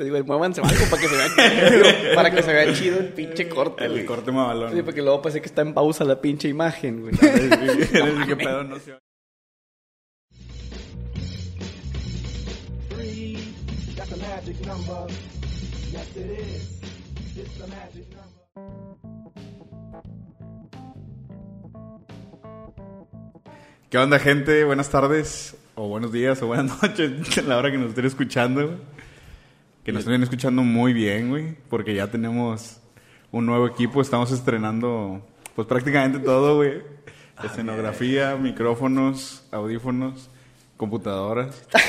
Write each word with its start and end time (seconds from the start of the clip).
Te 0.00 0.04
digo, 0.04 0.16
muévanse 0.24 0.62
algo 0.62 0.84
para 0.88 1.02
que 1.02 1.08
se 1.08 1.14
vea 1.14 2.14
para 2.14 2.30
que 2.30 2.42
se 2.42 2.50
vea 2.54 2.72
chido 2.72 3.00
el 3.00 3.08
pinche 3.08 3.50
corte, 3.50 3.84
El 3.84 3.90
güey. 3.92 4.06
corte 4.06 4.32
mamalón. 4.32 4.74
Sí, 4.74 4.80
porque 4.82 5.02
luego 5.02 5.20
parece 5.20 5.42
que 5.42 5.46
está 5.46 5.60
en 5.60 5.74
pausa 5.74 6.04
la 6.04 6.22
pinche 6.22 6.48
imagen, 6.48 7.02
güey. 7.02 7.14
Eres 7.20 8.26
qué 8.26 8.34
pedo, 8.34 8.64
no 8.64 8.76
number. 8.76 8.96
¿Qué 23.90 23.98
onda, 23.98 24.18
gente? 24.18 24.64
Buenas 24.64 24.88
tardes, 24.88 25.56
o 25.74 25.88
buenos 25.88 26.10
días, 26.10 26.40
o 26.40 26.46
buenas 26.46 26.82
noches, 26.82 27.36
a 27.36 27.42
la 27.42 27.58
hora 27.58 27.70
que 27.70 27.76
nos 27.76 27.90
estén 27.90 28.06
escuchando. 28.06 28.80
Que 29.90 29.94
nos 29.94 30.04
estén 30.04 30.22
escuchando 30.22 30.62
muy 30.62 30.92
bien, 30.92 31.30
güey, 31.30 31.56
porque 31.68 31.94
ya 31.94 32.06
tenemos 32.08 32.80
un 33.32 33.44
nuevo 33.44 33.66
equipo. 33.66 34.00
Estamos 34.00 34.30
estrenando, 34.30 35.26
pues 35.56 35.66
prácticamente 35.66 36.20
todo, 36.20 36.54
güey. 36.54 36.82
Escenografía, 37.42 38.36
micrófonos, 38.36 39.44
audífonos, 39.50 40.30
computadoras. 40.76 41.66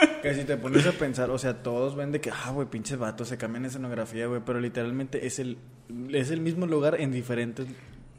Que 0.22 0.34
si 0.34 0.44
te 0.44 0.56
pones 0.56 0.86
a 0.86 0.92
pensar, 0.92 1.30
o 1.30 1.38
sea, 1.38 1.62
todos 1.62 1.96
ven 1.96 2.12
de 2.12 2.20
que, 2.20 2.30
ah, 2.30 2.50
güey, 2.52 2.68
pinches 2.68 2.98
vatos, 2.98 3.28
se 3.28 3.36
cambian 3.36 3.64
escenografía, 3.66 4.26
güey, 4.28 4.40
pero 4.46 4.60
literalmente 4.60 5.26
es 5.26 5.38
el, 5.38 5.58
es 6.10 6.30
el 6.30 6.40
mismo 6.40 6.66
lugar 6.66 7.00
en 7.00 7.10
diferentes 7.10 7.66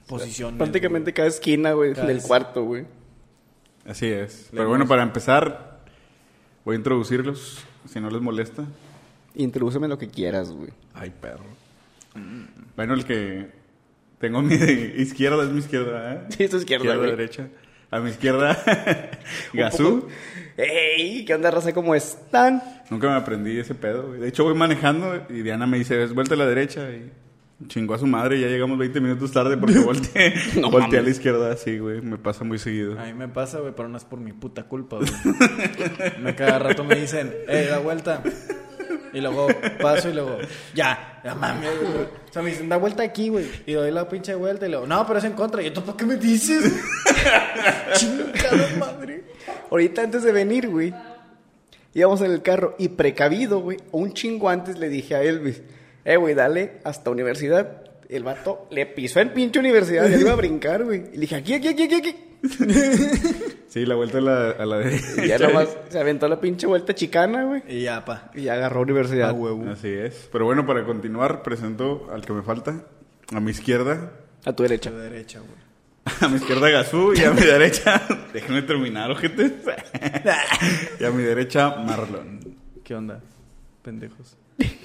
posiciones. 0.07 0.57
Prácticamente 0.57 1.13
cada 1.13 1.29
esquina, 1.29 1.71
güey, 1.73 1.93
Cada 1.93 2.07
del 2.07 2.17
es- 2.17 2.27
cuarto, 2.27 2.63
güey. 2.65 2.85
Así 3.87 4.07
es. 4.07 4.49
Pero 4.51 4.67
bueno, 4.67 4.87
para 4.87 5.03
empezar, 5.03 5.70
voy 6.65 6.75
a 6.75 6.77
introducirlos, 6.77 7.59
si 7.89 7.99
no 7.99 8.09
les 8.09 8.21
molesta. 8.21 8.65
Introdúceme 9.35 9.87
lo 9.87 9.97
que 9.97 10.09
quieras, 10.09 10.51
güey. 10.51 10.71
Ay, 10.93 11.11
perro. 11.21 11.45
Bueno, 12.75 12.93
el 12.93 13.05
que 13.05 13.49
tengo 14.19 14.41
mi 14.41 14.55
izquierda 14.55 15.43
es 15.43 15.49
mi 15.49 15.59
izquierda, 15.59 16.13
¿eh? 16.13 16.21
Sí, 16.29 16.43
es 16.43 16.51
tu 16.51 16.57
izquierda, 16.57 16.83
Izquierda, 16.85 16.97
güey. 16.97 17.11
derecha. 17.11 17.47
A 17.89 17.99
mi 17.99 18.09
izquierda, 18.09 18.57
Gazú. 19.53 20.07
¡Ey! 20.57 21.25
¿Qué 21.25 21.33
onda, 21.33 21.51
raza? 21.51 21.73
¿Cómo 21.73 21.95
están? 21.95 22.61
Nunca 22.89 23.07
me 23.09 23.15
aprendí 23.15 23.57
ese 23.57 23.75
pedo, 23.75 24.07
güey. 24.09 24.19
De 24.19 24.27
hecho, 24.27 24.43
voy 24.43 24.53
manejando 24.53 25.25
y 25.29 25.41
Diana 25.41 25.65
me 25.67 25.77
dice, 25.77 25.97
ves, 25.97 26.13
vuelta 26.13 26.35
a 26.35 26.37
la 26.37 26.45
derecha. 26.45 26.89
Y 26.91 27.11
chingó 27.67 27.93
a 27.93 27.99
su 27.99 28.07
madre 28.07 28.37
y 28.37 28.41
ya 28.41 28.47
llegamos 28.47 28.77
20 28.77 29.01
minutos 29.01 29.31
tarde 29.31 29.57
porque 29.57 29.79
volteé, 29.85 30.33
No 30.59 30.69
volteé 30.69 30.99
a 30.99 31.01
la 31.01 31.09
izquierda 31.09 31.51
así, 31.51 31.77
güey. 31.77 32.01
Me 32.01 32.17
pasa 32.17 32.43
muy 32.43 32.59
seguido. 32.59 32.99
A 32.99 33.05
mí 33.05 33.13
me 33.13 33.27
pasa, 33.27 33.59
güey, 33.59 33.73
pero 33.75 33.89
no 33.89 33.97
es 33.97 34.05
por 34.05 34.19
mi 34.19 34.33
puta 34.33 34.63
culpa, 34.63 34.97
güey. 34.97 35.11
me 36.21 36.35
cada 36.35 36.59
rato 36.59 36.83
me 36.83 36.95
dicen, 36.95 37.33
eh, 37.47 37.67
da 37.69 37.79
vuelta. 37.79 38.21
Y 39.13 39.19
luego 39.19 39.47
paso 39.81 40.09
y 40.09 40.13
luego, 40.13 40.37
ya, 40.73 41.19
ya 41.23 41.35
mames, 41.35 41.71
güey. 41.79 42.03
O 42.03 42.33
sea, 42.33 42.41
me 42.41 42.51
dicen, 42.51 42.69
da 42.69 42.77
vuelta 42.77 43.03
aquí, 43.03 43.29
güey. 43.29 43.45
Y 43.65 43.73
doy 43.73 43.91
la 43.91 44.07
pinche 44.07 44.33
vuelta 44.35 44.67
y 44.67 44.69
luego, 44.71 44.87
no, 44.87 45.05
pero 45.05 45.19
es 45.19 45.25
en 45.25 45.33
contra. 45.33 45.61
Y 45.61 45.65
yo, 45.65 45.73
¿tú 45.73 45.83
por 45.83 45.97
qué 45.97 46.05
me 46.05 46.15
dices? 46.15 46.63
Chingada 47.95 48.69
madre. 48.79 49.23
Ahorita 49.69 50.01
antes 50.01 50.23
de 50.23 50.31
venir, 50.31 50.69
güey, 50.69 50.93
íbamos 51.93 52.21
en 52.21 52.31
el 52.31 52.41
carro 52.41 52.75
y 52.77 52.89
precavido, 52.89 53.59
güey, 53.59 53.77
un 53.91 54.13
chingo 54.13 54.49
antes 54.49 54.77
le 54.77 54.89
dije 54.89 55.15
a 55.15 55.23
Elvis, 55.23 55.61
eh, 56.05 56.17
güey, 56.17 56.35
dale 56.35 56.79
hasta 56.83 57.09
universidad. 57.09 57.83
El 58.09 58.23
vato 58.23 58.67
le 58.71 58.85
pisó 58.87 59.21
en 59.21 59.29
pinche 59.33 59.59
universidad, 59.59 60.03
ya 60.03 60.17
le 60.17 60.21
iba 60.21 60.33
a 60.33 60.35
brincar, 60.35 60.83
güey. 60.83 61.03
Y 61.11 61.15
le 61.15 61.21
dije, 61.21 61.35
aquí, 61.35 61.53
aquí, 61.53 61.69
aquí, 61.69 61.83
aquí, 61.83 61.95
aquí. 61.95 62.15
Sí, 63.67 63.85
la 63.85 63.95
vuelta 63.95 64.17
a 64.17 64.21
la, 64.21 64.49
a 64.49 64.65
la 64.65 64.79
derecha. 64.79 65.23
Y 65.23 65.27
ya 65.29 65.37
nomás 65.37 65.69
se 65.87 65.97
aventó 65.97 66.27
la 66.27 66.41
pinche 66.41 66.67
vuelta 66.67 66.93
chicana, 66.93 67.45
güey. 67.45 67.63
Y 67.69 67.83
ya, 67.83 68.03
pa. 68.03 68.29
Y 68.33 68.41
ya 68.43 68.55
agarró 68.55 68.81
universidad. 68.81 69.29
A 69.29 69.33
huevo. 69.33 69.69
Así 69.69 69.87
es. 69.87 70.27
Pero 70.29 70.43
bueno, 70.43 70.65
para 70.65 70.83
continuar, 70.83 71.41
presento 71.41 72.09
al 72.11 72.25
que 72.25 72.33
me 72.33 72.41
falta. 72.41 72.83
A 73.33 73.39
mi 73.39 73.51
izquierda, 73.51 74.11
A 74.43 74.53
tu 74.53 74.63
derecha. 74.63 74.89
A 74.89 74.93
la 74.93 75.03
derecha, 75.03 75.39
güey. 75.39 75.71
A 76.21 76.27
mi 76.27 76.35
izquierda 76.35 76.69
Gazú 76.69 77.13
y 77.13 77.23
a 77.23 77.31
mi 77.31 77.41
derecha. 77.41 78.01
Déjenme 78.33 78.63
terminar, 78.63 79.11
ojete. 79.11 79.55
y 80.99 81.03
a 81.03 81.11
mi 81.11 81.23
derecha 81.23 81.75
Marlon. 81.75 82.39
¿Qué 82.83 82.95
onda? 82.95 83.21
Pendejos. 83.83 84.35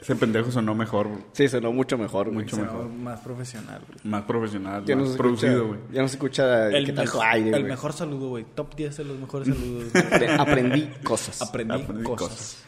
Ese 0.00 0.14
pendejo 0.16 0.50
sonó 0.50 0.74
mejor, 0.74 1.08
güey. 1.08 1.20
Sí, 1.32 1.48
sonó 1.48 1.72
mucho 1.72 1.96
mejor, 1.96 2.26
güey. 2.26 2.44
Mucho 2.44 2.56
mejor. 2.58 2.88
Más 2.88 3.20
profesional, 3.20 3.80
güey. 3.86 3.98
Más 4.04 4.22
profesional, 4.24 4.84
Ya 4.84 4.94
no 4.94 5.02
más 5.02 5.10
se 5.10 5.14
escucha, 5.16 5.22
producido, 5.40 5.66
güey. 5.68 5.80
Ya 5.92 6.02
no 6.02 6.08
se 6.08 6.14
escucha 6.16 6.68
El, 6.68 6.86
qué 6.86 6.92
mejor, 6.92 7.24
aire, 7.24 7.46
el 7.48 7.52
güey. 7.60 7.64
mejor 7.64 7.92
saludo, 7.92 8.28
güey. 8.28 8.44
Top 8.54 8.74
10 8.76 8.96
de 8.98 9.04
los 9.04 9.18
mejores 9.18 9.48
saludos. 9.56 9.92
Apre- 9.94 10.36
Aprendí 10.38 10.88
cosas. 11.02 11.40
Aprendí, 11.42 11.74
Aprendí 11.82 12.04
cosas. 12.04 12.28
cosas. 12.28 12.62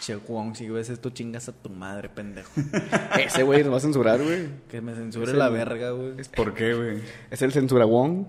Che, 0.00 0.16
Wong, 0.16 0.54
si 0.54 0.68
ves 0.68 0.90
esto, 0.90 1.10
chingas 1.10 1.48
a 1.48 1.52
tu 1.52 1.70
madre, 1.70 2.10
pendejo. 2.10 2.50
Ese 3.18 3.42
güey 3.42 3.62
nos 3.64 3.72
va 3.72 3.76
a 3.78 3.80
censurar, 3.80 4.22
güey. 4.22 4.48
Que 4.68 4.80
me 4.82 4.94
censure 4.94 5.32
la 5.32 5.46
el- 5.46 5.52
verga, 5.54 5.90
güey. 5.92 6.12
¿Por 6.36 6.52
qué, 6.54 6.74
güey? 6.74 6.98
Es 7.30 7.40
el 7.42 7.52
censura 7.52 7.86
Wong. 7.86 8.26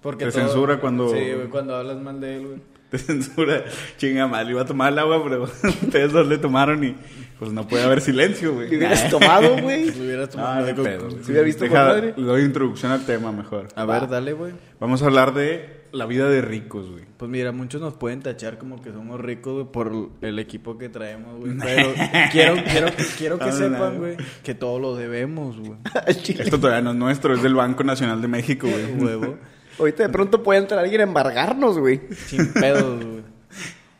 Porque 0.00 0.24
Te 0.26 0.32
censura 0.32 0.80
cuando- 0.80 1.10
Sí, 1.12 1.32
güey, 1.34 1.48
cuando 1.48 1.76
hablas 1.76 1.98
mal 2.00 2.20
de 2.20 2.36
él, 2.36 2.46
güey. 2.46 2.60
Te 2.90 2.98
censura. 2.98 3.64
Chinga 3.98 4.26
mal, 4.26 4.48
iba 4.50 4.62
a 4.62 4.64
tomar 4.64 4.92
el 4.92 4.98
agua, 4.98 5.22
pero 5.22 5.42
ustedes 5.82 6.12
dos 6.12 6.26
le 6.26 6.38
tomaron 6.38 6.82
y 6.84 6.96
pues 7.38 7.52
no 7.52 7.68
puede 7.68 7.84
haber 7.84 8.00
silencio, 8.00 8.54
güey. 8.54 8.68
¿Le 8.70 8.78
hubieras 8.78 9.08
tomado, 9.10 9.56
güey? 9.62 9.90
Si 9.92 10.00
hubieras 10.00 10.30
tomado 10.30 10.64
de 10.64 10.70
algo- 10.72 10.82
pedo. 10.82 11.04
güey. 11.10 11.22
¿Sí 11.24 11.30
hubiera 11.30 11.44
visto 11.44 11.64
Deja- 11.64 11.84
madre? 11.84 12.14
Le 12.16 12.24
doy 12.24 12.42
introducción 12.42 12.90
al 12.92 13.04
tema 13.04 13.30
mejor. 13.32 13.68
A 13.76 13.84
ver, 13.84 14.08
dale, 14.08 14.32
güey. 14.32 14.52
Vamos 14.80 15.02
a 15.02 15.06
hablar 15.06 15.34
de 15.34 15.76
la 15.92 16.04
vida 16.06 16.28
de 16.28 16.42
ricos, 16.42 16.90
güey. 16.90 17.04
Pues 17.16 17.30
mira, 17.30 17.50
muchos 17.52 17.80
nos 17.80 17.94
pueden 17.94 18.20
tachar 18.22 18.58
como 18.58 18.80
que 18.82 18.90
somos 18.92 19.20
ricos, 19.20 19.54
güey, 19.54 19.66
por 19.72 20.10
el 20.20 20.38
equipo 20.38 20.76
que 20.78 20.88
traemos, 20.88 21.38
güey. 21.40 21.56
Pero 21.58 21.92
quiero, 22.32 22.56
quiero, 22.64 22.88
quiero 23.16 23.38
que 23.38 23.46
No, 23.46 23.50
no, 23.52 23.56
sepan, 23.56 23.94
no. 23.94 24.00
güey, 24.00 24.16
que 24.42 24.54
todo 24.54 24.78
lo 24.78 24.96
debemos, 24.96 25.58
güey. 25.58 25.78
Esto 26.06 26.58
todavía 26.58 26.82
no 26.82 26.90
es 26.90 26.96
nuestro, 26.96 27.34
es 27.34 27.42
del 27.42 27.54
Banco 27.54 27.84
Nacional 27.84 28.20
de 28.20 28.28
México, 28.28 28.66
güey. 28.68 28.94
Huevo. 29.02 29.38
Ahorita 29.78 30.02
de 30.02 30.08
pronto 30.08 30.42
puede 30.42 30.60
entrar 30.60 30.80
alguien 30.80 31.00
a 31.00 31.04
embargarnos, 31.04 31.78
güey. 31.78 32.00
Sin 32.26 32.52
pedos, 32.52 33.04
güey. 33.04 33.22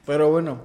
Pero 0.06 0.31
bueno. 0.31 0.61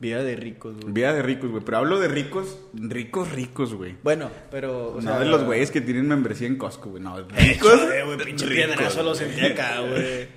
Vida 0.00 0.22
de 0.22 0.36
ricos, 0.36 0.76
güey. 0.80 0.92
Vida 0.92 1.14
de 1.14 1.22
ricos, 1.22 1.50
güey. 1.50 1.64
Pero 1.64 1.78
hablo 1.78 1.98
de 1.98 2.08
ricos, 2.08 2.58
ricos, 2.74 3.30
ricos, 3.32 3.72
güey. 3.74 3.96
Bueno, 4.02 4.30
pero. 4.50 4.88
O 4.90 4.94
no 4.96 5.02
sea, 5.02 5.18
de 5.18 5.26
los 5.26 5.44
güeyes 5.44 5.70
que 5.70 5.80
tienen 5.80 6.06
membresía 6.08 6.46
en 6.46 6.58
Costco, 6.58 6.90
güey. 6.90 7.02
No, 7.02 7.16
ricos. 7.22 7.72
Échale, 7.72 8.04
güey, 8.04 8.18
pinche 8.18 8.44
ricos, 8.44 8.66
piedrazo 8.74 9.02
lo 9.02 9.14
sentí 9.14 9.40
acá, 9.46 9.80
güey. 9.80 10.28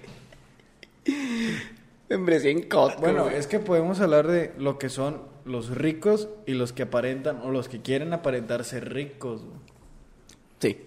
Membresía 2.09 2.51
en 2.51 2.63
Costco, 2.69 3.01
Bueno, 3.01 3.23
güey. 3.25 3.35
es 3.35 3.47
que 3.47 3.59
podemos 3.59 3.99
hablar 3.99 4.27
de 4.27 4.53
lo 4.57 4.79
que 4.79 4.87
son 4.89 5.21
los 5.43 5.69
ricos 5.75 6.29
y 6.45 6.53
los 6.53 6.71
que 6.71 6.83
aparentan 6.83 7.41
o 7.43 7.51
los 7.51 7.67
que 7.67 7.81
quieren 7.81 8.13
aparentar 8.13 8.63
ser 8.63 8.93
ricos. 8.93 9.41
güey. 9.43 9.57
Sí. 10.59 10.77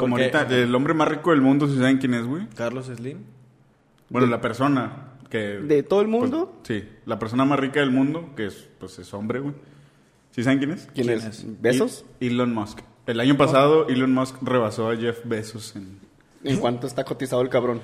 Como 0.00 0.16
Porque- 0.16 0.34
ahorita, 0.36 0.56
el 0.56 0.74
hombre 0.74 0.94
más 0.94 1.06
rico 1.08 1.30
del 1.30 1.40
mundo, 1.40 1.68
si 1.68 1.76
saben 1.76 1.98
quién 1.98 2.14
es, 2.14 2.24
güey. 2.26 2.48
Carlos 2.56 2.86
Slim. 2.86 3.18
Bueno, 4.08 4.26
la 4.26 4.40
persona 4.40 5.10
que... 5.28 5.38
¿De 5.60 5.82
todo 5.82 6.00
el 6.00 6.08
mundo? 6.08 6.60
pues, 6.66 6.82
sí, 6.82 6.88
la 7.06 7.18
persona 7.18 7.44
más 7.44 7.60
rica 7.60 7.80
del 7.80 7.90
mundo, 7.92 8.30
que 8.34 8.46
es, 8.46 8.68
pues, 8.78 8.98
es 8.98 9.12
hombre, 9.14 9.38
güey. 9.40 9.54
¿Sí 10.32 10.42
saben 10.42 10.58
quién 10.58 10.70
es? 10.72 10.88
¿Quién, 10.94 11.06
¿Quién 11.06 11.18
es? 11.18 11.24
es? 11.24 11.60
¿Besos? 11.60 12.04
Elon 12.20 12.52
Musk. 12.54 12.80
El 13.06 13.20
año 13.20 13.36
pasado, 13.36 13.88
Elon 13.88 14.12
Musk 14.12 14.36
rebasó 14.42 14.88
a 14.90 14.96
Jeff 14.96 15.20
Bezos 15.24 15.74
en 15.76 15.98
¿En 16.42 16.58
cuánto 16.58 16.86
está 16.86 17.04
cotizado 17.04 17.42
el 17.42 17.48
cabrón? 17.48 17.80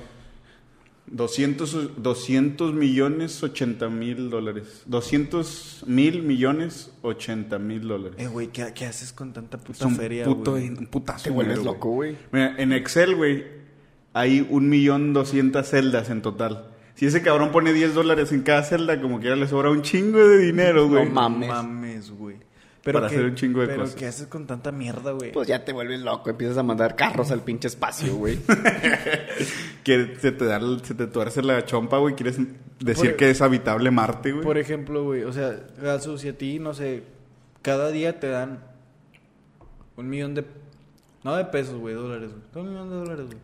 200, 1.09 2.03
200 2.03 2.75
millones 2.75 3.43
80 3.43 3.89
mil 3.89 4.31
dólares. 4.31 4.83
200 4.87 5.84
mil 5.87 6.22
millones 6.22 6.91
80 7.03 7.59
mil 7.59 7.87
dólares. 7.87 8.17
Eh, 8.19 8.27
güey, 8.27 8.49
¿qué, 8.49 8.72
qué 8.75 8.87
haces 8.87 9.12
con 9.12 9.33
tanta 9.33 9.56
Es 9.56 9.62
puta 9.62 9.87
un 9.87 9.97
feria, 9.97 10.25
puto, 10.25 10.53
güey? 10.53 10.69
un 10.69 10.87
putazo. 10.87 11.25
Te 11.25 11.31
vuelves 11.31 11.59
dinero, 11.59 11.75
loco, 11.75 11.91
güey. 11.91 12.17
Mira, 12.33 12.55
en 12.59 12.72
Excel, 12.72 13.15
güey, 13.15 13.44
hay 14.12 14.47
un 14.50 14.69
millón 14.69 15.12
doscientas 15.12 15.70
celdas 15.70 16.11
en 16.11 16.23
total. 16.23 16.70
Si 16.94 17.05
ese 17.05 17.20
cabrón 17.20 17.52
pone 17.52 17.75
10 17.75 17.94
dólares 17.94 18.32
en 18.32 18.41
cada 18.43 18.62
celda, 18.62 19.00
como 19.02 19.20
quiera 19.20 19.37
le 19.37 19.47
sobra 19.47 19.70
un 19.70 19.82
chingo 19.82 20.19
de 20.19 20.38
dinero, 20.38 20.88
güey. 20.88 21.05
No 21.05 21.11
mames. 21.11 21.49
mames, 21.49 21.86
güey. 22.93 23.03
Para 23.03 23.06
hacer 23.06 23.25
un 23.25 23.35
chingo 23.35 23.61
de 23.61 23.67
pero 23.67 23.81
cosas. 23.83 23.94
¿qué 23.97 24.06
haces 24.06 24.27
con 24.27 24.47
tanta 24.47 24.73
mierda, 24.73 25.12
güey? 25.12 25.33
Pues 25.33 25.49
ya 25.49 25.65
te 25.65 25.73
vuelves 25.73 26.00
loco, 26.00 26.31
empiezas 26.31 26.59
a 26.59 26.62
mandar 26.62 26.97
carros 26.97 27.31
al 27.31 27.41
pinche 27.43 27.69
espacio, 27.69 28.15
güey. 28.17 28.38
que 29.85 30.17
se 30.21 30.33
te, 30.33 30.44
da, 30.44 30.61
se 30.83 30.94
te 30.94 31.06
tuerce 31.06 31.43
la 31.43 31.65
chompa, 31.65 31.99
güey. 31.99 32.15
Quieres 32.15 32.38
decir 32.81 33.11
Por- 33.11 33.17
que 33.17 33.31
es 33.31 33.41
habitable 33.43 33.91
Marte, 33.91 34.33
güey. 34.33 34.44
Por 34.44 34.59
ejemplo, 34.59 35.05
güey, 35.05 35.25
o 35.25 35.33
sea, 35.33 35.59
Gasu, 35.81 36.19
si 36.19 36.29
a 36.29 36.37
ti, 36.37 36.59
no 36.59 36.75
sé, 36.75 37.03
cada 37.62 37.91
día 37.91 38.19
te 38.21 38.29
dan 38.29 38.61
un 39.97 40.09
millón 40.09 40.35
de... 40.35 40.44
No 41.25 41.35
de 41.35 41.44
pesos, 41.47 41.75
güey, 41.79 41.94
dólares, 41.94 42.31
güey. 42.31 42.65
Un 42.65 42.71
millón 42.73 42.91
de 42.91 42.97
dólares, 42.97 43.27
güey. 43.27 43.38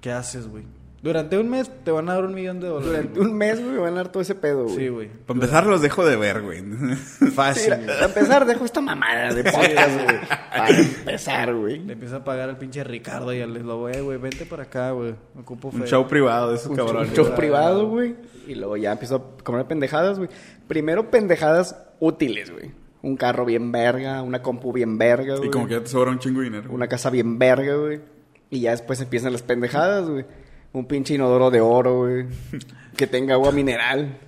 ¿Qué 0.00 0.10
haces, 0.12 0.48
güey? 0.48 0.64
Durante 1.06 1.38
un 1.38 1.48
mes 1.48 1.70
te 1.84 1.92
van 1.92 2.08
a 2.08 2.14
dar 2.14 2.24
un 2.24 2.34
millón 2.34 2.58
de 2.58 2.66
dólares. 2.66 2.90
Durante 3.14 3.20
un 3.20 3.32
mes, 3.38 3.60
güey, 3.60 3.72
me 3.74 3.78
van 3.78 3.92
a 3.92 3.96
dar 3.98 4.08
todo 4.10 4.20
ese 4.22 4.34
pedo, 4.34 4.64
güey. 4.64 4.76
Sí, 4.76 4.88
güey. 4.88 5.08
Para 5.08 5.36
empezar, 5.36 5.66
los 5.66 5.80
dejo 5.80 6.04
de 6.04 6.16
ver, 6.16 6.42
güey. 6.42 6.62
Sí, 6.96 7.26
Fácil. 7.30 7.74
mira, 7.78 7.94
para 7.94 8.06
empezar, 8.06 8.44
dejo 8.44 8.64
esta 8.64 8.80
mamada 8.80 9.32
de 9.32 9.44
podcast, 9.44 9.94
güey. 10.04 10.18
Para 10.28 10.68
empezar, 10.78 11.54
güey. 11.54 11.78
Le 11.78 11.92
empieza 11.92 12.16
a 12.16 12.24
pagar 12.24 12.48
al 12.48 12.58
pinche 12.58 12.82
Ricardo 12.82 13.32
y 13.32 13.40
al 13.40 13.54
lobo, 13.54 13.88
eh, 13.88 14.00
güey, 14.00 14.18
vente 14.18 14.46
para 14.46 14.64
acá, 14.64 14.90
güey. 14.90 15.14
Me 15.34 15.42
ocupo 15.42 15.68
Un 15.68 15.82
fe. 15.82 15.86
show 15.86 16.08
privado 16.08 16.50
de 16.50 16.56
esos 16.56 16.70
Un 16.70 16.76
cabrones. 16.76 17.12
show 17.14 17.34
privado, 17.36 17.88
güey. 17.88 18.16
Y 18.48 18.56
luego 18.56 18.76
ya 18.76 18.90
empiezo 18.92 19.36
a 19.38 19.44
comer 19.44 19.64
pendejadas, 19.66 20.18
güey. 20.18 20.28
Primero 20.66 21.10
pendejadas 21.10 21.76
útiles, 22.00 22.50
güey. 22.50 22.72
Un 23.02 23.16
carro 23.16 23.44
bien 23.44 23.70
verga, 23.70 24.22
una 24.22 24.42
compu 24.42 24.72
bien 24.72 24.98
verga, 24.98 25.36
güey. 25.36 25.48
Y 25.48 25.52
como 25.52 25.68
que 25.68 25.74
ya 25.74 25.80
te 25.80 25.86
sobra 25.86 26.10
un 26.10 26.18
chingo 26.18 26.40
de 26.40 26.46
dinero. 26.46 26.70
Una 26.72 26.88
casa 26.88 27.10
bien 27.10 27.38
verga, 27.38 27.76
güey. 27.76 28.00
Y 28.50 28.60
ya 28.60 28.72
después 28.72 29.00
empiezan 29.00 29.32
las 29.32 29.42
pendejadas, 29.42 30.08
güey. 30.08 30.24
Un 30.76 30.84
pinche 30.84 31.14
inodoro 31.14 31.50
de 31.50 31.58
oro, 31.62 32.00
güey. 32.00 32.26
Que 32.98 33.06
tenga 33.06 33.32
agua 33.32 33.50
mineral. 33.50 34.18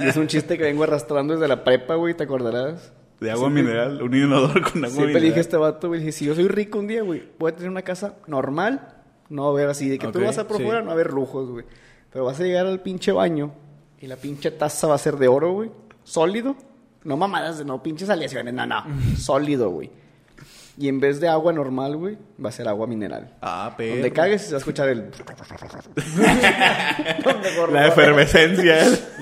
Y 0.00 0.08
es 0.08 0.16
un 0.16 0.26
chiste 0.26 0.58
que 0.58 0.64
vengo 0.64 0.82
arrastrando 0.82 1.34
desde 1.34 1.46
la 1.46 1.62
prepa, 1.62 1.94
güey, 1.94 2.14
¿te 2.14 2.24
acordarás? 2.24 2.92
De 3.20 3.30
agua 3.30 3.50
mineral, 3.50 4.02
un 4.02 4.12
inodoro 4.12 4.62
con 4.62 4.84
agua 4.84 4.88
Siempre 4.88 4.90
mineral. 4.90 5.12
le 5.12 5.20
dije 5.28 5.38
a 5.38 5.40
este 5.42 5.56
vato, 5.56 5.86
güey, 5.86 6.00
dije, 6.00 6.10
si 6.10 6.24
yo 6.24 6.34
soy 6.34 6.48
rico 6.48 6.80
un 6.80 6.88
día, 6.88 7.02
güey, 7.02 7.22
voy 7.38 7.52
a 7.52 7.54
tener 7.54 7.70
una 7.70 7.82
casa 7.82 8.16
normal, 8.26 8.96
no 9.28 9.42
va 9.42 9.48
a 9.48 9.52
haber 9.52 9.68
así, 9.68 9.88
de 9.88 9.98
que 10.00 10.08
tú 10.08 10.20
vas 10.20 10.38
a 10.38 10.42
sí. 10.42 10.48
fuera, 10.48 10.80
no 10.80 10.86
va 10.86 10.90
a 10.90 10.94
haber 10.94 11.12
lujos, 11.12 11.48
güey. 11.48 11.64
Pero 12.12 12.24
vas 12.24 12.40
a 12.40 12.42
llegar 12.42 12.66
al 12.66 12.80
pinche 12.80 13.12
baño 13.12 13.52
y 14.00 14.08
la 14.08 14.16
pinche 14.16 14.50
taza 14.50 14.88
va 14.88 14.96
a 14.96 14.98
ser 14.98 15.18
de 15.18 15.28
oro, 15.28 15.52
güey, 15.52 15.70
sólido. 16.02 16.56
No 17.04 17.16
mamadas, 17.16 17.64
no 17.64 17.80
pinches 17.80 18.10
aleaciones, 18.10 18.54
no, 18.54 18.66
no, 18.66 18.82
sólido, 19.16 19.70
güey. 19.70 19.90
Y 20.78 20.88
en 20.88 21.00
vez 21.00 21.20
de 21.20 21.28
agua 21.28 21.52
normal, 21.52 21.96
güey, 21.96 22.16
va 22.42 22.48
a 22.48 22.52
ser 22.52 22.68
agua 22.68 22.86
mineral. 22.86 23.34
Ah, 23.42 23.74
pero. 23.76 23.94
Donde 23.94 24.12
cagues 24.12 24.42
se 24.42 24.50
va 24.52 24.56
a 24.56 24.58
escuchar 24.58 24.88
el... 24.88 25.10
La 27.72 27.88
efervescencia. 27.88 28.78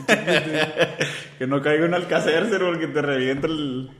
que 1.39 1.47
no 1.47 1.61
caiga 1.63 1.85
un 1.87 1.95
alcacercer 1.95 2.61
porque 2.61 2.87
te 2.89 3.03
revienta 3.03 3.47
el... 3.47 3.91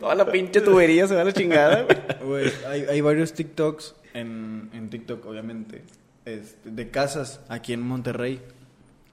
Toda 0.00 0.14
la 0.14 0.26
pinche 0.30 0.60
tubería 0.62 1.06
se 1.06 1.14
va 1.14 1.22
a 1.22 1.24
la 1.24 1.32
chingada, 1.32 1.86
güey. 2.24 2.50
Hay, 2.68 2.82
hay 2.88 3.00
varios 3.02 3.34
TikToks 3.34 3.94
en, 4.14 4.70
en 4.72 4.88
TikTok, 4.88 5.26
obviamente, 5.26 5.82
este, 6.24 6.70
de 6.70 6.90
casas 6.90 7.40
aquí 7.48 7.72
en 7.74 7.82
Monterrey. 7.82 8.40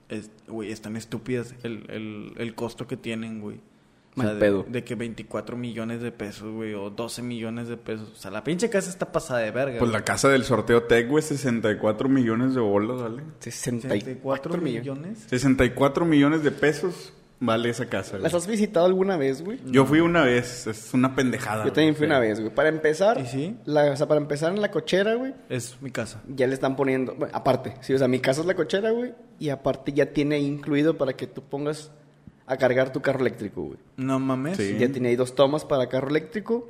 Es- 0.07 0.29
Güey, 0.47 0.71
están 0.71 0.95
estúpidas 0.97 1.55
el, 1.63 1.85
el, 1.89 2.33
el 2.37 2.55
costo 2.55 2.87
que 2.87 2.95
tienen, 2.97 3.41
güey. 3.41 3.59
O 4.17 4.21
sea, 4.21 4.33
Mal 4.33 4.65
de, 4.69 4.83
que 4.83 4.95
24 4.95 5.55
millones 5.55 6.01
de 6.01 6.11
pesos, 6.11 6.51
güey, 6.53 6.73
o 6.73 6.89
12 6.89 7.21
millones 7.21 7.69
de 7.69 7.77
pesos. 7.77 8.09
O 8.11 8.15
sea, 8.15 8.29
la 8.29 8.43
pinche 8.43 8.69
casa 8.69 8.89
está 8.89 9.11
pasada 9.11 9.39
de 9.39 9.51
verga. 9.51 9.79
Pues 9.79 9.89
güey. 9.89 9.93
la 9.93 10.03
casa 10.03 10.27
del 10.27 10.43
sorteo 10.43 10.83
Tech, 10.83 11.07
güey, 11.07 11.23
64 11.23 12.09
millones 12.09 12.53
de 12.53 12.59
bolas, 12.59 13.01
¿vale? 13.01 13.23
64 13.39 14.57
millones. 14.57 14.81
millones. 14.81 15.19
64 15.29 16.05
millones 16.05 16.43
de 16.43 16.51
pesos 16.51 17.13
vale 17.39 17.69
esa 17.69 17.87
casa, 17.87 18.11
güey. 18.11 18.23
¿Las 18.23 18.33
has 18.33 18.47
visitado 18.47 18.85
alguna 18.85 19.17
vez, 19.17 19.41
güey? 19.43 19.59
Yo 19.65 19.85
fui 19.85 19.99
una 19.99 20.23
vez, 20.23 20.67
es 20.67 20.93
una 20.93 21.15
pendejada. 21.15 21.63
Yo 21.65 21.71
también 21.71 21.93
güey. 21.93 21.97
fui 21.99 22.05
una 22.07 22.19
vez, 22.19 22.39
güey. 22.39 22.53
Para 22.53 22.69
empezar, 22.69 23.19
¿Y 23.19 23.25
sí? 23.27 23.57
la- 23.65 23.91
o 23.91 23.95
sea, 23.95 24.07
para 24.07 24.19
empezar 24.21 24.53
en 24.53 24.61
la 24.61 24.71
cochera, 24.71 25.15
güey, 25.15 25.33
Es 25.49 25.77
mi 25.81 25.89
casa. 25.89 26.21
ya 26.27 26.47
le 26.47 26.53
están 26.53 26.75
poniendo, 26.75 27.15
bueno, 27.15 27.33
aparte, 27.35 27.75
sí, 27.81 27.93
o 27.93 27.97
sea, 27.97 28.07
mi 28.07 28.19
casa 28.19 28.41
es 28.41 28.47
la 28.47 28.55
cochera, 28.55 28.91
güey, 28.91 29.13
y 29.39 29.49
aparte 29.49 29.91
ya 29.93 30.07
tiene 30.07 30.35
ahí 30.35 30.45
incluido 30.45 30.97
para 30.97 31.13
que 31.13 31.25
tú 31.27 31.41
pongas 31.41 31.91
a 32.51 32.57
cargar 32.57 32.91
tu 32.91 33.01
carro 33.01 33.19
eléctrico, 33.21 33.63
güey. 33.63 33.77
No 33.97 34.19
mames. 34.19 34.57
Sí. 34.57 34.75
Ya 34.77 34.91
tiene 34.91 35.09
ahí 35.09 35.15
dos 35.15 35.35
tomas 35.35 35.63
para 35.65 35.87
carro 35.89 36.09
eléctrico 36.09 36.69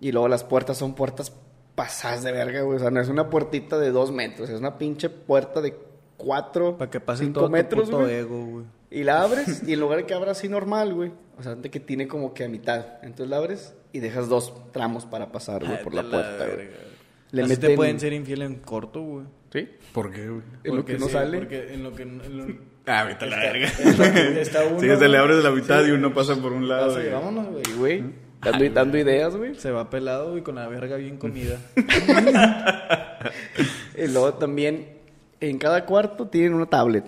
y 0.00 0.12
luego 0.12 0.28
las 0.28 0.44
puertas 0.44 0.76
son 0.76 0.94
puertas 0.94 1.32
pasadas 1.74 2.22
de 2.22 2.32
verga, 2.32 2.60
güey. 2.62 2.76
O 2.76 2.80
sea, 2.80 2.90
no 2.90 3.00
es 3.00 3.08
una 3.08 3.30
puertita 3.30 3.78
de 3.78 3.90
dos 3.90 4.12
metros, 4.12 4.50
es 4.50 4.58
una 4.60 4.76
pinche 4.78 5.08
puerta 5.08 5.60
de 5.60 5.74
cuatro, 6.16 6.76
Para 6.78 6.90
que 6.90 7.00
pase 7.00 7.24
cinco 7.24 7.40
todo 7.40 7.50
metros, 7.50 7.84
tu 7.84 7.90
puto 7.92 8.02
güey. 8.04 8.14
ego, 8.16 8.44
güey. 8.44 8.64
Y 8.90 9.02
la 9.02 9.22
abres 9.22 9.62
y 9.66 9.72
en 9.72 9.80
lugar 9.80 9.98
de 9.98 10.06
que 10.06 10.14
abra 10.14 10.32
así 10.32 10.48
normal, 10.48 10.94
güey. 10.94 11.10
O 11.38 11.42
sea, 11.42 11.54
de 11.56 11.68
que 11.70 11.80
tiene 11.80 12.06
como 12.06 12.32
que 12.32 12.44
a 12.44 12.48
mitad. 12.48 12.84
Entonces 13.02 13.28
la 13.28 13.38
abres 13.38 13.74
y 13.92 13.98
dejas 14.00 14.28
dos 14.28 14.52
tramos 14.72 15.04
para 15.06 15.32
pasar, 15.32 15.64
güey, 15.64 15.82
por 15.82 15.94
la 15.94 16.02
puerta, 16.02 16.46
güey. 16.46 16.68
Le 17.32 17.42
Así 17.42 17.56
te 17.56 17.68
meten- 17.70 17.76
pueden 17.76 17.98
ser 17.98 18.12
infiel 18.12 18.42
en 18.42 18.56
corto, 18.56 19.00
güey. 19.02 19.24
¿Sí? 19.52 19.68
¿Por 19.92 20.12
qué, 20.12 20.28
güey? 20.28 20.42
En 20.62 20.76
lo 20.76 20.84
que 20.84 20.96
no 20.98 21.06
sí, 21.06 21.12
sale. 21.12 21.38
Porque 21.38 21.72
en 21.74 21.82
lo 21.82 21.92
que... 21.94 22.02
en 22.02 22.36
lo- 22.36 22.73
Ah, 22.86 23.04
vete 23.04 23.24
a 23.24 23.28
la 23.28 23.36
verga. 23.38 23.66
está 24.40 24.64
uno, 24.70 24.80
Sí, 24.80 24.86
se 24.88 24.96
le 24.96 25.06
güey. 25.08 25.16
abre 25.16 25.36
de 25.36 25.42
la 25.42 25.50
mitad 25.50 25.84
y 25.86 25.90
uno 25.92 26.12
pasa 26.12 26.36
por 26.36 26.52
un 26.52 26.68
lado. 26.68 26.88
Pasa 26.94 27.06
y 27.06 27.10
vámonos, 27.10 27.46
güey. 27.48 27.62
Y, 27.68 27.72
güey, 27.78 28.04
dando, 28.42 28.70
dando 28.70 28.98
ideas, 28.98 29.34
güey. 29.36 29.54
Se 29.54 29.70
va 29.70 29.88
pelado 29.88 30.36
y 30.36 30.42
con 30.42 30.56
la 30.56 30.68
verga 30.68 30.96
bien 30.96 31.16
comida. 31.16 31.58
Y 33.96 34.08
luego 34.08 34.34
también, 34.34 34.88
en 35.40 35.56
cada 35.58 35.86
cuarto 35.86 36.26
tienen 36.26 36.54
una 36.54 36.66
tablet. 36.66 37.04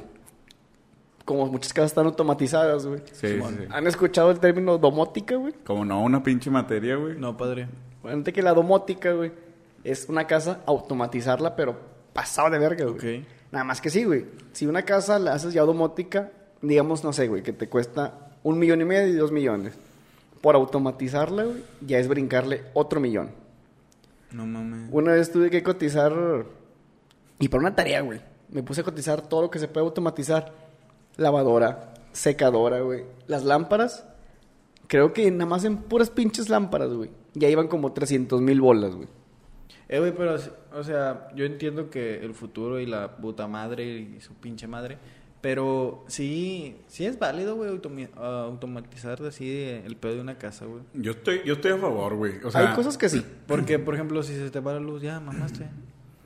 Como 1.25 1.47
muchas 1.47 1.73
casas 1.73 1.91
están 1.91 2.07
automatizadas, 2.07 2.87
güey. 2.87 3.01
Sí, 3.13 3.27
sí, 3.27 3.41
sí. 3.41 3.65
¿Han 3.71 3.87
escuchado 3.89 4.31
el 4.31 4.39
término 4.39 4.79
domótica, 4.79 5.35
güey? 5.35 5.53
Como 5.65 5.85
no, 5.85 6.01
una 6.03 6.23
pinche 6.23 6.49
materia, 6.51 6.95
güey. 6.95 7.19
No, 7.19 7.37
padre. 7.37 7.67
Bueno, 8.03 8.23
que 8.23 8.41
la 8.43 8.55
domótica, 8.55 9.13
güey, 9.13 9.33
es 9.83 10.09
una 10.09 10.27
casa 10.29 10.61
automatizarla, 10.67 11.57
pero 11.57 11.77
pasado 12.13 12.51
de 12.51 12.59
verga, 12.61 12.85
güey. 12.87 13.19
Ok. 13.19 13.27
Nada 13.57 13.65
más 13.65 13.81
que 13.81 13.89
sí, 13.89 14.05
güey. 14.05 14.27
Si 14.53 14.67
una 14.67 14.83
casa 14.83 15.19
la 15.19 15.33
haces 15.33 15.55
ya 15.55 15.63
domótica, 15.63 16.31
digamos, 16.61 17.03
no 17.03 17.15
sé, 17.15 17.27
güey, 17.27 17.43
que 17.43 17.55
te 17.55 17.71
cuesta 17.71 18.37
un 18.43 18.59
millón 18.59 18.83
y 18.83 18.85
medio 18.85 19.09
y 19.09 19.17
dos 19.17 19.33
millones. 19.33 19.73
Por 20.43 20.57
automatizarla, 20.57 21.45
güey, 21.45 21.65
ya 21.81 21.99
es 21.99 22.07
brincarle 22.07 22.65
otro 22.75 23.01
millón. 23.01 23.31
No 24.31 24.45
mames. 24.45 24.91
Una 24.93 25.13
vez 25.13 25.33
tuve 25.33 25.49
que 25.49 25.63
cotizar, 25.63 26.45
y 27.39 27.49
por 27.49 27.61
una 27.61 27.75
tarea, 27.75 28.03
güey, 28.03 28.21
me 28.51 28.63
puse 28.63 28.83
a 28.83 28.85
cotizar 28.85 29.27
todo 29.27 29.41
lo 29.41 29.51
que 29.51 29.59
se 29.59 29.69
puede 29.69 29.87
automatizar. 29.87 30.53
Lavadora, 31.17 31.95
secadora, 32.13 32.81
güey. 32.81 33.05
Las 33.27 33.43
lámparas, 33.43 34.05
creo 34.87 35.15
que 35.15 35.31
nada 35.31 35.47
más 35.47 35.65
en 35.65 35.79
puras 35.79 36.11
pinches 36.11 36.51
lámparas, 36.51 36.93
güey. 36.93 37.09
Ya 37.33 37.49
iban 37.49 37.69
como 37.69 37.95
300 37.95 38.39
mil 38.43 38.61
bolas, 38.61 38.95
güey. 38.95 39.09
Eh, 39.89 39.99
güey, 40.01 40.13
pero, 40.17 40.37
o 40.75 40.83
sea, 40.85 41.29
yo 41.35 41.45
entiendo 41.45 41.91
que 41.91 42.19
el 42.25 42.35
futuro 42.35 42.81
y 42.81 42.87
la 42.87 43.17
puta 43.17 43.47
madre 43.47 43.85
y 43.87 44.21
su 44.21 44.35
pinche 44.35 44.67
madre, 44.67 44.99
pero 45.41 46.05
sí, 46.09 46.77
sí 46.89 47.07
es 47.07 47.19
válido, 47.21 47.55
güey, 47.55 47.71
ah, 48.17 48.43
automatizar 48.47 49.23
así 49.23 49.49
el 49.85 49.97
pedo 49.97 50.17
de 50.17 50.21
una 50.23 50.39
casa, 50.39 50.65
güey. 50.65 50.83
Yo 50.95 51.13
estoy, 51.13 51.43
yo 51.45 51.55
estoy 51.55 51.71
a 51.73 51.77
favor, 51.79 52.17
güey. 52.17 52.33
O 52.45 52.51
sea, 52.51 52.69
hay 52.69 52.75
cosas 52.75 52.99
que 52.99 53.09
sí. 53.09 53.25
Porque, 53.47 53.79
por 53.79 53.95
ejemplo, 53.95 54.23
si 54.25 54.35
se 54.35 54.51
te 54.51 54.59
va 54.59 54.73
la 54.75 54.81
luz, 54.81 55.03
ya, 55.03 55.21
mamaste. 55.21 55.69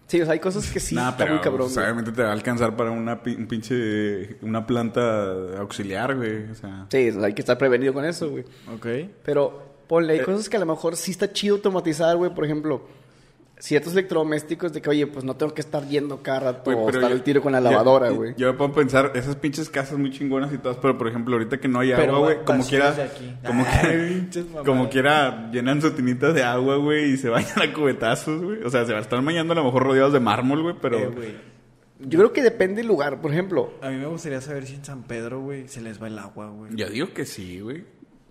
Sí, 0.07 0.21
o 0.23 0.25
sea, 0.25 0.33
hay 0.33 0.41
cosas 0.41 0.69
que 0.73 0.81
sí. 0.81 0.95
Nah, 0.95 1.11
está 1.11 1.19
pero 1.19 1.35
muy 1.35 1.41
cabrón, 1.43 1.67
pues, 1.67 1.75
güey. 1.75 1.85
obviamente 1.85 2.13
te 2.13 2.23
va 2.23 2.31
a 2.31 2.33
alcanzar 2.33 2.75
para 2.77 2.91
una 2.91 3.21
un 3.25 3.47
pinche 3.47 4.39
una 4.43 4.67
planta 4.67 5.59
auxiliar, 5.59 6.17
güey. 6.17 6.51
O 6.51 6.55
sea, 6.55 6.87
Sí, 6.91 7.11
o 7.11 7.13
sea, 7.13 7.25
hay 7.27 7.35
que 7.35 7.43
estar 7.43 7.59
prevenido 7.59 7.93
con 7.93 8.05
eso, 8.05 8.29
güey. 8.31 8.45
Ok. 8.75 8.87
Pero, 9.23 9.63
ponle, 9.87 10.15
hay 10.15 10.19
Eh. 10.21 10.25
cosas 10.25 10.49
que 10.49 10.57
a 10.57 10.61
lo 10.61 10.67
mejor 10.67 10.97
sí 10.97 11.11
está 11.13 11.31
chido 11.33 11.57
automatizar, 11.57 12.17
güey. 12.17 12.35
Por 12.35 12.45
ejemplo, 12.45 12.83
ciertos 13.61 13.93
electrodomésticos 13.93 14.73
de 14.73 14.83
que, 14.83 14.91
oye, 14.91 15.07
pues 15.07 15.25
no 15.25 15.37
tengo 15.37 15.55
que 15.55 15.61
estar 15.61 15.87
yendo 15.87 16.23
cada 16.23 16.41
rato 16.41 16.71
o 16.71 16.89
estar 16.89 17.03
yo- 17.03 17.07
al 17.09 17.23
tiro 17.23 17.41
con 17.43 17.53
la 17.53 17.61
lavadora, 17.61 18.11
güey. 18.11 18.35
Yo, 18.37 18.51
me 18.53 18.59
puedo 18.59 18.73
pensar, 18.73 19.13
esas 19.15 19.37
pinches 19.37 19.71
casas 19.71 19.99
muy 19.99 20.11
chingonas 20.11 20.53
y 20.53 20.59
todas, 20.59 20.79
pero 20.79 20.97
por 20.99 21.07
ejemplo, 21.09 21.35
ahorita 21.37 21.59
que 21.61 21.69
no 21.69 21.81
hay 21.81 21.93
Pero 21.95 22.17
agua, 22.17 22.35
güey, 22.35 22.45
como 22.45 22.67
quiera, 22.67 22.95
como, 23.47 23.65
Ay, 23.83 24.31
como 24.65 24.89
quiera, 24.89 25.51
llenan 25.53 25.81
su 25.81 25.91
tinita 25.93 26.33
de 26.33 26.43
agua, 26.43 26.77
güey, 26.77 27.13
y 27.13 27.17
se 27.17 27.29
bañan 27.29 27.61
a 27.63 27.73
cubetazos, 27.73 28.43
güey. 28.43 28.63
O 28.65 28.71
sea, 28.71 28.85
se 28.85 28.93
va 28.93 28.99
a 28.99 29.03
estar 29.03 29.23
bañando 29.23 29.53
a 29.53 29.57
lo 29.57 29.65
mejor 29.65 29.85
rodeados 29.85 30.13
de 30.13 30.21
mármol, 30.21 30.63
güey, 30.63 30.75
pero... 30.81 30.99
Eh, 30.99 31.07
güey. 31.09 31.51
Yo 32.03 32.19
creo 32.19 32.33
que 32.33 32.43
depende 32.43 32.77
del 32.77 32.87
lugar. 32.87 33.21
Por 33.21 33.31
ejemplo, 33.31 33.75
A 33.83 33.91
mí 33.91 33.97
me 33.99 34.07
gustaría 34.07 34.41
saber 34.41 34.67
si 34.67 34.75
en 34.77 34.85
San 34.87 35.03
Pedro, 35.03 35.43
güey, 35.43 35.69
se 35.69 35.83
les 35.83 36.03
va 36.03 36.07
el 36.07 36.19
agua, 36.19 36.49
güey. 36.49 36.75
yo 36.75 36.89
digo 36.89 37.13
que 37.13 37.27
sí, 37.27 37.61
güey. 37.61 37.85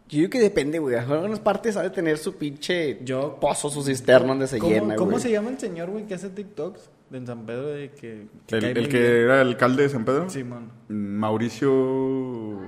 Yo 0.09 0.17
digo 0.17 0.29
que 0.29 0.39
depende, 0.39 0.79
güey. 0.79 0.95
En 0.95 1.09
algunas 1.09 1.39
partes 1.39 1.77
ha 1.77 1.83
de 1.83 1.89
tener 1.91 2.17
su 2.17 2.35
pinche 2.35 2.99
Yo- 3.03 3.37
pozo, 3.39 3.69
su 3.69 3.83
cisterna 3.83 4.29
donde 4.29 4.47
se 4.47 4.59
¿Cómo, 4.59 4.71
llena, 4.73 4.95
¿Cómo 4.95 5.11
güey. 5.11 5.23
se 5.23 5.31
llama 5.31 5.49
el 5.51 5.59
señor, 5.59 5.89
güey, 5.89 6.05
que 6.05 6.15
hace 6.15 6.29
TikToks 6.29 6.89
de 7.09 7.17
en 7.19 7.25
San 7.27 7.45
Pedro 7.45 7.67
de 7.67 7.91
que... 7.91 8.27
que 8.47 8.55
El, 8.57 8.89
que 8.89 8.99
bien? 8.99 9.21
era 9.23 9.41
alcalde 9.41 9.83
de 9.83 9.89
San 9.89 10.03
Pedro. 10.05 10.29
Simón. 10.29 10.71
Mauricio... 10.89 12.59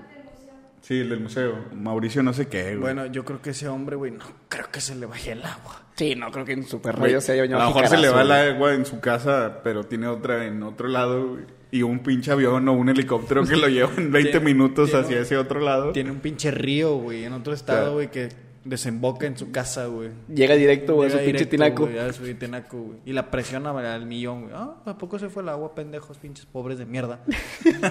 Sí, 0.82 1.00
el 1.00 1.10
del 1.10 1.20
museo. 1.20 1.54
Mauricio 1.76 2.24
no 2.24 2.34
sé 2.34 2.48
qué, 2.48 2.64
güey. 2.70 2.78
Bueno, 2.80 3.06
yo 3.06 3.24
creo 3.24 3.40
que 3.42 3.52
ese 3.52 3.68
hombre, 3.68 3.96
güey, 3.96 4.12
no 4.12 4.26
creo 4.50 4.66
que 4.72 4.82
se 4.82 4.96
le 4.96 5.06
vaya 5.06 5.34
el 5.34 5.44
agua. 5.44 5.84
Sí, 5.96 6.16
no 6.16 6.32
creo 6.32 6.44
que 6.44 6.54
en 6.54 6.66
Super 6.66 6.94
Güey, 6.96 7.04
Radio 7.12 7.22
se 7.22 7.34
haya 7.34 7.44
a 7.44 7.46
bañado 7.46 7.62
lo 7.62 7.68
mejor 7.76 7.88
se 7.88 7.98
le 7.98 8.10
va 8.10 8.22
el 8.24 8.32
agua 8.32 8.74
en 8.74 8.86
su 8.88 9.00
casa, 9.00 9.60
pero 9.64 9.84
tiene 9.84 10.08
otra 10.08 10.46
en 10.48 10.64
otro 10.64 10.88
lado, 10.88 11.28
güey. 11.34 11.44
Y 11.72 11.84
un 11.84 12.00
pinche 12.00 12.32
avión 12.32 12.68
o 12.68 12.74
un 12.74 12.90
helicóptero 12.90 13.46
que 13.46 13.56
lo 13.56 13.68
lleva 13.70 13.92
en 13.98 14.12
20 14.12 14.32
Tiene- 14.32 14.46
minutos 14.46 14.90
tiene- 14.90 15.06
hacia 15.06 15.20
ese 15.22 15.38
otro 15.38 15.60
lado. 15.62 15.92
Tiene 15.94 16.12
un 16.12 16.20
pinche 16.20 16.52
río, 16.52 16.98
güey, 16.98 17.24
en 17.24 17.34
otro 17.34 17.54
estado, 17.54 17.80
Claro. 17.80 17.94
güey, 17.94 18.12
que 18.12 18.30
desemboca 18.66 19.26
en 19.26 19.38
su 19.38 19.52
casa, 19.52 19.88
güey. 19.88 20.10
Llega 20.28 20.54
directo, 20.56 20.96
güey, 20.96 21.08
a 21.08 21.12
su 21.12 21.18
pinche 21.18 21.32
directo, 21.46 21.50
tinaco. 21.50 21.84
güey, 21.86 21.98
a 21.98 22.14
su 22.14 22.24
tinaco, 22.36 22.78
güey. 22.78 23.00
Y 23.06 23.14
la 23.14 23.32
presiona 23.32 23.72
al 23.72 24.06
millón, 24.06 24.42
güey. 24.44 24.54
Ah, 24.56 24.76
¿a 24.86 24.98
poco 24.98 25.18
se 25.18 25.30
fue 25.30 25.42
el 25.44 25.50
agua, 25.50 25.74
pendejos, 25.74 26.18
pinches 26.18 26.46
pobres 26.46 26.78
de 26.78 26.86
mierda? 26.86 27.22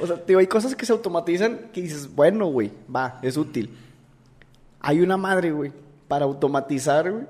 O 0.00 0.06
sea, 0.06 0.16
digo, 0.26 0.38
hay 0.38 0.46
cosas 0.46 0.76
que 0.76 0.86
se 0.86 0.92
automatizan 0.92 1.70
que 1.72 1.82
dices, 1.82 2.14
bueno, 2.14 2.46
güey, 2.46 2.70
va, 2.94 3.18
es 3.22 3.36
útil. 3.36 3.70
Hay 4.78 5.00
una 5.00 5.16
madre, 5.16 5.50
güey, 5.50 5.72
para 6.06 6.24
automatizar, 6.24 7.10
güey, 7.10 7.24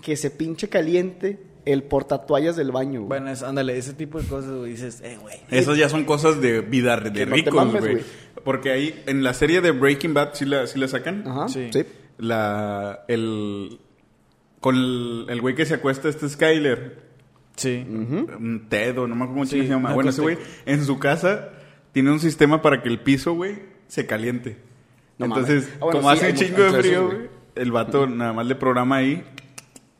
que 0.00 0.14
se 0.16 0.30
pinche 0.30 0.68
caliente 0.68 1.40
el 1.64 1.82
portatoallas 1.84 2.56
del 2.56 2.72
baño, 2.72 3.00
güey. 3.00 3.08
Bueno, 3.08 3.30
es, 3.30 3.42
ándale, 3.42 3.76
ese 3.78 3.92
tipo 3.94 4.20
de 4.20 4.26
cosas, 4.26 4.50
güey. 4.52 4.72
Dices, 4.72 5.00
eh, 5.02 5.18
güey. 5.20 5.36
Esas 5.50 5.76
ya 5.78 5.88
son 5.88 6.04
cosas 6.04 6.40
de 6.40 6.60
vida 6.60 6.96
de 6.96 7.12
Que 7.12 7.26
no 7.26 7.30
te 7.32 7.36
ricos, 7.42 7.54
mames, 7.54 7.80
güey. 7.80 7.92
güey. 7.94 8.04
Porque 8.44 8.70
ahí, 8.70 9.02
en 9.06 9.22
la 9.22 9.34
serie 9.34 9.60
de 9.60 9.70
Breaking 9.70 10.14
Bad, 10.14 10.34
¿sí 10.34 10.44
la, 10.44 10.66
sí 10.66 10.78
la 10.78 10.88
sacan? 10.88 11.24
Ajá, 11.26 11.48
Sí. 11.48 11.68
sí. 11.72 11.84
La... 12.18 13.04
El... 13.08 13.78
Con 14.60 14.76
el 14.76 15.26
el 15.28 15.40
güey 15.40 15.54
que 15.54 15.66
se 15.66 15.74
acuesta, 15.74 16.08
este 16.08 16.28
Skyler. 16.28 16.98
Sí. 17.56 17.84
Un 17.88 18.66
Ted 18.68 18.98
o 18.98 19.06
no 19.06 19.14
me 19.14 19.24
acuerdo 19.24 19.32
cómo 19.34 19.46
Sí, 19.46 19.62
se 19.62 19.68
llama. 19.68 19.92
Bueno, 19.92 20.10
ese 20.10 20.22
güey 20.22 20.38
en 20.66 20.84
su 20.84 20.98
casa 20.98 21.50
tiene 21.92 22.10
un 22.12 22.20
sistema 22.20 22.62
para 22.62 22.82
que 22.82 22.88
el 22.88 23.00
piso, 23.00 23.34
güey, 23.34 23.56
se 23.88 24.06
caliente. 24.06 24.58
No 25.18 25.26
Entonces, 25.26 25.64
mames. 25.64 25.74
Ah, 25.74 25.84
bueno, 25.84 26.00
como 26.00 26.12
sí, 26.12 26.18
hace 26.18 26.30
un 26.30 26.36
chingo 26.36 26.62
de 26.62 26.82
frío, 26.82 27.06
güey, 27.08 27.18
el 27.56 27.72
vato 27.72 28.06
nada 28.06 28.32
más 28.32 28.46
le 28.46 28.54
programa 28.54 28.96
ahí 28.96 29.24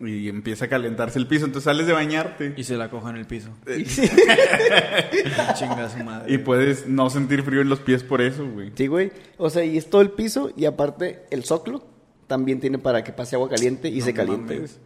y 0.03 0.29
empieza 0.29 0.65
a 0.65 0.69
calentarse 0.69 1.19
el 1.19 1.27
piso. 1.27 1.45
Entonces 1.47 1.65
sales 1.65 1.87
de 1.87 1.93
bañarte 1.93 2.55
Y 2.57 2.65
se 2.65 2.77
la 2.77 2.91
coja 2.91 3.11
en 3.11 3.17
el 3.17 3.27
piso. 3.27 3.51
Y 3.79 3.85
sí. 3.85 4.03
Chinga 5.59 5.89
su 5.89 6.03
madre. 6.05 6.33
y 6.33 6.39
puedes 6.39 6.87
no 6.87 7.11
sentir 7.11 7.43
frío 7.43 7.61
en 7.61 7.69
los 7.69 7.81
pies 7.81 8.03
por 8.03 8.21
eso, 8.21 8.49
güey. 8.49 8.73
Sí, 8.75 8.87
güey. 8.87 9.13
O 9.39 9.51
sea, 9.51 9.65
y 9.65 9.77
es 9.77 9.89
todo 9.91 10.01
el 10.03 10.11
piso 10.11 10.51
y 10.57 10.65
aparte 10.65 11.25
el 11.31 11.45
zoclo 11.45 11.85
también 12.27 12.61
tiene 12.61 12.79
para 12.79 13.05
que 13.05 13.13
pase 13.13 13.37
agua 13.37 13.49
caliente 13.49 13.89
y 13.89 14.01
se 14.01 14.15
caliente, 14.15 14.55
mames. 14.55 14.79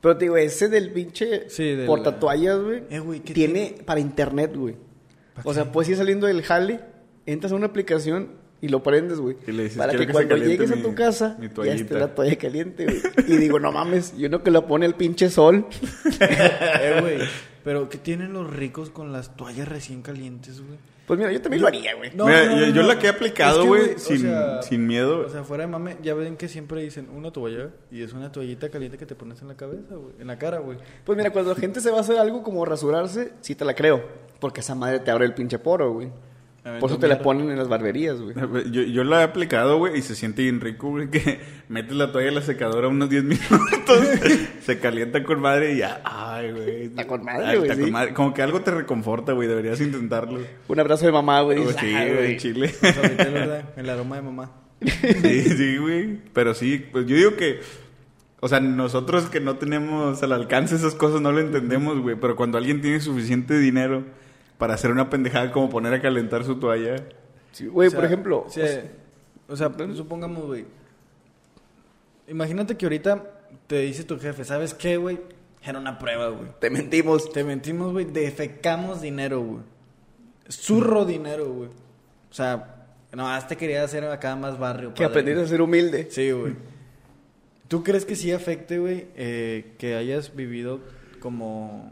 Pero 0.00 0.16
te 0.16 0.24
digo, 0.26 0.36
ese 0.36 0.68
del 0.68 0.90
pinche 0.92 1.48
Sí, 1.50 1.64
del- 1.74 1.86
portatoallas, 1.86 2.58
güey, 2.60 2.82
Eh, 2.90 2.98
güey, 3.00 3.20
¿qué 3.20 3.34
tiene 3.34 3.74
para 3.84 4.00
internet, 4.00 4.52
güey. 4.54 4.76
O 5.44 5.54
sea, 5.54 5.72
puedes 5.72 5.88
ir 5.90 5.96
saliendo 5.96 6.26
del 6.26 6.42
jale, 6.42 6.80
entras 7.26 7.52
a 7.52 7.54
una 7.54 7.66
aplicación 7.66 8.32
y 8.62 8.68
lo 8.68 8.82
prendes, 8.82 9.18
güey. 9.20 9.36
Y 9.46 9.52
le 9.52 9.64
dices, 9.64 9.78
Para 9.78 9.90
"Quiero 9.92 10.06
que 10.06 10.12
cuando 10.12 10.36
llegues 10.36 10.70
a 10.70 10.76
tu 10.76 10.94
casa 10.94 11.36
ya 11.40 11.48
toallita". 11.50 11.76
esté 11.82 11.94
la 11.98 12.14
toalla 12.14 12.36
caliente, 12.36 12.84
güey. 12.84 13.00
Y 13.26 13.36
digo, 13.38 13.58
no 13.58 13.72
mames, 13.72 14.14
y 14.16 14.26
uno 14.26 14.42
que 14.42 14.50
lo 14.50 14.66
pone 14.66 14.86
el 14.86 14.94
pinche 14.94 15.30
sol. 15.30 15.66
Eh, 16.20 16.98
güey. 17.00 17.18
Pero, 17.64 17.88
¿qué 17.88 17.98
tienen 17.98 18.32
los 18.32 18.48
ricos 18.50 18.90
con 18.90 19.12
las 19.12 19.36
toallas 19.36 19.68
recién 19.68 20.00
calientes, 20.02 20.60
güey? 20.60 20.78
Pues 21.06 21.18
mira, 21.18 21.32
yo 21.32 21.42
también 21.42 21.60
lo 21.60 21.66
haría, 21.68 21.94
güey. 21.96 22.10
No, 22.14 22.26
Mira, 22.26 22.46
no, 22.46 22.52
yo, 22.60 22.66
no, 22.68 22.72
yo 22.72 22.82
no. 22.82 22.88
la 22.88 22.98
que 22.98 23.06
he 23.06 23.10
aplicado, 23.10 23.58
Es 23.58 23.62
que, 23.62 23.68
güey, 23.68 23.94
o 23.94 23.98
sin, 23.98 24.18
sea, 24.20 24.62
sin 24.62 24.86
miedo. 24.86 25.26
O 25.26 25.28
sea, 25.28 25.42
fuera 25.42 25.64
de 25.64 25.70
mame, 25.70 25.96
ya 26.02 26.14
ven 26.14 26.36
que 26.36 26.46
siempre 26.48 26.82
dicen 26.82 27.08
una 27.12 27.32
toalla 27.32 27.70
y 27.90 28.02
es 28.02 28.12
una 28.12 28.30
toallita 28.30 28.68
caliente 28.70 28.96
que 28.96 29.06
te 29.06 29.16
pones 29.16 29.42
en 29.42 29.48
la 29.48 29.56
cabeza, 29.56 29.96
güey. 29.96 30.12
En 30.20 30.28
la 30.28 30.38
cara, 30.38 30.60
güey. 30.60 30.78
Pues 31.04 31.18
mira, 31.18 31.30
cuando 31.32 31.52
la 31.52 31.58
gente 31.58 31.80
se 31.80 31.90
va 31.90 31.98
a 31.98 32.00
hacer 32.02 32.16
algo 32.16 32.42
como 32.44 32.64
rasurarse, 32.64 33.32
sí 33.40 33.56
te 33.56 33.64
la 33.64 33.74
creo. 33.74 34.02
Porque 34.38 34.60
esa 34.60 34.74
madre 34.76 35.00
te 35.00 35.10
abre 35.10 35.26
el 35.26 35.34
pinche 35.34 35.58
poro, 35.58 35.92
güey. 35.92 36.10
Por 36.62 36.90
eso 36.90 36.98
te 36.98 37.08
la 37.08 37.14
mierda. 37.14 37.22
ponen 37.24 37.50
en 37.50 37.56
las 37.56 37.68
barberías, 37.68 38.20
güey. 38.20 38.34
Yo, 38.70 38.82
yo 38.82 39.02
la 39.04 39.20
he 39.20 39.24
aplicado, 39.24 39.78
güey, 39.78 39.98
y 39.98 40.02
se 40.02 40.14
siente 40.14 40.42
bien 40.42 40.60
rico, 40.60 40.90
güey, 40.90 41.08
que 41.10 41.40
metes 41.68 41.96
la 41.96 42.12
toalla 42.12 42.28
en 42.28 42.34
la 42.34 42.42
secadora 42.42 42.88
unos 42.88 43.08
10 43.08 43.24
minutos, 43.24 44.06
se 44.62 44.78
calienta 44.78 45.24
con 45.24 45.40
madre 45.40 45.72
y 45.72 45.78
ya, 45.78 46.02
ay, 46.04 46.52
güey. 46.52 46.82
Está 46.84 47.06
con 47.06 47.24
madre, 47.24 47.46
Ay, 47.46 47.56
güey, 47.56 47.70
está 47.70 47.76
sí. 47.76 47.82
con 47.82 47.92
madre. 47.92 48.14
Como 48.14 48.34
que 48.34 48.42
algo 48.42 48.60
te 48.60 48.70
reconforta, 48.72 49.32
güey, 49.32 49.48
deberías 49.48 49.80
intentarlo. 49.80 50.40
Un 50.68 50.80
abrazo 50.80 51.06
de 51.06 51.12
mamá, 51.12 51.40
güey. 51.40 51.58
Dices, 51.60 51.76
sí, 51.80 51.94
"Ay, 51.94 52.14
güey, 52.14 52.36
chile. 52.36 52.74
Pues 52.78 52.96
ahorita 52.96 53.22
es 53.22 53.32
verdad, 53.32 53.64
el 53.76 53.88
aroma 53.90 54.16
de 54.16 54.22
mamá. 54.22 54.52
Sí, 54.82 55.40
sí, 55.42 55.76
güey. 55.78 56.18
Pero 56.32 56.54
sí, 56.54 56.86
pues 56.92 57.06
yo 57.06 57.16
digo 57.16 57.36
que, 57.36 57.60
o 58.40 58.48
sea, 58.48 58.60
nosotros 58.60 59.26
que 59.30 59.40
no 59.40 59.56
tenemos 59.56 60.22
al 60.22 60.32
alcance 60.32 60.74
esas 60.74 60.94
cosas 60.94 61.20
no 61.20 61.32
lo 61.32 61.40
entendemos, 61.40 62.00
güey. 62.00 62.16
Pero 62.20 62.36
cuando 62.36 62.58
alguien 62.58 62.80
tiene 62.82 63.00
suficiente 63.00 63.58
dinero 63.58 64.04
para 64.60 64.74
hacer 64.74 64.92
una 64.92 65.08
pendejada 65.08 65.50
como 65.50 65.70
poner 65.70 65.94
a 65.94 66.00
calentar 66.00 66.44
su 66.44 66.56
toalla, 66.60 66.96
Sí, 67.50 67.66
Güey, 67.66 67.88
O 67.88 67.90
sea, 67.90 67.98
por 67.98 68.06
ejemplo, 68.06 68.46
sí, 68.48 68.60
o 69.48 69.56
sea, 69.56 69.72
supongamos, 69.96 70.44
güey. 70.46 70.66
Imagínate 72.28 72.76
que 72.76 72.86
ahorita 72.86 73.24
te 73.66 73.80
dice 73.80 74.04
tu 74.04 74.20
jefe, 74.20 74.44
¿sabes 74.44 74.72
qué, 74.74 74.98
güey? 74.98 75.18
Era 75.64 75.80
una 75.80 75.98
prueba, 75.98 76.28
güey. 76.28 76.50
te 76.60 76.70
mentimos. 76.70 77.32
Te 77.32 77.42
mentimos, 77.42 77.92
güey. 77.92 78.04
Defecamos 78.04 79.00
dinero, 79.00 79.40
güey. 79.40 79.62
Zurro 80.48 81.04
dinero, 81.04 81.52
güey. 81.52 81.70
O 82.30 82.34
sea, 82.34 82.86
nomás 83.12 83.48
te 83.48 83.56
quería 83.56 83.82
hacer 83.82 84.04
acá 84.04 84.36
más 84.36 84.58
barrio. 84.58 84.94
Que 84.94 85.04
aprendiste 85.04 85.42
a 85.42 85.46
ser 85.46 85.62
humilde. 85.62 86.06
Sí, 86.10 86.30
güey. 86.30 86.54
¿Tú 87.66 87.82
crees 87.82 88.04
que 88.04 88.14
sí 88.14 88.30
afecte, 88.30 88.78
güey, 88.78 89.08
eh, 89.16 89.74
que 89.78 89.96
hayas 89.96 90.34
vivido 90.36 90.80
como, 91.18 91.90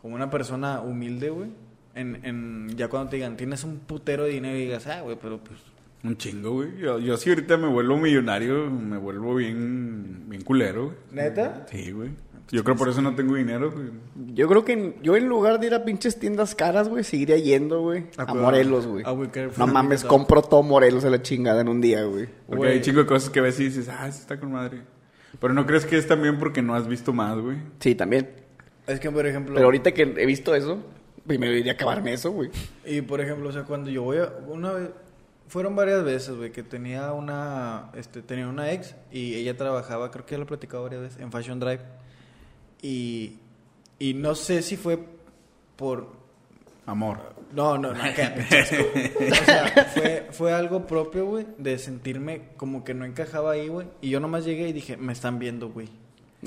como 0.00 0.14
una 0.14 0.30
persona 0.30 0.80
humilde, 0.80 1.30
güey? 1.30 1.63
En, 1.94 2.20
en, 2.24 2.68
ya 2.76 2.88
cuando 2.88 3.10
te 3.10 3.16
digan, 3.16 3.36
tienes 3.36 3.62
un 3.64 3.78
putero 3.78 4.24
de 4.24 4.30
dinero 4.30 4.56
y 4.56 4.62
digas, 4.62 4.86
ah, 4.88 5.00
güey, 5.02 5.16
pero 5.20 5.38
pues... 5.38 5.58
un 6.02 6.16
chingo, 6.16 6.52
güey. 6.52 6.76
Yo, 6.78 6.98
yo 6.98 7.16
sí 7.16 7.30
ahorita 7.30 7.56
me 7.56 7.68
vuelvo 7.68 7.96
millonario, 7.98 8.68
me 8.70 8.96
vuelvo 8.98 9.34
bien, 9.34 10.24
bien 10.28 10.42
culero, 10.42 10.86
güey. 10.86 10.96
¿Neta? 11.12 11.66
Sí, 11.70 11.92
güey. 11.92 12.10
Yo 12.50 12.62
creo 12.62 12.76
por 12.76 12.88
eso 12.90 13.00
no 13.00 13.14
tengo 13.14 13.36
dinero, 13.36 13.72
güey. 13.72 13.86
Yo 14.34 14.46
creo 14.48 14.64
que 14.64 14.72
en- 14.74 14.94
yo 15.02 15.16
en 15.16 15.26
lugar 15.26 15.58
de 15.60 15.66
ir 15.68 15.74
a 15.74 15.84
pinches 15.84 16.18
tiendas 16.18 16.54
caras, 16.54 16.88
güey, 16.88 17.02
seguiría 17.02 17.38
yendo, 17.38 17.80
güey, 17.80 18.04
A. 18.18 18.34
Morelos, 18.34 18.86
güey. 18.86 19.02
Ah, 19.06 19.12
güey, 19.12 19.30
qué 19.30 19.48
No 19.56 19.66
mames, 19.66 20.04
compro 20.04 20.42
todo 20.42 20.62
Morelos 20.62 21.04
a 21.04 21.10
la 21.10 21.22
chingada 21.22 21.62
en 21.62 21.68
un 21.68 21.80
día, 21.80 22.04
güey. 22.04 22.26
Porque 22.46 22.58
Güey. 22.58 22.72
hay 22.72 22.80
chingo 22.82 23.00
de 23.00 23.06
cosas 23.06 23.30
que 23.30 23.40
ves 23.40 23.58
y 23.60 23.64
dices, 23.64 23.88
ah, 23.88 24.06
eso 24.06 24.18
está 24.20 24.38
con 24.38 24.52
madre. 24.52 24.82
Pero 25.40 25.54
no 25.54 25.64
crees 25.64 25.86
que 25.86 25.96
es 25.96 26.06
también 26.06 26.38
porque 26.38 26.60
no 26.60 26.74
has 26.74 26.86
visto 26.86 27.12
más, 27.12 27.38
güey. 27.38 27.56
Sí, 27.80 27.94
también. 27.94 28.28
Es 28.86 29.00
que, 29.00 29.10
por 29.10 29.26
ejemplo... 29.26 29.54
Pero 29.54 29.64
ahorita 29.66 29.92
que 29.92 30.02
he 30.02 30.26
visto 30.26 30.54
eso, 30.54 30.78
primero 31.26 31.52
iría 31.54 31.72
a 31.72 31.74
acabarme 31.74 32.12
eso, 32.12 32.30
güey. 32.32 32.50
Y 32.84 33.00
por 33.00 33.20
ejemplo, 33.20 33.48
o 33.48 33.52
sea, 33.52 33.64
cuando 33.64 33.90
yo 33.90 34.02
voy 34.02 34.18
a 34.18 34.32
una 34.46 34.72
vez 34.72 34.90
fueron 35.48 35.76
varias 35.76 36.02
veces, 36.04 36.36
güey, 36.36 36.52
que 36.52 36.62
tenía 36.62 37.12
una 37.12 37.90
este 37.94 38.22
tenía 38.22 38.48
una 38.48 38.72
ex 38.72 38.94
y 39.12 39.34
ella 39.34 39.56
trabajaba, 39.56 40.10
creo 40.10 40.24
que 40.26 40.32
ya 40.32 40.38
lo 40.38 40.44
he 40.44 40.48
platicado 40.48 40.82
varias 40.82 41.02
veces 41.02 41.20
en 41.20 41.30
Fashion 41.30 41.60
Drive. 41.60 41.82
Y 42.82 43.38
y 43.98 44.14
no 44.14 44.34
sé 44.34 44.62
si 44.62 44.76
fue 44.76 44.98
por 45.76 46.24
Amor. 46.86 47.18
no, 47.52 47.78
no, 47.78 47.94
no, 47.94 48.02
asco. 48.02 48.22
O 49.30 49.44
sea, 49.44 49.90
fue, 49.94 50.26
fue 50.30 50.52
algo 50.52 50.86
propio, 50.86 51.24
güey, 51.26 51.46
de 51.56 51.78
sentirme 51.78 52.48
como 52.56 52.84
que 52.84 52.92
no 52.92 53.06
encajaba 53.06 53.52
ahí, 53.52 53.68
güey. 53.68 53.86
Y 54.02 54.10
yo 54.10 54.20
nomás 54.20 54.44
llegué 54.44 54.68
y 54.68 54.72
dije, 54.72 54.96
me 54.96 55.12
están 55.12 55.38
viendo, 55.38 55.70
güey. 55.70 55.88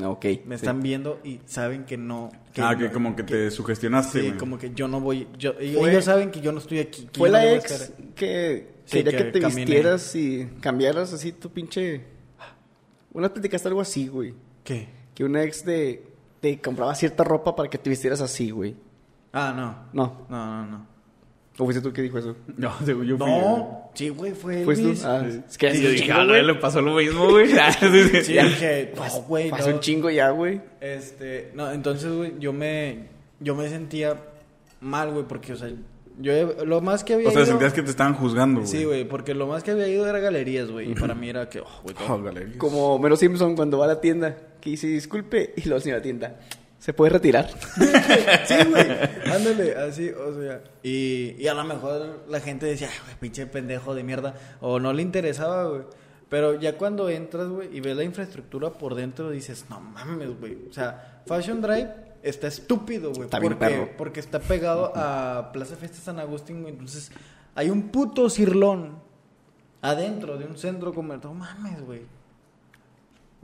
Ah, 0.01 0.10
Ok. 0.10 0.25
Me 0.46 0.58
sí. 0.58 0.66
están 0.66 0.82
viendo 0.82 1.20
y 1.24 1.39
saben 1.46 1.86
que 1.86 1.98
no. 1.98 2.30
ah, 2.58 2.74
no- 2.74 2.77
que 2.80 2.92
como 2.92 3.16
que 3.16 3.24
te 3.24 3.51
sugestionaste, 3.51 4.20
Sí, 4.22 4.27
güey. 4.27 4.38
como 4.38 4.58
que 4.58 4.72
yo 4.74 4.88
no 4.88 5.00
voy. 5.01 5.27
Yo, 5.38 5.54
Fue- 5.54 5.92
ellos 5.92 6.06
saben 6.06 6.32
que 6.32 6.39
yo 6.42 6.51
no 6.51 6.60
estoy 6.60 6.80
aquí. 6.80 7.08
que 7.12 7.18
Fue 7.20 7.30
no 7.30 7.34
la 7.34 7.54
ex 7.54 7.94
que 8.16 8.75
Sí, 8.86 8.98
quería 9.04 9.12
que, 9.12 9.18
que 9.25 9.32
te 9.32 9.39
caminé. 9.42 9.62
vistieras 9.66 10.16
y 10.16 10.46
cambiaras 10.62 11.12
así 11.13 11.32
tu 11.34 11.50
pinche... 11.50 12.04
Una 13.13 13.34
platicaste 13.34 13.68
algo 13.68 13.82
así, 13.82 14.08
güey. 14.08 14.34
¿Qué? 14.63 14.88
Que 15.16 15.24
una 15.24 15.44
ex 15.44 15.66
de... 15.66 16.04
te 16.39 16.60
compraba 16.62 16.94
cierta 16.96 17.24
ropa 17.24 17.56
para 17.56 17.70
que 17.70 17.77
te 17.77 17.89
vistieras 17.89 18.22
así, 18.22 18.51
güey. 18.51 18.75
Ah, 19.34 19.54
no. 19.56 19.88
No. 19.94 20.25
No, 20.30 20.46
no, 20.46 20.66
no. 20.68 20.88
¿O 21.59 21.63
fuiste 21.65 21.81
tú 21.81 21.91
que 21.91 22.01
dijo 22.03 22.17
eso? 22.19 22.35
No, 22.57 22.71
según 22.85 23.05
yo 23.05 23.17
fui. 23.17 23.27
No, 23.27 23.89
sí, 23.95 24.09
güey, 24.09 24.31
fue 24.33 24.63
¿Fuiste 24.63 24.83
Elvis. 24.85 25.01
tú? 25.01 25.07
Ah, 25.07 25.25
es 25.49 25.57
que 25.57 25.67
hace 25.67 25.81
yo 25.81 25.89
dije, 25.89 26.03
chingo, 26.05 26.19
no, 26.19 26.27
güey. 26.27 26.45
le 26.45 26.55
pasó 26.55 26.81
lo 26.81 26.93
mismo, 26.95 27.29
güey. 27.29 27.51
Ah, 27.59 27.71
sí, 27.71 27.87
sí. 28.11 28.23
Sí, 28.23 28.33
dije, 28.33 28.93
no, 28.95 29.21
güey, 29.23 29.49
Hace 29.51 29.69
no. 29.69 29.75
un 29.75 29.81
chingo 29.81 30.09
ya, 30.09 30.29
güey. 30.29 30.61
Este, 30.81 31.51
no, 31.55 31.71
entonces, 31.71 32.11
güey, 32.13 32.33
yo 32.39 32.53
me, 32.53 33.05
yo 33.39 33.55
me 33.55 33.67
sentía 33.69 34.15
mal, 34.81 35.11
güey, 35.11 35.25
porque, 35.27 35.53
o 35.53 35.55
sea, 35.55 35.69
yo, 36.19 36.65
lo 36.65 36.81
más 36.81 37.03
que 37.03 37.13
había 37.15 37.27
O 37.27 37.31
sea, 37.31 37.41
ido... 37.41 37.49
sentías 37.51 37.73
que 37.73 37.81
te 37.83 37.89
estaban 37.89 38.13
juzgando, 38.13 38.61
güey. 38.61 38.71
Sí, 38.71 38.83
güey, 38.85 39.07
porque 39.07 39.33
lo 39.33 39.47
más 39.47 39.63
que 39.63 39.71
había 39.71 39.87
ido 39.87 40.07
era 40.07 40.19
galerías, 40.19 40.69
güey, 40.69 40.91
y 40.91 40.95
para 40.95 41.15
mí 41.15 41.29
era 41.29 41.49
que, 41.49 41.59
oh, 41.59 41.67
güey, 41.83 41.95
todo- 41.95 42.15
Oh, 42.15 42.21
galerías. 42.21 42.57
Como 42.57 42.97
Mero 42.99 43.15
Simpson 43.15 43.55
cuando 43.55 43.79
va 43.79 43.85
a 43.85 43.89
la 43.89 44.01
tienda. 44.01 44.37
Que 44.61 44.71
dice, 44.71 44.87
disculpe. 44.87 45.53
Y 45.55 45.65
luego 45.65 45.79
señora 45.79 46.01
tienda. 46.01 46.39
¿Se 46.79 46.93
puede 46.93 47.12
retirar? 47.12 47.50
Sí, 48.46 48.55
güey. 48.69 48.86
Ándale, 49.34 49.75
así, 49.75 50.10
o 50.10 50.39
sea. 50.39 50.62
Y, 50.84 51.36
y 51.38 51.48
a 51.48 51.53
lo 51.53 51.63
mejor 51.63 52.25
la 52.29 52.39
gente 52.39 52.65
decía, 52.65 52.88
"Ay, 52.91 52.98
güey, 53.05 53.15
pinche 53.19 53.46
pendejo 53.48 53.93
de 53.93 54.03
mierda. 54.03 54.36
O 54.62 54.79
no 54.79 54.93
le 54.93 55.01
interesaba, 55.01 55.65
güey. 55.65 55.81
Pero 56.29 56.60
ya 56.60 56.77
cuando 56.77 57.10
entras, 57.10 57.48
güey, 57.48 57.75
y 57.75 57.79
ves 57.81 57.96
la 57.96 58.03
infraestructura 58.03 58.72
por 58.72 58.96
dentro, 58.96 59.29
dices, 59.31 59.65
no 59.69 59.79
mames, 59.79 60.39
güey. 60.39 60.57
O 60.69 60.74
sea, 60.74 61.22
Fashion 61.25 61.62
Drive 61.62 61.89
está 62.22 62.48
estúpido, 62.48 63.12
güey. 63.12 63.24
Está 63.24 63.39
bien 63.39 63.53
porque, 63.53 63.65
perro. 63.74 63.89
porque 63.98 64.19
está 64.19 64.39
pegado 64.39 64.91
a 64.96 65.51
Plaza 65.53 65.75
Fiesta 65.77 66.00
San 66.00 66.19
Agustín, 66.19 66.62
güey. 66.62 66.74
Entonces, 66.74 67.12
hay 67.55 67.69
un 67.69 67.89
puto 67.89 68.29
cirlón 68.29 69.00
adentro 69.81 70.38
de 70.38 70.46
un 70.46 70.57
centro 70.57 70.93
comercial. 70.93 71.34
No 71.34 71.39
mames, 71.39 71.81
güey. 71.86 72.01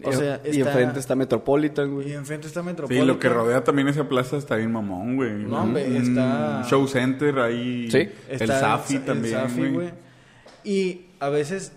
O 0.05 0.11
sea, 0.13 0.41
y 0.45 0.49
está- 0.59 0.69
enfrente 0.71 0.99
está 0.99 1.15
Metropolitan, 1.15 1.87
Y 1.89 1.91
güey. 1.91 2.13
enfrente 2.13 2.47
está 2.47 2.61
Sí, 2.61 2.65
Metropolitan. 2.65 3.07
lo 3.07 3.19
que 3.19 3.29
rodea 3.29 3.63
también 3.63 3.87
esa 3.87 4.07
plaza 4.07 4.37
está 4.37 4.55
bien 4.55 4.71
mamón, 4.71 5.15
güey. 5.15 5.31
No, 5.43 5.61
hombre, 5.63 5.97
está- 5.97 6.63
show 6.67 6.87
center 6.87 7.39
ahí. 7.39 7.89
Sí. 7.91 7.97
El 8.29 8.41
Está 8.41 8.59
Safi 8.59 8.95
el 8.95 9.05
también, 9.05 9.33
Safi, 9.35 9.59
güey. 9.59 9.71
güey. 9.73 9.89
Y 10.63 11.05
a 11.19 11.29
veces, 11.29 11.73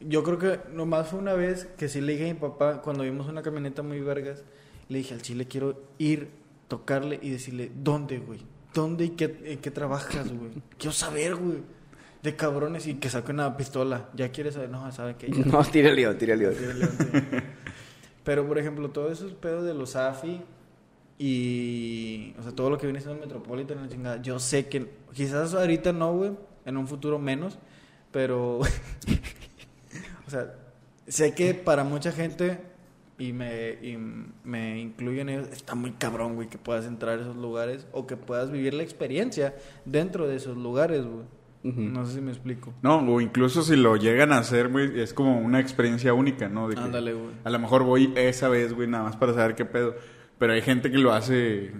yo 0.00 0.22
creo 0.22 0.38
que 0.38 0.60
nomás 0.72 1.08
fue 1.08 1.18
una 1.18 1.34
vez 1.34 1.66
que 1.76 1.88
sí 1.88 2.00
le 2.00 2.12
dije 2.12 2.30
a 2.30 2.34
mi 2.34 2.38
papá, 2.40 2.82
cuando 2.82 3.02
vimos 3.04 3.28
una 3.28 3.42
camioneta 3.42 3.82
muy 3.82 4.00
vergas, 4.00 4.42
le 4.88 4.98
dije 4.98 5.14
al 5.14 5.22
chile 5.22 5.46
quiero 5.46 5.82
ir, 5.98 6.28
tocarle 6.68 7.18
y 7.22 7.30
decirle, 7.30 7.70
¿dónde, 7.74 8.18
güey? 8.18 8.40
¿Dónde 8.74 9.06
y 9.06 9.10
qué, 9.10 9.36
en 9.44 9.58
qué 9.58 9.70
trabajas, 9.70 10.28
güey? 10.28 10.50
Quiero 10.78 10.92
saber, 10.92 11.34
güey. 11.36 11.58
De 12.26 12.34
cabrones 12.34 12.88
y 12.88 12.94
que 12.94 13.08
saque 13.08 13.30
una 13.30 13.56
pistola. 13.56 14.08
¿Ya 14.12 14.32
quieres 14.32 14.54
saber? 14.54 14.68
No, 14.68 14.90
sabe 14.90 15.14
que 15.14 15.30
ya. 15.30 15.44
No, 15.46 15.62
tira 15.62 15.90
el 15.90 15.94
lío, 15.94 16.16
tira 16.16 16.34
el 16.34 16.40
lío. 16.40 16.50
Pero, 18.24 18.48
por 18.48 18.58
ejemplo, 18.58 18.90
todos 18.90 19.12
esos 19.12 19.32
pedos 19.34 19.64
de 19.64 19.74
los 19.74 19.94
AFI, 19.94 20.42
Y, 21.18 22.34
o 22.36 22.42
sea, 22.42 22.50
todo 22.50 22.68
lo 22.68 22.78
que 22.78 22.86
viene 22.86 22.98
siendo 22.98 23.14
el 23.14 23.20
Metropolitan, 23.20 23.80
la 23.80 23.88
chingada. 23.88 24.20
Yo 24.20 24.40
sé 24.40 24.66
que, 24.66 24.90
quizás 25.14 25.54
ahorita 25.54 25.92
no, 25.92 26.14
güey, 26.14 26.32
en 26.64 26.76
un 26.76 26.88
futuro 26.88 27.20
menos, 27.20 27.60
pero, 28.10 28.58
o 30.26 30.30
sea, 30.30 30.52
sé 31.06 31.32
que 31.32 31.54
para 31.54 31.84
mucha 31.84 32.10
gente, 32.10 32.58
y 33.18 33.32
me, 33.32 33.74
y 33.74 33.96
me 34.42 34.80
incluyo 34.80 35.20
en 35.22 35.28
ellos, 35.28 35.48
está 35.52 35.76
muy 35.76 35.92
cabrón, 35.92 36.34
güey, 36.34 36.48
que 36.48 36.58
puedas 36.58 36.86
entrar 36.86 37.20
a 37.20 37.22
esos 37.22 37.36
lugares 37.36 37.86
o 37.92 38.08
que 38.08 38.16
puedas 38.16 38.50
vivir 38.50 38.74
la 38.74 38.82
experiencia 38.82 39.54
dentro 39.84 40.26
de 40.26 40.34
esos 40.34 40.56
lugares, 40.56 41.04
güey. 41.04 41.35
No 41.74 42.06
sé 42.06 42.14
si 42.14 42.20
me 42.20 42.30
explico. 42.30 42.72
No, 42.82 42.98
o 43.00 43.20
incluso 43.20 43.62
si 43.62 43.76
lo 43.76 43.96
llegan 43.96 44.32
a 44.32 44.38
hacer, 44.38 44.68
güey, 44.68 45.00
es 45.00 45.12
como 45.14 45.38
una 45.40 45.60
experiencia 45.60 46.14
única, 46.14 46.48
¿no? 46.48 46.68
De 46.68 46.74
que 46.76 46.80
Ándale, 46.80 47.12
güey. 47.12 47.30
A 47.44 47.50
lo 47.50 47.58
mejor 47.58 47.82
voy 47.82 48.12
esa 48.16 48.48
vez, 48.48 48.72
güey, 48.72 48.88
nada 48.88 49.04
más 49.04 49.16
para 49.16 49.34
saber 49.34 49.54
qué 49.54 49.64
pedo. 49.64 49.94
Pero 50.38 50.52
hay 50.52 50.62
gente 50.62 50.90
que 50.90 50.98
lo 50.98 51.12
hace 51.12 51.72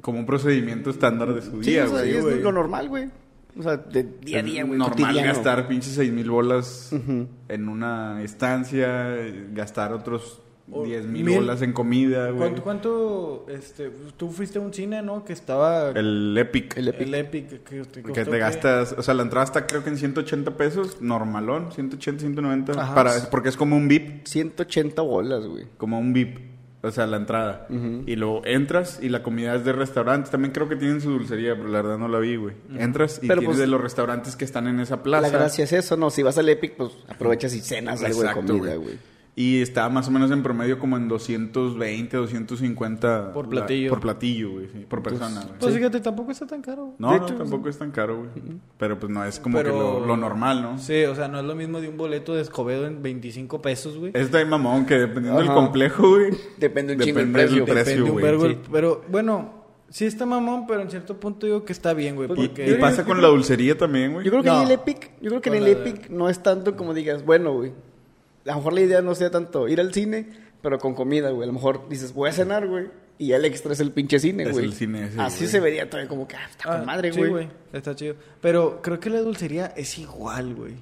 como 0.00 0.18
un 0.18 0.26
procedimiento 0.26 0.90
estándar 0.90 1.32
de 1.34 1.42
su 1.42 1.62
Sí, 1.62 1.70
día, 1.72 1.86
güey. 1.86 2.10
es 2.16 2.42
lo 2.42 2.52
normal, 2.52 2.88
güey. 2.88 3.10
O 3.56 3.62
sea, 3.62 3.76
de 3.76 4.02
día 4.02 4.40
a 4.40 4.42
día, 4.42 4.64
güey. 4.64 4.78
normal 4.78 4.98
cotidiano. 5.06 5.28
gastar 5.32 5.68
pinches 5.68 5.94
seis 5.94 6.12
mil 6.12 6.28
bolas 6.28 6.92
en 7.48 7.68
una 7.68 8.20
estancia, 8.22 9.16
gastar 9.52 9.92
otros 9.92 10.42
O 10.70 10.82
diez 10.84 11.04
mil 11.04 11.24
mil- 11.24 11.36
bolas 11.36 11.60
en 11.60 11.72
comida, 11.74 12.26
güey. 12.30 12.38
¿Cuánto, 12.38 12.62
cuánto, 12.62 13.46
este, 13.50 13.90
tú 14.16 14.30
fuiste 14.30 14.58
a 14.58 14.62
un 14.62 14.72
cine, 14.72 15.02
¿no? 15.02 15.22
Que 15.24 15.34
estaba... 15.34 15.90
El 15.90 16.34
Epic. 16.38 16.76
El 16.78 16.88
El 16.88 17.14
Epic. 17.14 17.52
Epic. 17.52 17.64
que, 17.64 17.84
te 17.84 18.02
Que 18.02 18.24
te 18.24 18.30
qué? 18.30 18.38
gastas, 18.38 18.94
o 18.96 19.02
sea, 19.02 19.12
la 19.12 19.22
entrada 19.24 19.44
está 19.44 19.66
creo 19.66 19.84
que 19.84 19.90
en 19.90 19.98
180 19.98 20.56
pesos, 20.56 21.02
normalón, 21.02 21.70
180, 21.72 22.20
190, 22.20 22.72
Ajá. 22.80 22.94
para, 22.94 23.12
porque 23.30 23.50
es 23.50 23.56
como 23.58 23.76
un 23.76 23.88
VIP, 23.88 24.26
180 24.26 25.02
bolas, 25.02 25.44
güey. 25.46 25.66
como 25.76 25.98
un 25.98 26.14
VIP, 26.14 26.38
o 26.82 26.90
sea, 26.90 27.06
la 27.06 27.18
entrada. 27.18 27.66
Y 28.06 28.16
luego 28.16 28.40
entras 28.46 29.00
y 29.02 29.10
la 29.10 29.22
comida 29.22 29.54
es 29.56 29.64
de 29.66 29.72
restaurantes, 29.72 30.30
también 30.30 30.52
creo 30.52 30.66
que 30.68 30.76
tienen 30.76 31.00
su 31.02 31.10
dulcería, 31.10 31.54
pero 31.56 31.68
la 31.68 31.82
verdad 31.82 31.98
no 31.98 32.08
la 32.08 32.18
vi, 32.20 32.36
güey. 32.36 32.54
Entras 32.78 33.18
y 33.22 33.28
Pero, 33.28 33.40
tienes 33.40 33.56
pues, 33.56 33.58
de 33.58 33.66
los 33.66 33.80
restaurantes 33.82 34.34
que 34.34 34.44
están 34.46 34.66
en 34.66 34.80
esa 34.80 35.02
plaza. 35.02 35.22
La 35.22 35.28
gracia 35.30 35.64
es 35.64 35.72
eso, 35.74 35.96
¿no? 35.98 36.10
Si 36.10 36.22
vas 36.22 36.38
al 36.38 36.48
Epic, 36.48 36.74
pues 36.76 36.90
aprovechas 37.08 37.54
y 37.54 37.60
cenas 37.60 38.02
algo 38.02 38.22
de 38.22 38.32
comida, 38.32 38.76
güey. 38.76 38.98
Y 39.36 39.60
está 39.62 39.88
más 39.88 40.06
o 40.06 40.12
menos 40.12 40.30
en 40.30 40.44
promedio 40.44 40.78
como 40.78 40.96
en 40.96 41.08
220, 41.08 42.16
250 42.16 43.32
Por 43.32 43.46
la- 43.46 43.50
platillo. 43.50 43.90
por 43.90 44.00
platillo, 44.00 44.50
güey, 44.52 44.68
sí, 44.68 44.86
por 44.88 45.02
persona, 45.02 45.40
güey. 45.44 45.58
Pues 45.58 45.74
fíjate, 45.74 45.98
tampoco 46.00 46.30
está 46.30 46.46
tan 46.46 46.62
caro. 46.62 46.94
No, 46.98 47.12
de 47.12 47.18
no, 47.18 47.26
hecho, 47.26 47.34
tampoco 47.36 47.68
es 47.68 47.76
tan 47.76 47.90
caro, 47.90 48.18
güey. 48.18 48.28
Pero 48.78 48.98
pues 49.00 49.10
no 49.10 49.24
es 49.24 49.40
como 49.40 49.58
Pero- 49.58 49.72
que 49.72 49.78
lo, 49.78 50.06
lo 50.06 50.16
normal, 50.16 50.62
¿no? 50.62 50.78
Sí, 50.78 51.02
o 51.04 51.16
sea, 51.16 51.26
no 51.26 51.40
es 51.40 51.44
lo 51.44 51.56
mismo 51.56 51.80
de 51.80 51.88
un 51.88 51.96
boleto 51.96 52.32
de 52.34 52.42
Escobedo 52.42 52.86
en 52.86 53.02
25 53.02 53.60
pesos, 53.60 53.98
güey. 53.98 54.12
Es 54.14 54.30
de 54.30 54.44
mamón 54.44 54.86
que 54.86 54.98
dependiendo 54.98 55.40
del 55.40 55.48
Ajá. 55.48 55.56
complejo, 55.56 56.10
güey. 56.10 56.30
Depende 56.58 56.94
un 56.94 57.00
chingo 57.00 57.18
del 57.18 57.32
precio. 57.32 57.64
precio, 57.64 58.04
Depende 58.04 58.10
un 58.12 58.20
güey, 58.38 58.52
sí. 58.52 58.56
el- 58.62 58.70
Pero 58.70 59.02
bueno, 59.10 59.64
sí 59.88 60.04
está 60.06 60.26
mamón, 60.26 60.66
pero 60.68 60.80
en 60.80 60.90
cierto 60.90 61.18
punto 61.18 61.46
digo 61.46 61.64
que 61.64 61.72
está 61.72 61.92
bien, 61.92 62.14
güey. 62.14 62.28
Y, 62.56 62.74
pasa 62.74 63.04
con 63.04 63.20
la 63.20 63.26
dulcería 63.26 63.76
también, 63.76 64.12
güey. 64.12 64.24
Yo 64.24 64.30
creo 64.30 64.44
que 64.44 64.48
No. 64.50 64.60
en 64.60 64.66
el 64.66 64.70
Epic, 64.72 65.10
yo 65.20 65.30
creo 65.30 65.40
que 65.40 65.48
en 65.48 65.56
el 65.56 65.66
Epic 65.66 66.08
no 66.08 66.28
es 66.28 66.40
tanto 66.40 66.76
como 66.76 66.94
digas, 66.94 67.24
bueno, 67.24 67.52
güey. 67.52 67.72
A 68.46 68.50
lo 68.50 68.56
mejor 68.56 68.72
la 68.74 68.80
idea 68.82 69.02
no 69.02 69.14
sea 69.14 69.30
tanto 69.30 69.68
ir 69.68 69.80
al 69.80 69.92
cine, 69.94 70.28
pero 70.62 70.78
con 70.78 70.94
comida, 70.94 71.30
güey. 71.30 71.44
A 71.44 71.46
lo 71.46 71.52
mejor 71.54 71.88
dices, 71.88 72.12
voy 72.12 72.28
a 72.30 72.32
cenar, 72.32 72.66
güey. 72.68 72.88
Y 73.16 73.32
el 73.32 73.44
extra 73.44 73.72
es 73.72 73.80
el 73.80 73.92
pinche 73.92 74.18
cine, 74.18 74.42
Es 74.42 74.52
güey. 74.52 74.64
el 74.64 74.72
cine 74.74 75.04
ese, 75.06 75.20
Así 75.20 75.40
güey. 75.44 75.50
se 75.50 75.60
vería 75.60 75.88
todavía 75.88 76.08
como 76.08 76.26
que, 76.26 76.36
ah, 76.36 76.46
está 76.50 76.64
con 76.64 76.80
Ah, 76.80 76.84
madre, 76.84 77.12
sí, 77.12 77.20
güey. 77.24 77.48
Está 77.72 77.94
chido. 77.94 78.16
Pero 78.40 78.82
creo 78.82 78.98
que 78.98 79.08
la 79.08 79.20
dulcería 79.20 79.66
es 79.76 79.98
igual, 79.98 80.54
güey. 80.54 80.74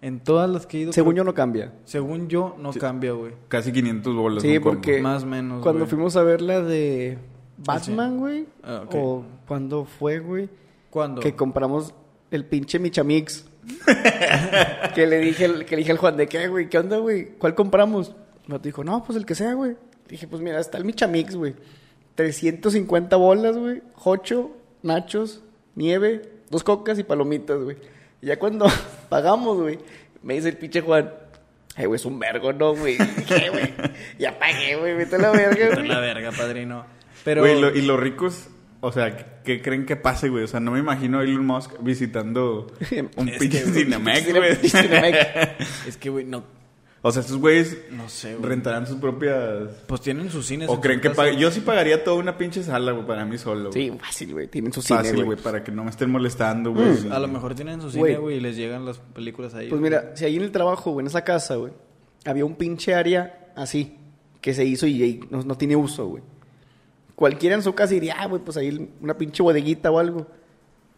En 0.00 0.20
todas 0.20 0.48
las 0.48 0.66
que 0.66 0.78
he 0.78 0.80
ido. 0.82 0.92
Según 0.92 1.12
creo- 1.12 1.22
yo 1.22 1.24
no 1.24 1.34
cambia. 1.34 1.72
Según 1.84 2.28
yo, 2.28 2.56
no 2.58 2.72
cambia, 2.72 3.12
güey. 3.12 3.32
Casi 3.48 3.72
500 3.72 4.14
bolas. 4.14 4.42
Sí, 4.42 4.54
combo. 4.58 4.70
porque 4.70 5.00
Más 5.00 5.22
o 5.22 5.26
menos, 5.26 5.62
cuando 5.62 5.80
güey. 5.80 5.90
fuimos 5.90 6.16
a 6.16 6.22
ver 6.22 6.40
la 6.40 6.60
de 6.62 7.18
Batman, 7.58 8.18
güey, 8.18 8.46
Ah, 8.62 8.84
o 8.92 9.24
cuando 9.46 9.84
fue, 9.84 10.18
güey, 10.18 10.48
¿Cuándo? 10.90 11.20
que 11.20 11.34
compramos 11.34 11.94
el 12.30 12.44
pinche 12.46 12.78
Michamix. 12.78 13.46
que 14.94 15.06
le 15.06 15.18
dije, 15.18 15.44
el- 15.44 15.64
que 15.64 15.76
le 15.76 15.78
dije 15.80 15.92
al 15.92 15.98
Juan 15.98 16.16
de 16.16 16.26
qué, 16.28 16.48
güey, 16.48 16.68
¿qué 16.68 16.78
onda, 16.78 16.98
güey? 16.98 17.26
¿Cuál 17.38 17.54
compramos? 17.54 18.14
Me 18.46 18.58
dijo, 18.58 18.84
no, 18.84 19.02
pues 19.04 19.16
el 19.18 19.26
que 19.26 19.34
sea, 19.34 19.54
güey. 19.54 19.76
Dije, 20.08 20.28
pues 20.28 20.40
mira, 20.40 20.60
está 20.60 20.78
el 20.78 20.84
Michamix, 20.84 21.34
güey. 21.34 21.54
350 22.14 23.16
bolas, 23.16 23.56
güey. 23.56 23.82
Jocho, 23.94 24.50
nachos, 24.82 25.42
nieve, 25.74 26.22
dos 26.50 26.62
cocas 26.64 26.98
y 26.98 27.02
palomitas, 27.04 27.58
güey. 27.60 27.76
Y 28.22 28.26
ya 28.26 28.38
cuando 28.38 28.66
pagamos, 29.08 29.58
güey, 29.58 29.78
me 30.22 30.34
dice 30.34 30.48
el 30.50 30.56
pinche 30.56 30.80
Juan, 30.80 31.12
ay, 31.76 31.86
güey, 31.86 31.96
es 31.96 32.04
un 32.06 32.18
vergo, 32.18 32.52
¿no, 32.52 32.74
güey? 32.74 32.96
Dije, 33.16 33.50
güey, 33.50 33.74
ya 34.18 34.38
pagué, 34.38 34.76
güey, 34.76 34.94
vete 34.94 35.16
a 35.16 35.18
la 35.18 35.30
verga, 35.32 35.74
güey. 35.74 35.88
la 35.88 36.00
verga, 36.00 36.30
padrino. 36.32 36.86
Pero. 37.24 37.42
Güey, 37.42 37.60
lo- 37.60 37.74
y 37.74 37.82
los 37.82 37.98
ricos, 37.98 38.48
o 38.86 38.92
sea, 38.92 39.16
¿qué- 39.16 39.26
¿qué 39.44 39.62
creen 39.62 39.84
que 39.86 39.96
pase, 39.96 40.28
güey? 40.28 40.44
O 40.44 40.48
sea, 40.48 40.60
no 40.60 40.70
me 40.72 40.78
imagino 40.78 41.18
a 41.18 41.24
Elon 41.24 41.44
Musk 41.46 41.72
visitando 41.80 42.66
un 43.16 43.26
pinche 43.38 43.60
Cinemex, 43.64 44.26
Cine- 44.26 44.88
güey. 45.00 45.16
Es 45.86 45.96
que, 45.96 46.10
güey, 46.10 46.24
no. 46.24 46.44
O 47.02 47.12
sea, 47.12 47.20
estos 47.22 47.36
güeyes 47.36 47.76
No 47.92 48.08
sé, 48.08 48.34
güey. 48.34 48.48
rentarán 48.48 48.84
sus 48.84 48.96
propias... 48.96 49.68
Pues 49.86 50.00
tienen 50.00 50.28
sus 50.28 50.44
cines. 50.46 50.68
O 50.68 50.74
en 50.74 50.80
creen 50.80 51.00
que 51.00 51.10
pag- 51.12 51.36
Yo 51.36 51.52
sí 51.52 51.60
pagaría 51.60 52.02
toda 52.02 52.16
una 52.16 52.36
pinche 52.36 52.64
sala, 52.64 52.90
güey, 52.90 53.06
para 53.06 53.24
mí 53.24 53.38
solo, 53.38 53.70
güey. 53.70 53.90
Sí, 53.90 53.96
fácil, 54.00 54.32
güey. 54.32 54.48
Tienen 54.48 54.72
su 54.72 54.82
cine, 54.82 54.98
Fácil, 54.98 55.14
güey. 55.14 55.26
güey, 55.26 55.38
para 55.38 55.62
que 55.62 55.70
no 55.70 55.84
me 55.84 55.90
estén 55.90 56.10
molestando, 56.10 56.72
güey. 56.72 56.86
Mm, 57.04 57.12
A 57.12 57.18
lo 57.20 57.28
mejor 57.28 57.54
tienen 57.54 57.80
su 57.80 57.90
Güey. 57.96 58.12
cine, 58.14 58.18
güey, 58.18 58.36
y 58.38 58.40
les 58.40 58.56
llegan 58.56 58.84
las 58.84 58.98
películas 58.98 59.54
ahí. 59.54 59.68
Pues 59.68 59.80
mira, 59.80 60.16
si 60.16 60.24
ahí 60.24 60.34
en 60.36 60.42
el 60.42 60.50
trabajo, 60.50 60.90
güey, 60.90 61.04
en 61.04 61.06
esa 61.08 61.22
casa, 61.22 61.54
güey, 61.54 61.72
había 62.24 62.44
un 62.44 62.56
pinche 62.56 62.92
área 62.94 63.52
así, 63.54 63.96
que 64.40 64.52
se 64.52 64.64
hizo 64.64 64.88
y 64.88 65.00
ahí 65.00 65.20
no, 65.30 65.42
no 65.44 65.56
tiene 65.56 65.76
uso, 65.76 66.06
güey. 66.08 66.24
Cualquiera 67.16 67.56
en 67.56 67.62
su 67.62 67.74
casa 67.74 67.94
diría, 67.94 68.14
ah, 68.18 68.26
güey, 68.26 68.40
pues 68.42 68.56
ahí 68.56 68.90
una 69.00 69.16
pinche 69.18 69.42
bodeguita 69.42 69.90
o 69.90 69.98
algo. 69.98 70.26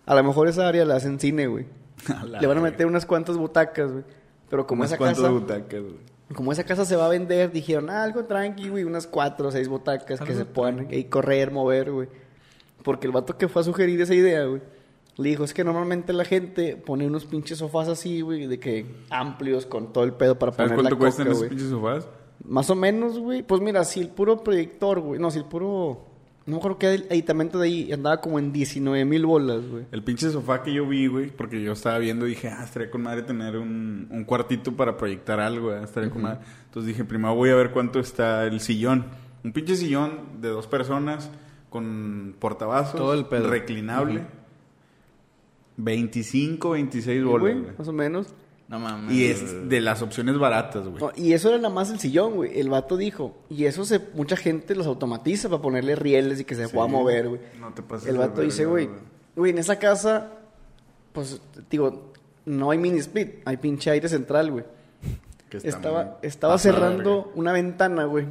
A 0.05 0.15
lo 0.15 0.23
mejor 0.25 0.49
esa 0.49 0.69
área 0.69 0.85
la 0.85 0.97
hacen 0.97 1.19
cine, 1.21 1.47
güey. 1.47 1.67
La 2.29 2.41
Le 2.41 2.47
van 2.47 2.59
a 2.59 2.61
meter 2.61 2.87
unas 2.87 3.07
cuantas 3.07 3.37
butacas, 3.37 3.91
güey. 3.93 4.05
Pero 4.51 4.67
como 4.67 4.81
Unas 4.83 4.93
esa 4.93 4.99
casa, 5.03 5.31
butacas, 5.31 5.81
güey. 5.81 5.95
como 6.35 6.53
esa 6.53 6.65
casa 6.65 6.85
se 6.85 6.97
va 6.97 7.07
a 7.07 7.09
vender, 7.09 7.51
dijeron, 7.53 7.89
ah, 7.91 8.03
algo 8.03 8.25
tranqui, 8.25 8.69
güey, 8.69 8.85
unas 8.85 9.07
cuatro 9.07 9.49
o 9.49 9.51
seis 9.51 9.69
butacas 9.69 10.21
que 10.21 10.35
se 10.35 10.45
puedan 10.45 10.89
ahí 10.91 11.05
correr, 11.05 11.51
mover, 11.51 11.91
güey. 11.93 12.09
Porque 12.83 13.07
el 13.07 13.13
vato 13.13 13.37
que 13.37 13.49
fue 13.49 13.61
a 13.63 13.65
sugerir 13.65 14.01
esa 14.01 14.15
idea, 14.15 14.45
güey, 14.47 14.63
le 15.19 15.29
dijo, 15.29 15.45
es 15.45 15.53
que 15.53 15.65
normalmente 15.65 16.13
la 16.13 16.25
gente 16.25 16.77
pone 16.77 17.07
unos 17.07 17.27
pinches 17.27 17.59
sofás 17.59 17.89
así, 17.89 18.23
güey, 18.23 18.47
de 18.47 18.59
que 18.59 18.87
amplios 19.11 19.67
con 19.67 19.93
todo 19.93 20.05
el 20.05 20.15
pedo 20.15 20.39
para 20.39 20.53
¿Sabes 20.53 20.71
poner 20.71 20.85
la 20.85 20.91
cuánto 20.91 20.99
cuestan 20.99 21.27
coca, 21.27 21.31
esos 21.33 21.39
güey. 21.41 21.51
pinches 21.51 21.69
sofás? 21.69 22.09
Más 22.45 22.71
o 22.71 22.75
menos, 22.75 23.19
güey. 23.19 23.43
Pues 23.43 23.61
mira, 23.61 23.85
si 23.85 24.01
el 24.01 24.09
puro 24.09 24.43
proyector, 24.43 25.01
güey, 25.01 25.21
no, 25.21 25.31
si 25.31 25.39
el 25.39 25.45
puro... 25.45 26.07
No 26.49 26.61
creo 26.61 26.79
que 26.79 26.95
el 26.95 27.07
aditamento 27.11 27.59
de 27.59 27.67
ahí 27.67 27.93
andaba 27.93 28.21
como 28.23 28.39
en 28.39 28.53
19 28.53 29.05
mil 29.05 29.27
bolas, 29.27 29.67
güey. 29.69 29.85
El 29.93 30.03
pinche 30.03 30.31
sofá 30.31 30.63
que 30.63 30.73
yo 30.73 30.89
vi, 30.89 31.07
güey, 31.07 31.31
porque 31.31 31.63
yo 31.63 31.73
estaba 31.73 31.99
viendo 31.99 32.27
y 32.27 32.31
dije, 32.31 32.49
ah, 32.49 32.65
estaría 32.65 32.91
con 32.91 33.03
madre 33.03 33.23
tener 33.23 33.57
un, 33.59 34.09
un 34.11 34.25
cuartito 34.25 34.73
para 34.75 34.97
proyectar 34.97 35.41
algo, 35.41 35.73
¿eh? 35.75 35.81
estaría 35.85 36.09
con 36.11 36.23
madre. 36.23 36.41
Entonces 36.65 36.89
dije, 36.89 37.05
primero 37.05 37.35
voy 37.35 37.51
a 37.51 37.55
ver 37.55 37.71
cuánto 37.71 38.01
está 38.01 38.45
el 38.47 38.61
sillón. 38.61 39.05
Un 39.45 39.53
pinche 39.53 39.77
sillón 39.77 40.41
de 40.41 40.49
dos 40.49 40.67
personas 40.67 41.31
con 41.69 42.35
portavasos, 42.39 42.97
Todo 42.97 43.13
el 43.13 43.27
pedo. 43.27 43.49
reclinable. 43.51 44.25
25, 45.77 46.71
26 46.71 47.19
Sí, 47.19 47.23
bolas, 47.25 47.41
güey. 47.61 47.77
más 47.79 47.89
o 47.89 47.93
menos. 47.93 48.35
No 48.69 48.79
mames. 48.79 49.15
Y 49.15 49.27
es 49.27 49.69
de 49.69 49.81
las 49.81 50.03
opciones 50.03 50.39
baratas, 50.39 50.87
güey. 50.87 51.03
No, 51.03 51.11
y 51.17 51.33
eso 51.33 51.49
era 51.49 51.57
nada 51.57 51.75
más 51.75 51.91
el 51.91 51.99
sillón, 51.99 52.35
güey. 52.35 52.61
El 52.61 52.69
vato 52.69 52.99
dijo. 52.99 53.35
Y 53.49 53.65
eso 53.65 53.87
se, 53.87 53.99
mucha 54.15 54.37
gente 54.37 54.75
los 54.75 54.87
automatiza 54.87 55.49
para 55.49 55.63
ponerle 55.63 55.97
rieles 55.97 56.41
y 56.41 56.45
que 56.45 56.55
se 56.55 56.69
pueda 56.69 56.87
mover, 56.87 57.29
güey. 57.29 57.41
No 57.59 57.73
te 57.73 57.83
pases 57.83 58.09
El 58.09 58.19
vato 58.19 58.43
dice, 58.43 58.67
güey, 58.67 58.91
güey, 59.35 59.53
en 59.53 59.59
esa 59.59 59.79
casa, 59.79 60.33
pues, 61.13 61.41
digo, 61.71 62.13
no 62.45 62.71
hay 62.71 62.79
mini 62.79 62.99
split, 62.99 63.41
hay 63.47 63.57
pinche 63.57 63.91
aire 63.91 64.09
central, 64.09 64.51
güey. 64.51 64.65
Estaba, 65.51 66.19
estaba 66.21 66.59
cerrando 66.59 67.25
verga. 67.25 67.31
una 67.37 67.53
ventana, 67.53 68.05
güey. 68.05 68.27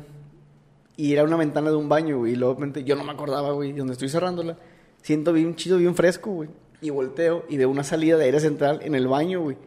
Y 0.98 1.14
era 1.14 1.24
una 1.24 1.36
ventana 1.36 1.72
de 1.72 1.76
un 1.76 1.90
baño, 1.90 2.20
güey. 2.20 2.34
Y 2.34 2.36
luego 2.36 2.64
yo 2.86 2.96
no 2.96 3.04
me 3.04 3.12
acordaba, 3.12 3.52
güey, 3.54 3.74
donde 3.74 3.94
estoy 3.94 4.10
cerrándola. 4.10 4.58
Siento 5.02 5.34
bien 5.34 5.56
chido, 5.56 5.78
bien 5.78 5.96
fresco, 5.96 6.32
güey. 6.32 6.50
Y 6.82 6.92
volteo 6.92 7.44
y 7.50 7.58
veo 7.58 7.70
una 7.70 7.84
salida 7.84 8.18
de 8.18 8.26
aire 8.26 8.40
central 8.40 8.82
en 8.84 8.94
el 8.94 9.08
baño, 9.08 9.42
güey. 9.42 9.58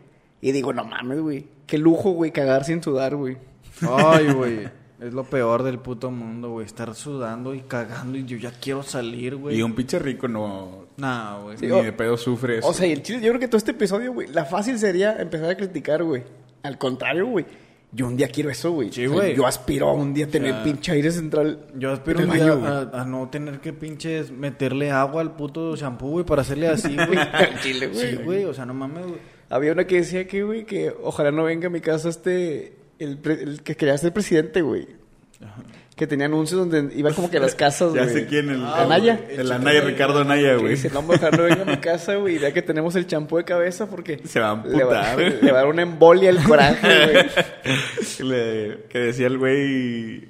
Y 0.40 0.52
digo, 0.52 0.72
no 0.72 0.84
mames, 0.84 1.20
güey. 1.20 1.46
Qué 1.66 1.78
lujo, 1.78 2.10
güey, 2.12 2.30
cagar 2.32 2.64
sin 2.64 2.82
sudar, 2.82 3.14
güey. 3.16 3.36
Ay, 3.88 4.32
güey. 4.32 4.68
Es 5.00 5.14
lo 5.14 5.24
peor 5.24 5.62
del 5.62 5.78
puto 5.78 6.10
mundo, 6.10 6.50
güey. 6.50 6.66
Estar 6.66 6.94
sudando 6.94 7.54
y 7.54 7.60
cagando 7.60 8.18
y 8.18 8.24
yo 8.26 8.36
ya 8.36 8.50
quiero 8.50 8.82
salir, 8.82 9.36
güey. 9.36 9.56
Y 9.58 9.62
un 9.62 9.74
pinche 9.74 9.98
rico 9.98 10.28
no... 10.28 10.86
Nah, 10.98 11.38
güey. 11.38 11.56
Sí, 11.56 11.66
ni 11.66 11.72
o- 11.72 11.82
de 11.82 11.92
pedo 11.92 12.16
sufre 12.18 12.58
eso. 12.58 12.68
O 12.68 12.74
sea, 12.74 12.86
y 12.86 12.92
el 12.92 13.02
chile, 13.02 13.20
yo 13.22 13.28
creo 13.30 13.40
que 13.40 13.48
todo 13.48 13.56
este 13.56 13.70
episodio, 13.70 14.12
güey, 14.12 14.28
la 14.28 14.44
fácil 14.44 14.78
sería 14.78 15.16
empezar 15.18 15.48
a 15.50 15.56
criticar, 15.56 16.02
güey. 16.04 16.22
Al 16.62 16.76
contrario, 16.76 17.26
güey. 17.26 17.46
Yo 17.92 18.06
un 18.06 18.16
día 18.16 18.28
quiero 18.28 18.50
eso, 18.50 18.70
güey. 18.72 18.92
Sí, 18.92 19.06
O 19.06 19.10
sea, 19.10 19.18
güey. 19.20 19.34
yo 19.34 19.46
aspiro 19.46 19.88
a 19.88 19.92
un 19.94 20.12
día 20.14 20.28
tener 20.28 20.52
sea, 20.52 20.62
pinche 20.64 20.92
aire 20.92 21.10
central. 21.10 21.66
Yo 21.76 21.90
aspiro 21.92 22.20
un 22.20 22.30
día 22.30 22.54
baño, 22.54 22.66
a, 22.92 23.00
a 23.00 23.04
no 23.04 23.28
tener 23.30 23.60
que 23.60 23.72
pinches 23.72 24.30
meterle 24.30 24.90
agua 24.92 25.22
al 25.22 25.32
puto 25.34 25.74
shampoo, 25.74 26.10
güey, 26.10 26.24
para 26.26 26.42
hacerle 26.42 26.68
así, 26.68 26.94
güey. 27.06 27.18
Chile, 27.62 27.86
güey. 27.88 28.10
Sí, 28.10 28.16
güey. 28.22 28.44
O 28.44 28.52
sea, 28.54 28.66
no 28.66 28.74
mames, 28.74 29.06
güey. 29.06 29.18
Había 29.50 29.72
una 29.72 29.84
que 29.86 29.96
decía 29.96 30.26
que, 30.26 30.42
güey, 30.44 30.64
que 30.64 30.92
ojalá 31.02 31.30
no 31.32 31.42
venga 31.44 31.66
a 31.66 31.70
mi 31.70 31.80
casa 31.80 32.08
este, 32.08 32.72
el, 32.98 33.18
pre- 33.18 33.42
el 33.42 33.62
que 33.62 33.76
quería 33.76 33.98
ser 33.98 34.12
presidente, 34.12 34.62
güey. 34.62 34.86
Que 35.96 36.06
tenía 36.06 36.26
anuncios 36.26 36.60
donde 36.70 36.94
iba 36.96 37.10
como 37.12 37.30
que 37.30 37.36
a 37.36 37.40
las 37.40 37.54
casas, 37.54 37.92
Ya 37.92 38.04
güey. 38.04 38.14
sé 38.14 38.26
quién, 38.26 38.48
el, 38.48 38.62
Ah, 38.64 38.76
el, 38.78 38.92
Anaya. 38.92 39.20
el 39.28 39.52
Anaya, 39.52 39.80
Ricardo 39.82 40.20
Anaya, 40.20 40.54
güey. 40.54 40.70
dice, 40.70 40.88
no, 40.90 41.02
mejor 41.02 41.36
no 41.36 41.44
venga 41.44 41.62
a 41.62 41.64
mi 41.66 41.76
casa, 41.76 42.14
güey, 42.14 42.36
y 42.36 42.38
vea 42.38 42.52
que 42.54 42.62
tenemos 42.62 42.94
el 42.96 43.06
champú 43.06 43.36
de 43.36 43.44
cabeza 43.44 43.86
porque... 43.90 44.18
Se 44.24 44.40
va 44.40 44.52
a 44.52 44.66
le 44.66 44.82
va, 44.84 45.10
amputar. 45.10 45.18
le 45.42 45.52
va 45.52 45.58
a 45.58 45.62
dar 45.62 45.70
una 45.70 45.82
embolia 45.82 46.30
el 46.30 46.42
coraje, 46.42 47.12
güey. 47.12 47.26
que, 48.16 48.24
le- 48.24 48.78
que 48.88 48.98
decía 48.98 49.26
el 49.26 49.36
güey. 49.36 50.28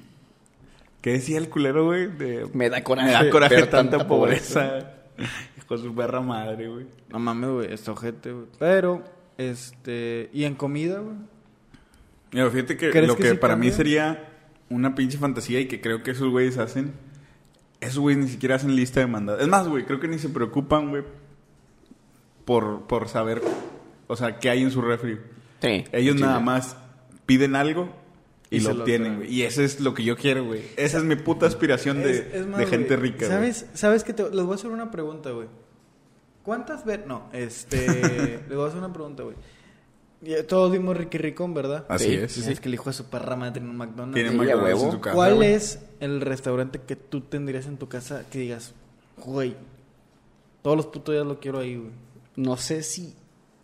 ¿Qué 1.01 1.11
decía 1.13 1.37
el 1.37 1.47
culero, 1.47 1.85
güey? 1.85 2.07
De- 2.07 2.47
Me 2.53 2.69
da 2.69 2.83
coraje 2.83 3.07
Me 3.07 3.13
da 3.13 3.29
coraje 3.29 3.55
tanta, 3.67 3.97
tanta 3.97 4.07
pobreza. 4.07 4.91
De 5.75 5.83
su 5.83 5.93
perra 5.95 6.21
madre, 6.21 6.67
güey. 6.67 6.85
No 7.09 7.19
mames, 7.19 7.49
güey, 7.49 7.73
está 7.73 7.91
ojete, 7.91 8.31
güey. 8.31 8.47
Pero, 8.59 9.03
este... 9.37 10.29
¿Y 10.33 10.43
en 10.45 10.55
comida, 10.55 10.99
güey? 10.99 11.15
Mira, 12.31 12.49
fíjate 12.49 12.77
que 12.77 12.91
¿Crees 12.91 13.07
lo 13.07 13.15
que 13.15 13.23
que, 13.23 13.29
sí 13.31 13.37
para 13.37 13.55
mí 13.55 13.67
cambia? 13.67 13.77
sería 13.77 14.29
una 14.69 14.95
pinche 14.95 15.17
fantasía 15.17 15.59
y 15.59 15.67
que 15.67 15.81
creo 15.81 16.01
que 16.03 16.11
esos 16.11 16.29
güeyes 16.29 16.57
hacen. 16.57 16.93
Esos 17.81 17.99
güeyes 17.99 18.23
ni 18.23 18.29
siquiera 18.29 18.55
hacen 18.55 18.75
lista 18.75 18.99
de 18.99 19.07
mandados. 19.07 19.41
Es 19.41 19.47
más, 19.47 19.67
güey, 19.67 19.85
creo 19.85 19.99
que 19.99 20.07
ni 20.07 20.17
se 20.17 20.29
preocupan, 20.29 20.89
güey, 20.89 21.03
por, 22.45 22.83
por 22.87 23.09
saber, 23.09 23.41
o 24.07 24.15
sea, 24.15 24.39
qué 24.39 24.49
hay 24.49 24.61
en 24.61 24.71
su 24.71 24.81
refri. 24.81 25.19
Sí. 25.61 25.83
Ellos 25.91 26.15
Chile. 26.15 26.27
nada 26.27 26.39
más 26.39 26.77
piden 27.25 27.55
algo 27.55 28.00
y, 28.51 28.59
lo 28.59 28.71
obtienen, 28.71 29.15
güey. 29.17 29.33
Y 29.33 29.41
eso 29.43 29.63
es 29.63 29.79
lo 29.79 29.93
que 29.93 30.03
yo 30.03 30.15
quiero, 30.15 30.45
güey. 30.45 30.61
Esa 30.77 30.97
es 30.99 31.03
mi 31.03 31.15
puta 31.15 31.45
aspiración 31.47 32.03
de, 32.03 32.29
Es- 32.33 32.45
más, 32.45 32.59
de 32.59 32.65
gente 32.67 32.95
rica, 32.97 33.25
güey. 33.25 33.29
¿Sabes, 33.29 33.65
¿Sabes 33.73 34.03
que 34.03 34.13
te... 34.13 34.23
Les 34.23 34.43
voy 34.43 34.51
a 34.51 34.55
hacer 34.55 34.69
una 34.71 34.91
pregunta, 34.91 35.31
güey. 35.31 35.47
¿Cuántas 36.43 36.85
veces...? 36.85 37.07
No, 37.07 37.29
este... 37.33 37.87
les 38.47 38.55
voy 38.55 38.65
a 38.65 38.67
hacer 38.67 38.79
una 38.79 38.91
pregunta, 38.93 39.23
güey. 39.23 39.35
Ya 40.21 40.45
Todos 40.45 40.71
vimos 40.71 40.95
Ricky 40.95 41.17
Ricón, 41.17 41.53
¿verdad? 41.53 41.85
Así 41.89 42.05
Sí, 42.09 42.13
es. 42.15 42.37
Es 42.47 42.59
que 42.59 42.67
el 42.67 42.75
hijo 42.75 42.89
de 42.89 42.93
su 42.93 43.05
perra 43.05 43.35
madre 43.35 43.53
tiene 43.53 43.69
un 43.69 43.77
McDonald's. 43.77 44.13
Tiene 44.13 44.29
Sí, 44.31 44.35
McDonald's 44.37 44.63
huevo. 44.65 44.85
en 44.85 44.91
su 44.91 45.01
casa, 45.01 45.15
¿Cuál 45.15 45.41
es 45.43 45.79
el 45.99 46.21
restaurante 46.21 46.81
que 46.85 46.95
tú 46.95 47.21
tendrías 47.21 47.65
en 47.65 47.77
tu 47.77 47.87
casa 47.89 48.25
que 48.29 48.39
digas, 48.39 48.73
güey, 49.17 49.55
todos 50.61 50.77
los 50.77 50.85
putos 50.87 51.15
días 51.15 51.25
lo 51.25 51.39
quiero 51.39 51.59
ahí, 51.59 51.75
güey? 51.77 51.91
No 52.35 52.55
sé 52.57 52.83
si... 52.83 53.15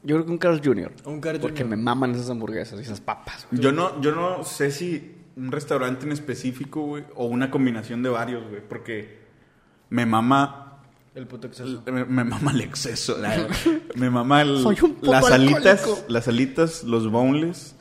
Yo 0.03 0.15
creo 0.15 0.25
que 0.25 0.31
un 0.31 0.37
Carl 0.37 0.61
Jr. 0.63 0.91
Un 1.05 1.19
Carl 1.21 1.39
Porque 1.39 1.63
Jr.. 1.63 1.77
me 1.77 1.83
maman 1.83 2.11
esas 2.15 2.29
hamburguesas 2.29 2.79
y 2.79 2.83
esas 2.83 3.01
papas, 3.01 3.47
güey. 3.51 3.61
Yo 3.61 3.71
no, 3.71 3.99
yo 4.01 4.13
no 4.13 4.43
sé 4.43 4.71
si 4.71 5.15
un 5.35 5.51
restaurante 5.51 6.05
en 6.05 6.11
específico, 6.11 6.81
güey, 6.81 7.03
o 7.15 7.25
una 7.25 7.51
combinación 7.51 8.01
de 8.03 8.09
varios, 8.09 8.47
güey, 8.49 8.61
porque 8.67 9.19
me 9.89 10.05
mama 10.05 10.79
El 11.15 11.27
puto 11.27 11.47
exceso. 11.47 11.83
me, 11.85 12.05
me 12.05 12.23
mama 12.23 12.51
el 12.51 12.61
exceso, 12.61 13.17
la- 13.17 13.47
me 13.95 14.09
mama 14.09 14.41
el- 14.41 14.59
Soy 14.63 14.77
un 14.81 14.93
puto 14.95 15.11
las 15.11 15.29
alitas, 15.31 16.05
las 16.07 16.27
alitas, 16.27 16.83
los 16.83 17.09
boneless 17.11 17.75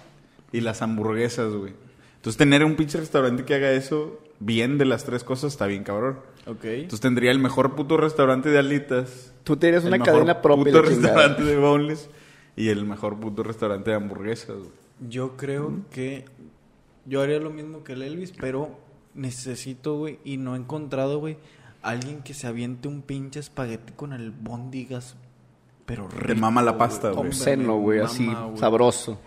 y 0.52 0.60
las 0.60 0.82
hamburguesas, 0.82 1.52
güey. 1.52 1.74
Entonces 2.16 2.36
tener 2.38 2.64
un 2.64 2.76
pinche 2.76 2.98
restaurante 2.98 3.44
que 3.44 3.54
haga 3.54 3.70
eso 3.72 4.20
bien 4.40 4.78
de 4.78 4.84
las 4.84 5.04
tres 5.04 5.24
cosas 5.24 5.52
está 5.52 5.66
bien 5.66 5.84
cabrón. 5.84 6.18
Ok. 6.46 6.64
Entonces 6.64 7.00
tendría 7.00 7.30
el 7.30 7.38
mejor 7.38 7.74
puto 7.74 7.96
restaurante 7.96 8.48
de 8.50 8.58
alitas. 8.58 9.34
Tú 9.44 9.56
tienes 9.56 9.82
el 9.82 9.88
una 9.88 9.98
mejor 9.98 10.12
cadena 10.14 10.42
propia. 10.42 10.64
puto 10.72 10.82
la 10.82 10.88
chingada. 10.88 11.14
restaurante 11.14 11.42
de 11.44 11.56
boneless 11.56 12.10
y 12.56 12.68
el 12.68 12.84
mejor 12.84 13.18
puto 13.18 13.42
restaurante 13.42 13.90
de 13.90 13.96
hamburguesas, 13.96 14.56
güey. 14.56 14.70
Yo 15.08 15.36
creo 15.36 15.72
que 15.90 16.24
yo 17.04 17.20
haría 17.20 17.38
lo 17.38 17.50
mismo 17.50 17.84
que 17.84 17.92
el 17.92 18.02
Elvis, 18.02 18.32
pero 18.32 18.70
necesito, 19.14 19.96
güey, 19.98 20.18
y 20.24 20.36
no 20.38 20.54
he 20.54 20.58
encontrado, 20.58 21.18
güey, 21.18 21.36
alguien 21.82 22.22
que 22.22 22.34
se 22.34 22.46
aviente 22.46 22.88
un 22.88 23.02
pinche 23.02 23.40
espagueti 23.40 23.92
con 23.92 24.12
el 24.12 24.30
bondigas, 24.30 25.16
pero 25.84 26.08
Te 26.08 26.16
rico, 26.20 26.40
mama 26.40 26.62
la 26.62 26.78
pasta, 26.78 27.10
güey. 27.10 27.28
Obsceno, 27.28 27.78
güey, 27.78 28.00
así, 28.00 28.30
sabroso. 28.54 29.20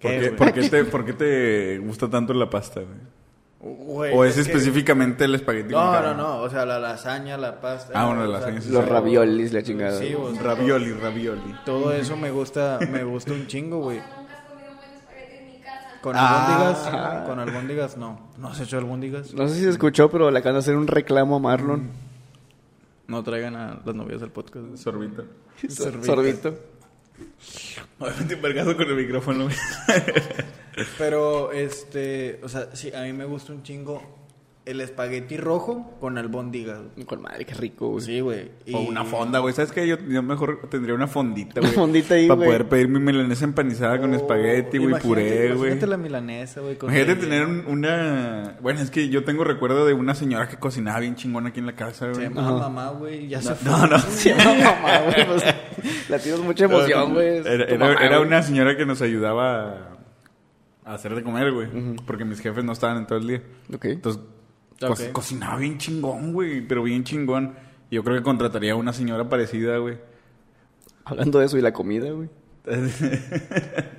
¿Por 0.00 0.10
¿Qué, 0.10 0.18
qué, 0.18 0.26
güey? 0.28 0.36
por 0.36 0.52
qué 0.52 0.60
te, 0.70 0.84
por 0.84 1.04
qué 1.04 1.12
te 1.12 1.78
gusta 1.78 2.08
tanto 2.08 2.32
la 2.32 2.48
pasta, 2.48 2.80
güey? 2.80 2.96
Güey, 3.62 4.14
¿O 4.14 4.24
es, 4.24 4.38
específicamente 4.38 5.24
el 5.26 5.34
espagueti? 5.34 5.74
con 5.74 5.82
No, 5.84 5.92
no, 5.92 5.92
carne? 5.92 6.14
no, 6.22 6.38
o 6.40 6.48
sea, 6.48 6.64
la 6.64 6.78
lasaña, 6.78 7.36
la 7.36 7.60
pasta. 7.60 7.92
Ah, 7.94 8.06
bueno, 8.06 8.22
la 8.26 8.38
o 8.38 8.40
sea, 8.40 8.50
lasaña 8.52 8.72
Los 8.72 8.84
Sí. 8.84 8.90
raviolis, 8.90 9.52
la 9.52 9.62
chingada. 9.62 9.98
Sí, 9.98 10.14
güey. 10.14 10.38
Ravioli, 10.38 10.92
ravioli. 10.94 11.54
Todo 11.66 11.92
eso 11.92 12.16
me 12.16 12.30
gusta, 12.30 12.78
me 12.90 13.04
gusta 13.04 13.32
un 13.32 13.46
chingo, 13.46 13.80
güey. 13.80 13.98
Nunca 13.98 14.32
has 14.38 14.44
comido 14.48 14.70
un 14.70 14.76
buen 14.78 14.90
espagueti 14.92 15.34
en 15.36 15.46
mi 15.46 15.60
casa. 15.60 16.00
Con 16.00 16.16
Ah. 16.16 16.46
albóndigas, 16.46 17.26
con 17.28 17.38
albóndigas 17.38 17.96
no. 17.98 18.30
¿No 18.38 18.48
has 18.48 18.60
hecho 18.60 18.78
albóndigas? 18.78 19.34
No 19.34 19.46
sé 19.46 19.56
si 19.56 19.60
se 19.64 19.68
escuchó, 19.70 20.10
pero 20.10 20.30
le 20.30 20.38
acaban 20.38 20.54
de 20.54 20.60
hacer 20.60 20.76
un 20.76 20.86
reclamo 20.86 21.36
a 21.36 21.38
Marlon. 21.38 21.90
No 23.08 23.22
traigan 23.22 23.56
a 23.56 23.80
las 23.84 23.94
novias 23.94 24.20
del 24.22 24.30
podcast. 24.30 24.64
Sorbito. 24.76 25.24
Sorbito. 25.68 26.04
Sorbito. 26.06 26.54
Obviamente 27.98 28.40
con 28.74 28.88
el 28.88 28.96
micrófono, 28.96 29.44
güey. 29.44 29.56
Pero, 30.98 31.52
este, 31.52 32.40
o 32.42 32.48
sea, 32.48 32.68
sí, 32.74 32.92
a 32.94 33.02
mí 33.02 33.12
me 33.12 33.24
gusta 33.24 33.52
un 33.52 33.62
chingo 33.62 34.18
el 34.66 34.82
espagueti 34.82 35.36
rojo 35.36 35.96
con 36.00 36.16
albóndigas. 36.16 36.78
Con 37.06 37.22
madre, 37.22 37.44
qué 37.44 37.54
rico, 37.54 37.88
güey. 37.88 38.04
Sí, 38.04 38.20
güey. 38.20 38.50
Y- 38.66 38.74
O 38.74 38.80
una 38.80 39.04
fonda, 39.04 39.40
güey. 39.40 39.52
¿Sabes 39.52 39.72
qué? 39.72 39.88
Yo, 39.88 39.96
yo 40.06 40.22
mejor 40.22 40.68
tendría 40.70 40.94
una 40.94 41.08
fondita, 41.08 41.60
güey. 41.60 41.72
Una 41.72 41.80
fondita 41.80 42.14
ahí, 42.14 42.28
Para 42.28 42.36
güey. 42.36 42.46
poder 42.50 42.68
pedir 42.68 42.86
mi 42.88 43.00
milanesa 43.00 43.46
empanizada 43.46 43.98
con 43.98 44.12
Oh, 44.12 44.16
espagueti, 44.16 44.78
güey, 44.78 44.94
puré, 45.02 45.46
güey. 45.54 45.70
Imagínate 45.70 45.86
la 45.88 45.96
milanesa, 45.96 46.60
güey. 46.60 46.76
Imagínate 46.80 47.16
tener 47.16 47.46
un- 47.46 47.64
una... 47.66 48.58
Bueno, 48.60 48.80
es 48.80 48.90
que 48.92 49.08
yo 49.08 49.24
tengo 49.24 49.42
recuerdo 49.42 49.86
de 49.86 49.94
una 49.94 50.14
señora 50.14 50.46
que 50.46 50.56
cocinaba 50.58 51.00
bien 51.00 51.16
chingona 51.16 51.48
aquí 51.48 51.58
en 51.58 51.66
la 51.66 51.74
casa, 51.74 52.06
Se 52.14 52.20
güey. 52.20 52.28
llama 52.28 52.52
mamá, 52.58 52.90
güey. 52.90 53.26
Ya 53.26 53.42
se 53.42 53.54
fue. 53.56 53.68
No, 53.72 53.86
no. 53.88 53.98
Se 53.98 54.34
llama 54.36 54.54
mamá, 54.54 54.98
güey. 55.06 55.26
pues, 55.26 55.44
la 56.10 56.18
tienes 56.18 56.40
mucha 56.42 56.66
emoción, 56.66 57.14
güey. 57.14 57.38
Era, 57.38 57.66
tu 57.66 57.74
era- 57.74 57.86
mamá, 57.88 58.04
era 58.04 58.16
güey. 58.18 58.28
una 58.28 58.42
señora 58.42 58.76
que 58.76 58.86
nos 58.86 59.02
ayudaba 59.02 59.96
a, 60.84 60.94
hacer 60.94 61.14
de 61.14 61.22
comer, 61.22 61.52
güey. 61.52 61.68
Porque 62.06 62.24
mis 62.24 62.40
jefes 62.40 62.64
no 62.64 62.72
estaban 62.72 62.98
en 62.98 63.06
todo 63.06 63.18
el 63.18 63.26
día. 63.26 63.42
Ok. 63.74 63.84
Entonces, 63.86 64.22
co- 64.78 64.96
cocinaba 65.12 65.56
bien 65.56 65.78
chingón, 65.78 66.32
güey. 66.32 66.60
Pero 66.66 66.82
bien 66.82 67.04
chingón. 67.04 67.54
Yo 67.90 68.04
creo 68.04 68.16
que 68.16 68.22
contrataría 68.22 68.72
a 68.72 68.76
una 68.76 68.92
señora 68.92 69.28
parecida, 69.28 69.78
güey. 69.78 69.98
Hablando 71.04 71.38
de 71.40 71.46
eso 71.46 71.58
y 71.58 71.62
la 71.62 71.72
comida, 71.72 72.10
güey. 72.10 72.28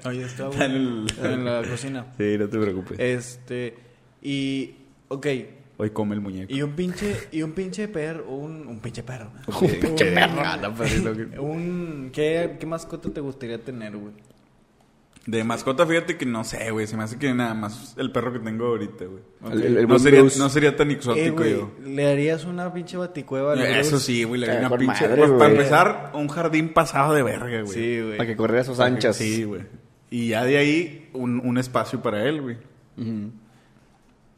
Ahí 0.03 0.19
está, 0.21 0.49
Está 0.49 0.65
en 0.65 0.71
el- 0.71 1.05
En 1.23 1.45
la 1.45 1.63
cocina. 1.67 2.05
Sí, 2.17 2.37
no 2.37 2.47
te 2.47 2.59
preocupes. 2.59 2.99
Este, 2.99 3.75
y, 4.21 4.75
ok. 5.07 5.27
Hoy 5.77 5.89
come 5.89 6.13
el 6.15 6.21
muñeco. 6.21 6.53
Y 6.53 6.61
un 6.61 6.73
pinche, 6.73 7.15
y 7.31 7.41
un 7.41 7.53
pinche 7.53 7.87
perro, 7.87 8.29
un, 8.29 8.67
un 8.67 8.79
pinche 8.79 9.01
perro. 9.01 9.31
Un 9.47 9.67
pinche 9.79 10.11
perro. 10.11 11.41
Un, 11.41 12.11
¿qué, 12.13 12.55
¿Qué 12.59 12.65
mascota 12.67 13.09
te 13.09 13.19
gustaría 13.19 13.57
tener, 13.63 13.97
güey? 13.97 14.13
De 15.27 15.43
mascota, 15.43 15.85
fíjate 15.85 16.17
que 16.17 16.25
no 16.25 16.43
sé, 16.43 16.71
güey. 16.71 16.87
Se 16.87 16.97
me 16.97 17.03
hace 17.03 17.19
que 17.19 17.31
nada 17.33 17.53
más 17.53 17.93
el 17.97 18.11
perro 18.11 18.33
que 18.33 18.39
tengo 18.39 18.65
ahorita, 18.65 19.05
güey. 19.05 19.21
El- 19.53 19.63
el- 19.63 19.77
el 19.77 19.87
no, 19.87 19.99
sería, 19.99 20.21
no 20.23 20.49
sería 20.49 20.75
tan 20.75 20.89
Eh, 20.89 20.93
exótico 20.93 21.45
yo. 21.45 21.71
¿Le 21.85 22.07
harías 22.11 22.43
una 22.45 22.73
pinche 22.73 22.97
baticueva? 22.97 23.53
al 23.53 23.61
Eso 23.61 23.99
sí, 23.99 24.23
güey. 24.23 24.41
Le 24.41 24.47
haría 24.47 24.63
Eh, 24.63 24.65
una 24.67 24.77
pinche... 24.77 25.07
madre, 25.07 25.17
pues, 25.27 25.31
para 25.33 25.51
empezar, 25.51 26.11
un 26.15 26.27
jardín 26.27 26.73
pasado 26.73 27.13
de 27.13 27.21
verga, 27.21 27.61
güey. 27.61 27.67
Sí, 27.73 28.01
güey. 28.01 28.17
Para 28.17 28.27
que 28.27 28.35
corriera 28.35 28.61
a 28.61 28.65
sus 28.65 28.77
que- 28.77 28.83
anchas. 28.83 29.15
Sí, 29.15 29.43
güey. 29.43 29.61
Y 30.09 30.29
ya 30.29 30.43
de 30.43 30.57
ahí, 30.57 31.09
un, 31.13 31.39
un 31.45 31.57
espacio 31.59 32.01
para 32.01 32.25
él, 32.27 32.41
güey. 32.41 32.57
Ujú. 32.97 33.31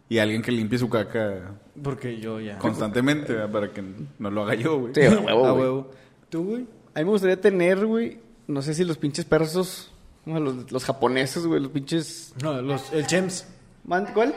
Y 0.10 0.18
alguien 0.20 0.42
que 0.42 0.52
limpie 0.52 0.78
su 0.78 0.90
caca 0.90 1.56
Porque 1.82 2.20
yo 2.20 2.40
ya. 2.42 2.58
constantemente, 2.60 3.34
¿verdad? 3.34 3.52
para 3.52 3.72
que 3.72 3.82
no 4.20 4.30
lo 4.30 4.44
haga 4.44 4.54
yo, 4.56 4.80
güey. 4.80 4.94
Sí, 4.94 5.02
a 5.04 5.12
huevo, 5.18 5.46
A 5.48 5.54
huevo. 5.54 5.92
¿Tú, 6.30 6.44
güey? 6.44 6.66
A 6.94 7.00
mí 7.00 7.06
me 7.06 7.12
gustaría 7.12 7.40
tener, 7.40 7.86
güey, 7.86 8.20
no 8.48 8.62
sé 8.62 8.74
si 8.74 8.84
los 8.84 8.98
pinches 8.98 9.26
perros 9.26 9.92
como 10.24 10.40
los, 10.40 10.72
los 10.72 10.86
japoneses, 10.86 11.46
güey, 11.46 11.62
los 11.62 11.72
pinches... 11.72 12.34
No, 12.42 12.62
los, 12.62 12.92
el 12.94 13.06
Chems. 13.08 13.46
Man- 13.86 14.08
¿Cuál? 14.14 14.34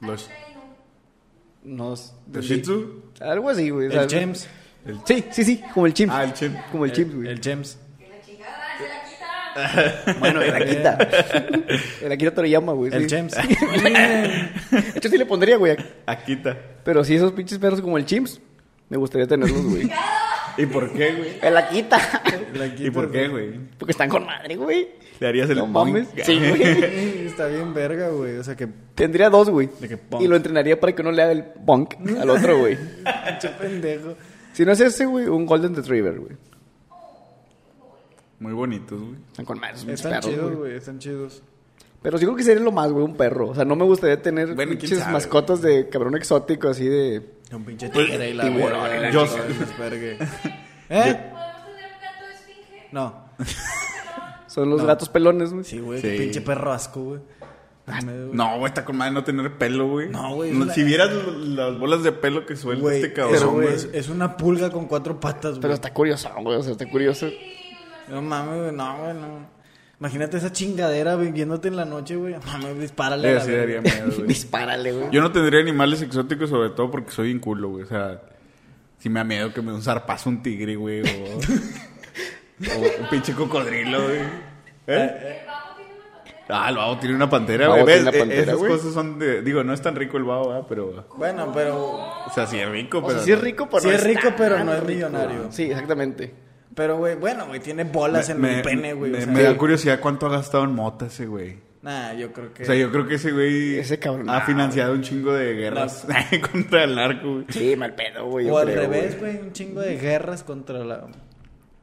Los, 0.00 0.28
No, 1.64 1.94
¿El 2.34 2.40
Shih 2.42 2.62
Tzu? 2.62 3.02
Algo 3.20 3.50
así, 3.50 3.70
güey. 3.70 3.92
El 3.94 4.06
Chems. 4.06 4.46
Sí, 5.04 5.24
sí, 5.32 5.42
sí, 5.44 5.62
como 5.74 5.86
el 5.86 5.94
chimp. 5.94 6.12
Ah, 6.14 6.22
el 6.22 6.32
chimp. 6.32 6.56
Como 6.70 6.84
el 6.84 6.92
chimp, 6.92 7.14
güey. 7.14 7.28
El 7.28 7.40
Chems. 7.40 7.76
Que 7.98 8.08
la 8.08 8.20
chingada 8.24 8.56
se 8.78 8.88
la 8.88 10.04
quita. 10.04 10.18
Bueno, 10.20 10.40
el 10.42 10.54
Akita. 10.54 10.98
el 12.02 12.12
Akita 12.12 12.30
Toriyama, 12.34 12.72
güey. 12.72 12.92
El 12.94 13.02
sí. 13.02 13.06
Chems. 13.08 13.34
De 14.70 14.92
hecho, 14.94 15.08
sí 15.08 15.18
le 15.18 15.26
pondría, 15.26 15.56
güey. 15.56 15.76
Akita. 16.06 16.56
Pero 16.84 17.02
sí, 17.02 17.16
esos 17.16 17.32
pinches 17.32 17.58
perros 17.58 17.80
como 17.80 17.98
el 17.98 18.06
chimps, 18.06 18.40
me 18.88 18.96
gustaría 18.96 19.26
tenerlos, 19.26 19.64
güey. 19.64 19.90
¿Y 20.58 20.66
por 20.66 20.90
qué, 20.92 21.12
güey? 21.14 21.38
el 21.42 21.56
Akita. 21.56 21.98
¿Y 22.78 22.90
por 22.90 23.10
qué, 23.10 23.28
güey? 23.28 23.58
Porque 23.78 23.92
están 23.92 24.08
con 24.08 24.24
madre, 24.24 24.56
güey. 24.56 24.88
¿Le 25.20 25.28
harías 25.28 25.48
el 25.50 25.56
No 25.58 25.64
punk? 25.64 25.74
mames. 25.74 26.08
Sí, 26.24 26.38
güey. 26.48 27.26
Está 27.26 27.46
bien 27.46 27.72
verga, 27.74 28.08
güey. 28.08 28.36
O 28.36 28.44
sea 28.44 28.54
que... 28.56 28.68
Tendría 28.94 29.30
dos, 29.30 29.50
güey. 29.50 29.68
De 29.80 29.88
que 29.88 29.96
punk. 29.96 30.22
Y 30.22 30.28
lo 30.28 30.36
entrenaría 30.36 30.78
para 30.78 30.94
que 30.94 31.02
uno 31.02 31.12
le 31.12 31.22
haga 31.22 31.32
el 31.32 31.44
punk 31.44 31.94
al 32.20 32.30
otro, 32.30 32.58
güey. 32.58 32.76
Pinche 33.28 33.48
pendejo. 33.60 34.14
Si 34.52 34.64
no 34.64 34.72
es 34.72 34.80
ese, 34.80 35.04
güey, 35.06 35.26
un 35.26 35.44
Golden 35.46 35.74
Retriever, 35.74 36.18
güey. 36.18 36.32
Muy 38.38 38.52
bonitos, 38.52 39.00
güey. 39.00 39.14
Están 39.30 39.44
con 39.46 39.58
madre, 39.58 39.74
esos 39.74 39.86
pinches 39.86 40.04
Están 40.04 40.20
perros, 40.20 40.34
chidos, 40.34 40.56
güey. 40.56 40.74
Están 40.76 40.98
chidos. 40.98 41.42
Pero 42.02 42.18
sí 42.18 42.24
creo 42.24 42.36
que 42.36 42.42
sería 42.42 42.62
lo 42.62 42.72
más, 42.72 42.92
güey, 42.92 43.04
un 43.04 43.16
perro. 43.16 43.48
O 43.48 43.54
sea, 43.54 43.64
no 43.64 43.74
me 43.76 43.84
gustaría 43.84 44.20
tener 44.20 44.54
Bueno, 44.54 44.70
quién 44.70 44.78
pinches 44.80 44.98
sabe, 45.00 45.12
mascotas 45.12 45.62
de 45.62 45.88
cabrón 45.88 46.14
exótico, 46.16 46.68
así 46.68 46.86
de... 46.86 47.22
Un 47.52 47.64
pinche 47.64 47.88
Pues, 47.90 48.06
tigre 48.06 48.30
y 48.30 48.34
la 48.34 48.44
tiburón 48.44 48.82
verga. 48.84 49.10
Yo-. 49.10 49.24
¿Eh? 49.24 49.28
¿Podemos 49.30 49.64
tener 50.88 51.14
un 51.92 52.00
gato 52.00 52.24
esfinge? 52.34 52.88
No. 52.92 53.26
Son 54.46 54.70
los 54.70 54.80
No. 54.80 54.86
gatos 54.86 55.08
pelones, 55.08 55.52
güey. 55.52 55.64
Sí, 55.64 55.78
güey. 55.80 56.00
Sí. 56.00 56.16
Pinche 56.18 56.40
perro 56.40 56.72
asco, 56.72 57.02
güey. 57.02 57.20
Me- 58.04 58.12
No, 58.32 58.58
güey, 58.58 58.66
está 58.66 58.84
con 58.84 58.96
madre 58.96 59.12
no 59.12 59.22
tener 59.22 59.58
pelo, 59.58 59.86
güey. 59.88 60.08
No, 60.08 60.34
güey, 60.34 60.50
es 60.50 60.74
Si 60.74 60.82
vieras 60.82 61.08
l- 61.10 61.54
las 61.54 61.78
bolas 61.78 62.02
de 62.02 62.10
pelo 62.10 62.44
que 62.44 62.56
suelta 62.56 62.82
Güey, 62.82 62.96
este 62.96 63.10
pero, 63.10 63.28
cabrón, 63.30 63.54
güey, 63.54 63.66
güey. 63.66 63.76
es, 63.76 63.88
es 63.92 64.08
una 64.08 64.36
pulga 64.36 64.70
con 64.70 64.86
cuatro 64.86 65.20
patas, 65.20 65.52
güey. 65.52 65.60
Pero 65.62 65.74
está 65.74 65.92
curioso, 65.94 66.28
güey. 66.42 66.56
O 66.56 66.62
sea, 66.64 66.72
está 66.72 66.88
curioso. 66.90 67.28
No 68.08 68.22
mames, 68.22 68.58
güey, 68.60 68.72
no, 68.72 68.98
güey, 68.98 69.14
no. 69.14 69.55
Imagínate 69.98 70.36
esa 70.36 70.52
chingadera, 70.52 71.16
viéndote 71.16 71.68
en 71.68 71.76
la 71.76 71.84
noche, 71.86 72.16
güey. 72.16 72.34
Mames, 72.46 72.78
dispárale 72.78 73.30
a 73.30 73.34
la 73.34 73.40
Sí, 73.40 73.50
verga. 73.50 73.80
daría 73.80 73.80
miedo, 73.80 74.12
güey. 74.16 74.26
Dispárale, 74.28 74.92
güey. 74.92 75.10
Yo 75.10 75.22
no 75.22 75.32
tendría 75.32 75.60
animales 75.60 76.02
exóticos, 76.02 76.50
sobre 76.50 76.70
todo 76.70 76.90
porque 76.90 77.10
soy 77.12 77.30
inculo, 77.30 77.70
güey. 77.70 77.84
O 77.84 77.86
sea, 77.86 78.20
si 78.98 79.08
me 79.08 79.20
da 79.20 79.24
miedo 79.24 79.52
que 79.54 79.62
me 79.62 79.68
dé 79.70 79.76
un 79.76 79.82
zarpazo 79.82 80.28
un 80.28 80.42
tigre, 80.42 80.76
güey. 80.76 81.00
O, 81.00 81.04
o 82.74 83.02
un 83.02 83.08
pinche 83.10 83.32
cocodrilo, 83.32 84.02
güey. 84.02 84.20
¿Eh? 84.86 85.42
Ah, 86.48 86.68
el 86.68 86.76
babo 86.76 86.96
tiene 86.98 87.16
una 87.16 87.28
pantera, 87.28 87.64
El 87.64 87.70
güey. 87.82 87.84
tiene 87.86 88.00
una 88.02 88.10
E- 88.10 88.18
pantera, 88.20 88.42
Esas 88.42 88.56
güey. 88.56 88.70
cosas 88.70 88.92
son 88.94 89.18
de... 89.18 89.42
Digo, 89.42 89.64
no 89.64 89.72
es 89.72 89.82
tan 89.82 89.96
rico 89.96 90.16
el 90.16 90.22
babo, 90.24 90.50
¿verdad? 90.50 90.66
Pero... 90.68 91.06
Bueno, 91.16 91.50
pero... 91.52 91.76
O 92.26 92.30
sea, 92.32 92.46
sí 92.46 92.58
es 92.58 92.68
rico, 92.68 92.98
O 92.98 93.02
pero... 93.02 93.14
sea, 93.14 93.24
sí 93.24 93.32
es 93.32 93.40
rico, 93.40 93.66
pero 93.68 93.80
Sí 93.80 93.88
no 93.88 93.94
es 93.94 94.04
rico, 94.04 94.28
pero 94.36 94.62
no 94.62 94.72
es 94.72 94.80
rico. 94.80 94.92
millonario. 94.92 95.50
Sí, 95.50 95.64
exactamente. 95.64 96.32
Pero, 96.76 96.98
güey, 96.98 97.16
bueno, 97.16 97.46
güey, 97.48 97.58
tiene 97.58 97.82
bolas 97.84 98.28
en 98.28 98.44
el 98.44 98.62
pene, 98.62 98.92
güey. 98.92 99.10
Me, 99.10 99.18
o 99.18 99.20
sea, 99.22 99.32
me 99.32 99.42
da 99.42 99.56
curiosidad 99.56 99.98
cuánto 99.98 100.26
ha 100.26 100.30
gastado 100.30 100.62
en 100.64 100.74
mota 100.74 101.06
ese 101.06 101.26
güey. 101.26 101.58
Nah, 101.82 102.12
yo 102.12 102.32
creo 102.32 102.52
que... 102.52 102.62
O 102.64 102.66
sea, 102.66 102.74
yo 102.74 102.90
creo 102.92 103.06
que 103.06 103.14
ese 103.14 103.30
güey 103.32 103.76
Ese 103.78 103.98
cabrón, 103.98 104.28
ha 104.28 104.40
financiado 104.42 104.92
un 104.92 105.02
chingo 105.02 105.32
de 105.32 105.54
guerras 105.54 106.06
contra 106.52 106.84
el 106.84 106.94
narco, 106.96 107.32
güey. 107.34 107.44
Sí, 107.48 107.76
mal 107.76 107.94
pedo, 107.94 108.26
güey. 108.26 108.48
o 108.50 108.58
al 108.58 108.66
creo, 108.66 108.80
revés, 108.82 109.18
güey, 109.18 109.38
un 109.38 109.52
chingo 109.52 109.80
de 109.80 109.96
guerras 109.96 110.42
contra 110.44 110.84
la 110.84 111.06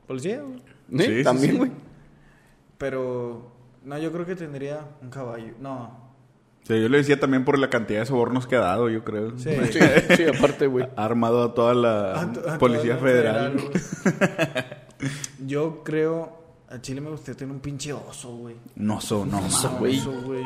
policía, 0.08 0.42
güey. 0.42 0.60
Sí, 0.60 0.98
Sí, 1.06 1.18
sí, 1.18 1.24
también, 1.24 1.52
sí. 1.54 1.58
güey. 1.58 1.72
Pero... 2.78 3.52
No, 3.86 3.98
yo 3.98 4.12
creo 4.12 4.26
que 4.26 4.36
tendría 4.36 4.80
un 5.02 5.10
caballo. 5.10 5.54
No. 5.60 6.04
O 6.64 6.66
sea, 6.66 6.78
yo 6.78 6.88
le 6.88 6.98
decía 6.98 7.20
también 7.20 7.44
por 7.44 7.58
la 7.60 7.70
cantidad 7.70 8.00
de 8.02 8.06
sobornos 8.06 8.46
que 8.48 8.56
ha 8.56 8.62
dado, 8.62 8.90
yo 8.90 9.04
creo. 9.04 9.38
Sí. 9.38 9.50
Sí, 9.72 9.80
sí, 10.18 10.24
aparte, 10.26 10.68
güey. 10.68 10.88
Ha 10.96 11.04
armado 11.06 11.44
a 11.44 11.54
toda 11.54 11.74
la 11.74 12.22
A 12.22 12.32
to- 12.32 12.50
a 12.50 12.58
Policía 12.58 12.98
toda 12.98 13.12
la 13.12 13.16
Federal. 13.18 13.56
Yo 15.46 15.84
creo... 15.84 16.42
A 16.70 16.82
Chile 16.82 17.02
me 17.02 17.10
gustaría 17.12 17.38
tener 17.38 17.54
un 17.54 17.60
pinche 17.62 17.94
oso, 17.94 18.36
güey. 18.36 18.56
Un 18.78 18.90
oso, 18.92 19.26
no, 19.26 19.46
Oso, 19.46 19.76
güey. 19.78 20.00
Un 20.00 20.08
oso, 20.08 20.22
güey. 20.24 20.44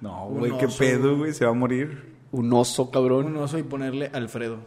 No, 0.00 0.26
güey, 0.28 0.56
qué 0.58 0.66
oso, 0.66 0.78
pedo, 0.78 1.16
güey. 1.18 1.32
Se 1.34 1.44
va 1.44 1.50
a 1.50 1.54
morir. 1.54 2.14
Un 2.32 2.50
oso, 2.54 2.90
cabrón. 2.90 3.26
Un 3.26 3.36
oso 3.36 3.58
y 3.58 3.62
ponerle 3.62 4.10
Alfredo. 4.14 4.58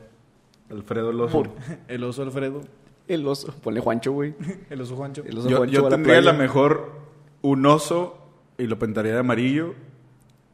Alfredo 0.69 1.11
Lozo. 1.11 1.43
El 1.87 2.03
oso 2.03 2.21
Alfredo. 2.21 2.61
El 3.07 3.25
oso. 3.27 3.51
Ponle 3.63 3.79
Juancho, 3.81 4.11
güey. 4.11 4.35
El 4.69 4.81
oso 4.81 4.95
Juancho. 4.95 5.23
El 5.25 5.37
oso 5.39 5.49
Yo, 5.49 5.57
Juancho 5.57 5.73
yo 5.73 5.81
va 5.81 5.87
a 5.87 5.91
la 5.91 5.95
tendría 5.97 6.21
la 6.21 6.33
mejor 6.33 6.91
un 7.41 7.65
oso 7.65 8.17
y 8.59 8.67
lo 8.67 8.77
pintaría 8.77 9.13
de 9.13 9.19
amarillo. 9.19 9.73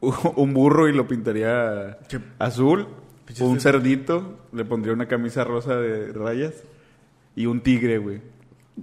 Un 0.36 0.54
burro 0.54 0.88
y 0.88 0.92
lo 0.94 1.06
pintaría 1.06 1.98
Qué- 2.08 2.20
azul. 2.38 2.86
Pinches 3.26 3.44
Un 3.46 3.54
de- 3.54 3.60
cerdito, 3.60 4.38
le 4.52 4.64
pondría 4.64 4.94
una 4.94 5.08
camisa 5.08 5.44
rosa 5.44 5.76
de 5.76 6.12
rayas. 6.12 6.54
Y 7.36 7.46
un 7.46 7.60
tigre, 7.60 7.98
güey. 7.98 8.22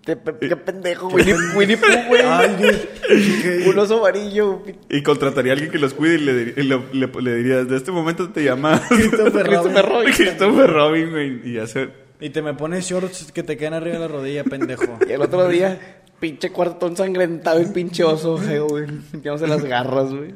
Qué, 0.03 0.17
qué 0.41 0.55
pendejo, 0.55 1.09
güey. 1.09 1.25
Winnie, 1.25 1.55
Winnie 1.55 1.77
Pooh, 1.77 2.07
güey. 2.07 2.21
Ay, 2.25 2.55
güey. 2.57 3.69
Un 3.69 3.79
oso 3.79 3.99
amarillo. 3.99 4.61
Y 4.89 5.01
contrataría 5.03 5.51
a 5.51 5.53
alguien 5.53 5.71
que 5.71 5.77
los 5.79 5.93
cuide 5.93 6.15
y 6.15 6.17
le, 6.19 6.63
lo- 6.63 6.83
le, 6.91 7.07
le 7.21 7.35
diría, 7.35 7.63
desde 7.63 7.77
este 7.77 7.91
momento 7.91 8.29
te 8.29 8.43
llamas 8.43 8.81
Christopher 8.89 9.43
Christopher 9.47 9.85
Robin. 9.85 10.13
Christopher 10.13 10.69
Robin, 10.71 11.09
güey. 11.11 11.41
Y 11.49 11.53
ya 11.53 11.67
se... 11.67 11.89
Y 12.19 12.29
te 12.29 12.41
me 12.41 12.53
pones 12.53 12.85
shorts 12.87 13.31
que 13.31 13.43
te 13.43 13.57
quedan 13.57 13.73
arriba 13.73 13.95
de 13.95 13.99
la 14.01 14.07
rodilla, 14.07 14.43
pendejo. 14.43 14.97
Y 15.07 15.11
el 15.11 15.21
otro 15.21 15.47
día, 15.49 16.01
pinche 16.19 16.49
cuarto 16.51 16.87
ensangrentado 16.87 17.61
y 17.61 17.65
pinche 17.67 18.03
oso, 18.03 18.37
güey. 18.67 18.85
Las 19.23 19.63
garras, 19.65 20.13
güey. 20.13 20.33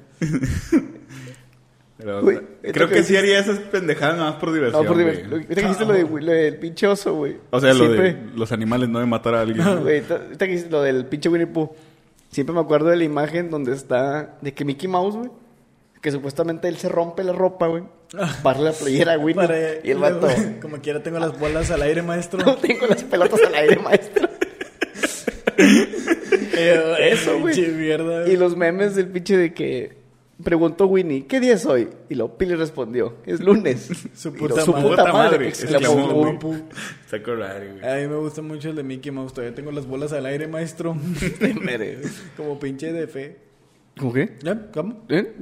Pero, 2.02 2.22
Güey, 2.22 2.40
creo 2.72 2.88
que 2.88 2.96
que- 2.96 3.04
sí 3.04 3.18
haría 3.18 3.40
esas 3.40 3.60
pendejadas 3.60 4.16
nada 4.18 4.32
más 4.32 4.40
por 4.40 4.54
diversión. 4.54 4.84
No, 4.84 4.88
por 4.88 5.04
güey. 5.04 5.22
Ahorita 5.22 5.54
que 5.56 5.62
dijiste 5.62 5.86
lo, 5.86 5.92
de, 5.94 6.04
lo 6.04 6.32
del 6.32 6.56
pinche 6.58 6.88
oso, 6.88 7.14
güey. 7.14 7.36
O 7.50 7.60
sea, 7.60 7.74
lo 7.74 7.86
Siempre- 7.86 8.14
de 8.14 8.38
los 8.38 8.52
animales, 8.54 8.88
no 8.88 9.00
de 9.00 9.06
matar 9.06 9.36
a 9.36 9.42
alguien. 9.42 9.62
Güey, 9.82 9.98
ahorita 10.10 10.38
que 10.40 10.46
dijiste 10.52 10.70
lo 10.70 10.82
del 10.82 11.06
pinche 11.08 11.28
Winnie 11.28 11.46
Pooh. 11.48 11.70
Siempre 12.32 12.56
me 12.56 12.62
acuerdo 12.62 12.88
de 12.90 12.96
la 12.96 13.04
imagen 13.04 13.50
donde 13.50 13.74
está... 13.74 14.38
De 14.42 14.54
que 14.54 14.64
Mickey 14.64 14.88
Mouse, 14.88 15.16
güey. 15.18 15.30
Que 16.02 16.12
supuestamente 16.12 16.70
él 16.70 16.78
se 16.78 16.88
rompe 16.88 17.22
la 17.26 17.34
ropa, 17.34 17.68
güey. 17.68 17.84
Para 18.44 18.60
la 18.60 18.72
playera 18.72 19.16
a 19.16 19.18
Winnie. 19.18 19.36
Para- 19.48 19.58
y 19.84 19.92
el 19.92 19.98
vato... 19.98 20.28
Como 20.62 20.78
quiera 20.78 21.04
tengo 21.04 21.20
las 21.20 21.38
bolas 21.38 21.70
al 21.72 21.82
aire, 21.82 22.02
maestro. 22.02 22.40
No 22.46 22.56
tengo 22.56 22.88
las 22.88 23.04
pelotas 23.04 23.42
al 23.46 23.56
aire, 23.56 23.78
maestro. 23.78 24.30
Eso, 26.58 27.40
güey. 27.40 27.54
pinche 27.56 27.72
mierda. 27.72 28.28
Y 28.30 28.38
los 28.38 28.56
memes 28.56 28.96
del 28.96 29.08
pinche 29.08 29.36
de 29.38 29.54
que 29.54 29.99
preguntó 30.44 30.88
Winnie, 30.88 31.26
¿qué 31.26 31.40
día 31.40 31.54
es 31.54 31.66
hoy? 31.66 31.90
Y 32.10 32.16
lo 32.16 32.38
Pili 32.38 32.56
respondió, 32.56 33.16
es 33.26 33.40
lunes. 33.40 33.90
Su 34.16 34.34
puta 34.34 34.56
lo, 34.56 34.66
su 34.66 34.72
madre. 34.74 34.90
puta 34.90 35.14
madre. 35.14 35.48
exclamó. 35.48 36.26
A 37.84 37.96
mí 37.96 38.08
me 38.08 38.16
gusta 38.18 38.42
mucho 38.42 38.70
el 38.70 38.76
de 38.76 38.84
Mickey 38.84 39.12
Mouse. 39.12 39.34
Todavía 39.34 39.56
tengo 39.56 39.72
las 39.72 39.86
bolas 39.86 40.14
al 40.14 40.26
aire, 40.26 40.48
maestro. 40.48 40.96
Como 42.38 42.60
pinche 42.60 42.92
de 42.94 43.08
fe. 43.08 43.38
¿Cómo 43.98 44.14
qué? 44.14 44.38
¿Ya? 44.42 44.72
¿Cómo? 44.72 45.04
¿Eh? 45.10 45.36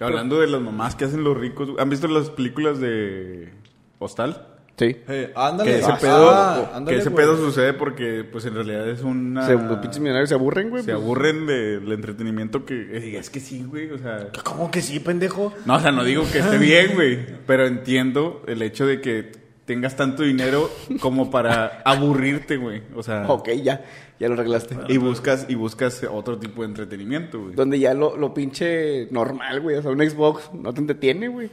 Hablando 0.00 0.40
de 0.40 0.46
las 0.46 0.60
mamás 0.60 0.94
que 0.94 1.06
hacen 1.06 1.24
los 1.24 1.36
ricos, 1.36 1.70
¿han 1.78 1.88
visto 1.88 2.06
las 2.08 2.30
películas 2.30 2.78
de 2.78 3.52
Hostal? 3.98 4.55
Sí. 4.78 4.94
Eh, 5.08 5.32
ándale. 5.34 5.70
Que 5.72 5.78
ese 5.78 5.90
Ah, 5.90 5.98
pedo, 5.98 6.30
ah, 6.30 6.84
que 6.86 6.96
ese 6.96 7.08
güey. 7.08 7.24
pedo 7.24 7.36
sucede 7.38 7.72
porque, 7.72 8.24
pues 8.30 8.44
en 8.44 8.54
realidad 8.54 8.86
es 8.88 9.00
una. 9.02 9.46
Se- 9.46 9.54
los 9.54 9.78
pinches 9.78 10.00
millonarios 10.00 10.28
se 10.28 10.34
aburren, 10.34 10.68
güey. 10.68 10.82
se 10.82 10.92
pues. 10.92 11.02
aburren 11.02 11.46
del 11.46 11.90
entretenimiento 11.92 12.64
que. 12.66 12.74
eh, 12.96 13.16
Es 13.18 13.30
que 13.30 13.40
sí, 13.40 13.64
güey, 13.66 13.90
o 13.90 13.98
sea. 13.98 14.28
¿Cómo 14.44 14.70
que 14.70 14.82
sí, 14.82 15.00
pendejo? 15.00 15.54
No, 15.64 15.76
o 15.76 15.80
sea, 15.80 15.92
no 15.92 16.04
digo 16.04 16.24
que 16.30 16.40
esté 16.40 16.58
bien, 16.58 16.94
güey. 16.94 17.18
Pero 17.46 17.66
entiendo 17.66 18.42
el 18.46 18.60
hecho 18.60 18.86
de 18.86 19.00
que 19.00 19.32
tengas 19.64 19.96
tanto 19.96 20.22
dinero 20.22 20.70
como 21.00 21.30
para 21.30 21.80
aburrirte, 21.86 22.58
güey. 22.58 22.82
O 22.94 23.02
sea. 23.02 23.24
Ok, 23.28 23.48
ya. 23.62 23.82
Ya 24.20 24.28
lo 24.28 24.34
arreglaste. 24.34 24.76
Y 24.88 24.96
buscas, 24.98 25.46
y 25.48 25.54
buscas 25.56 26.02
otro 26.10 26.38
tipo 26.38 26.62
de 26.62 26.68
entretenimiento, 26.68 27.40
güey. 27.40 27.54
Donde 27.54 27.78
ya 27.78 27.92
lo, 27.94 28.16
lo 28.16 28.32
pinche 28.34 29.08
normal, 29.10 29.60
güey. 29.60 29.76
O 29.76 29.82
sea, 29.82 29.90
un 29.90 30.00
Xbox 30.00 30.50
no 30.54 30.72
te 30.74 30.80
entretiene, 30.80 31.28
güey. 31.28 31.50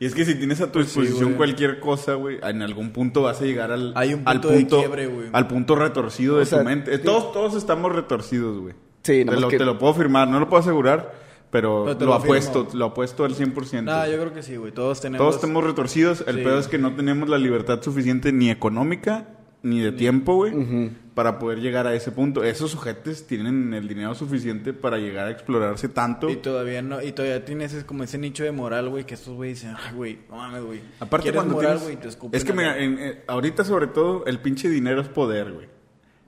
Y 0.00 0.06
es 0.06 0.14
que 0.14 0.24
si 0.24 0.36
tienes 0.36 0.60
a 0.60 0.70
tu 0.70 0.78
disposición 0.78 1.24
güey. 1.24 1.36
cualquier 1.36 1.80
cosa, 1.80 2.14
güey, 2.14 2.38
en 2.42 2.62
algún 2.62 2.90
punto 2.90 3.22
vas 3.22 3.40
a 3.40 3.44
llegar 3.44 3.72
al, 3.72 3.92
Hay 3.96 4.14
un 4.14 4.22
al 4.26 4.40
punto 4.40 4.48
de 4.50 4.60
punto, 4.60 4.78
quiebre, 4.78 5.06
güey. 5.08 5.28
al 5.32 5.48
punto 5.48 5.74
retorcido 5.74 6.38
de 6.38 6.46
sea, 6.46 6.58
tu 6.60 6.64
mente. 6.64 6.96
Sí. 6.98 7.02
Todos, 7.04 7.32
todos 7.32 7.54
estamos 7.56 7.92
retorcidos, 7.92 8.60
güey. 8.60 8.74
Sí, 9.02 9.24
te 9.24 9.36
lo, 9.40 9.48
que- 9.48 9.58
te 9.58 9.64
lo 9.64 9.78
puedo 9.78 9.94
firmar, 9.94 10.28
no 10.28 10.38
lo 10.38 10.48
puedo 10.48 10.60
asegurar, 10.60 11.12
pero, 11.50 11.84
lo, 11.86 11.94
lo 12.06 12.14
apuesto, 12.14 12.64
firmo. 12.66 12.78
lo 12.78 12.84
apuesto 12.86 13.24
al 13.24 13.34
100%. 13.34 13.84
Nah, 13.84 14.06
yo 14.06 14.18
creo 14.20 14.32
que 14.32 14.42
sí, 14.42 14.56
güey. 14.56 14.70
Todos 14.70 15.00
tenemos. 15.00 15.24
Todos 15.24 15.34
estamos 15.36 15.64
retorcidos, 15.64 16.22
el 16.28 16.36
Sí. 16.36 16.42
pedo 16.42 16.58
es 16.60 16.68
que 16.68 16.78
no 16.78 16.94
tenemos 16.94 17.28
la 17.28 17.38
libertad 17.38 17.82
suficiente 17.82 18.32
ni 18.32 18.50
económica 18.50 19.26
ni 19.62 19.80
de 19.80 19.90
tiempo, 19.92 20.34
güey, 20.36 20.92
para 21.14 21.38
poder 21.40 21.58
llegar 21.60 21.86
a 21.86 21.94
ese 21.94 22.12
punto. 22.12 22.44
Esos 22.44 22.70
sujetos 22.70 23.26
tienen 23.26 23.74
el 23.74 23.88
dinero 23.88 24.14
suficiente 24.14 24.72
para 24.72 24.98
llegar 24.98 25.26
a 25.26 25.30
explorarse 25.32 25.88
tanto. 25.88 26.30
Y 26.30 26.36
todavía 26.36 26.80
no, 26.80 27.02
y 27.02 27.10
todavía 27.12 27.44
tienes 27.44 27.72
ese- 27.74 27.84
como 27.86 28.04
ese 28.04 28.18
nicho 28.18 28.44
de 28.44 28.52
moral, 28.52 28.88
güey, 28.88 29.04
que 29.04 29.14
estos 29.14 29.34
güeyes 29.34 29.60
dicen, 29.62 29.76
ay, 29.84 29.94
güey, 29.94 30.18
no 30.30 30.36
mames, 30.36 30.62
güey. 30.62 30.80
Aparte 31.00 31.24
¿Quieres 31.24 31.38
cuando 31.40 31.54
moral, 31.56 31.78
tienes- 31.80 32.16
güey? 32.18 32.30
Te 32.30 32.36
Es 32.36 32.44
que 32.44 32.52
mira, 32.52 32.78
en- 32.78 32.98
eh, 33.00 33.24
ahorita 33.26 33.64
sobre 33.64 33.88
todo 33.88 34.24
el 34.26 34.38
pinche 34.38 34.68
dinero 34.68 35.00
es 35.00 35.08
poder, 35.08 35.52
güey. 35.52 35.66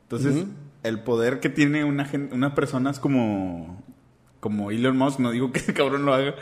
Entonces, 0.03 0.45
el 0.83 1.01
poder 1.05 1.39
que 1.39 1.51
tiene 1.51 1.85
una 1.85 2.05
gen- 2.05 2.31
unas 2.33 2.53
personas 2.55 2.99
como 2.99 3.85
como 4.41 4.71
Elon 4.71 4.97
Musk, 4.97 5.21
no 5.21 5.31
digo 5.31 5.53
que 5.53 5.61
el 5.69 5.75
cabrón 5.75 6.05
lo 6.07 6.15
haga, 6.15 6.35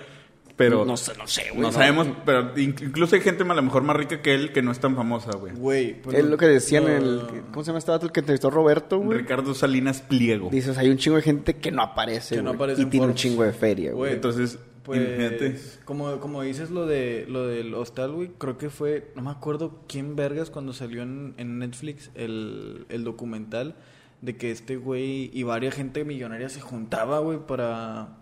pero 0.59 0.85
No 0.85 0.99
sé, 0.99 1.13
no 1.17 1.27
sé, 1.27 1.45
güey. 1.51 1.63
no 1.63 1.73
sabemos, 1.73 2.07
pero 2.27 2.55
inc- 2.57 2.83
incluso 2.83 3.15
hay 3.15 3.23
gente 3.23 3.45
a 3.45 3.55
lo 3.55 3.63
mejor 3.63 3.83
más 3.85 3.97
rica 3.97 4.21
que 4.21 4.35
él 4.35 4.53
que 4.53 4.61
no 4.61 4.71
es 4.73 4.79
tan 4.81 4.95
famosa, 4.97 5.31
güey. 5.39 5.55
Güey, 5.55 6.03
pues 6.03 6.19
Es 6.19 6.25
lo 6.27 6.37
que 6.37 6.47
decían 6.47 6.85
no- 6.85 6.91
en 6.91 6.97
el... 7.03 7.23
¿Cómo 7.51 7.65
se 7.65 7.69
llama 7.69 7.79
este 7.79 7.91
vato 7.93 8.05
el 8.05 8.13
que 8.13 8.21
entrevistó 8.21 8.51
Roberto, 8.51 8.99
güey? 8.99 9.19
Ricardo 9.21 9.55
Salinas 9.55 10.03
Pliego. 10.03 10.51
Dices, 10.51 10.77
hay 10.77 10.91
un 10.91 10.99
chingo 10.99 11.17
de 11.17 11.23
gente 11.23 11.55
que 11.57 11.71
no 11.71 11.81
aparece, 11.83 12.35
Que 12.37 12.43
no 12.43 12.51
güey, 12.51 12.57
aparece 12.57 12.81
Y 12.83 12.85
en 12.85 12.91
tiene 12.91 13.07
un 13.07 13.15
chingo 13.15 13.45
de 13.45 13.53
feria, 13.53 13.93
güey. 13.93 13.99
Güey, 13.99 14.13
Entonces, 14.15 14.59
imagínate. 14.87 15.51
Pues, 15.51 15.81
como, 15.85 16.19
como 16.19 16.43
dices 16.43 16.71
lo 16.71 16.87
de 16.87 17.25
lo 17.29 17.47
del 17.47 17.73
hostal, 17.75 18.13
güey, 18.13 18.31
creo 18.39 18.59
que 18.59 18.69
fue, 18.71 19.13
no 19.15 19.23
me 19.23 19.31
acuerdo 19.31 19.85
quién 19.89 20.17
vergas 20.17 20.51
cuando 20.51 20.73
salió 20.73 21.03
en, 21.03 21.35
en 21.39 21.59
Netflix 21.59 22.11
el, 22.15 22.85
el 22.89 23.05
documental 23.05 23.77
de 24.23 24.37
que 24.37 24.51
este 24.51 24.77
güey 24.77 25.31
y 25.33 25.45
varias 25.45 25.75
gente 25.77 26.05
millonaria 26.05 26.49
se 26.49 26.61
juntaba, 26.61 27.21
güey, 27.21 27.39
para... 27.47 28.17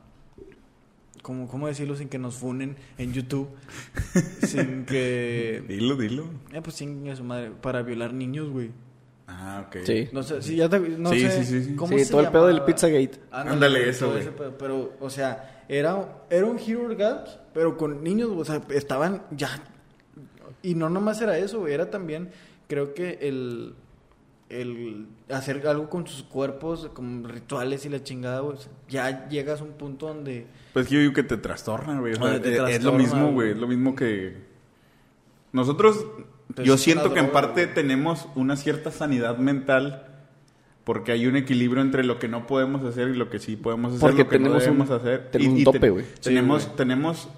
¿Cómo, 1.26 1.48
¿Cómo 1.48 1.66
decirlo 1.66 1.96
sin 1.96 2.08
que 2.08 2.20
nos 2.20 2.36
funen 2.36 2.76
en 2.98 3.12
YouTube? 3.12 3.48
sin 4.46 4.84
que... 4.84 5.60
Dilo, 5.66 5.96
dilo. 5.96 6.30
Eh, 6.52 6.60
pues 6.62 6.76
sin 6.76 7.08
a 7.08 7.16
su 7.16 7.24
madre, 7.24 7.50
para 7.50 7.82
violar 7.82 8.14
niños, 8.14 8.48
güey. 8.48 8.70
Ah, 9.26 9.64
ok. 9.66 9.78
Sí. 9.84 10.08
No 10.12 10.22
sé, 10.22 10.40
si 10.40 10.54
ya 10.54 10.68
te, 10.68 10.78
no 10.78 11.10
Sí, 11.10 11.22
sé 11.22 11.30
sí, 11.32 11.44
sí, 11.44 11.64
sí. 11.64 11.74
cómo 11.74 11.98
Sí, 11.98 12.04
se 12.04 12.12
todo 12.12 12.20
el 12.20 12.28
pedo 12.30 12.46
del. 12.46 12.62
Pizzagate. 12.62 13.18
Ándale, 13.32 13.88
eso, 13.88 14.04
todo 14.04 14.10
güey. 14.12 14.22
ese 14.22 14.30
pedo, 14.30 14.56
Pero, 14.56 14.92
o 15.00 15.10
sea, 15.10 15.64
era, 15.68 16.22
era 16.30 16.46
un 16.46 16.60
Hero 16.60 16.90
Girls, 16.90 17.40
pero 17.52 17.76
con 17.76 18.04
niños, 18.04 18.30
o 18.32 18.44
sea, 18.44 18.62
estaban 18.70 19.22
ya. 19.32 19.50
Y 20.62 20.76
no 20.76 20.88
nomás 20.88 21.20
era 21.20 21.36
eso, 21.38 21.58
güey, 21.58 21.74
era 21.74 21.90
también, 21.90 22.30
creo 22.68 22.94
que 22.94 23.18
el. 23.22 23.74
El 24.48 25.06
hacer 25.28 25.66
algo 25.66 25.88
con 25.90 26.06
sus 26.06 26.22
cuerpos, 26.22 26.90
como 26.94 27.26
rituales 27.26 27.84
y 27.84 27.88
la 27.88 28.02
chingada, 28.02 28.40
güey. 28.40 28.56
o 28.56 28.60
sea, 28.60 28.70
ya 28.88 29.28
llegas 29.28 29.60
a 29.60 29.64
un 29.64 29.72
punto 29.72 30.06
donde... 30.08 30.46
Pues 30.72 30.88
yo 30.88 30.98
digo 31.00 31.12
que 31.12 31.22
te 31.24 31.36
trastorna, 31.36 31.98
güey. 32.00 32.12
O 32.12 32.16
sea, 32.16 32.24
Donde 32.26 32.40
te 32.40 32.56
es, 32.56 32.76
es 32.78 32.84
lo 32.84 32.92
mismo, 32.92 33.32
güey. 33.32 33.50
Es 33.50 33.56
lo 33.56 33.66
mismo 33.66 33.94
que... 33.96 34.36
Nosotros, 35.52 36.04
Pues 36.54 36.66
yo 36.66 36.76
siento 36.76 37.12
que 37.14 37.20
en 37.20 37.30
parte 37.32 37.64
güey. 37.64 37.74
tenemos 37.74 38.28
una 38.34 38.56
cierta 38.56 38.90
sanidad 38.90 39.38
mental 39.38 40.02
porque 40.84 41.10
hay 41.12 41.26
un 41.26 41.34
equilibrio 41.34 41.82
entre 41.82 42.04
lo 42.04 42.18
que 42.20 42.28
no 42.28 42.46
podemos 42.46 42.84
hacer 42.84 43.08
y 43.08 43.14
lo 43.16 43.28
que 43.30 43.40
sí 43.40 43.56
podemos 43.56 43.90
hacer, 43.94 44.00
Porque 44.00 44.22
lo 44.22 44.28
que 44.28 44.36
tenemos 44.38 44.50
no 44.64 44.70
un- 44.72 44.78
debemos 44.78 44.90
hacer. 44.90 45.30
tenemos 45.32 45.52
un 45.54 45.58
te- 45.58 45.64
tope, 45.64 45.90
güey. 45.90 46.04
Tenemos, 46.22 46.62
Sí, 46.62 46.66
güey. 46.68 46.76
tenemos 46.76 47.28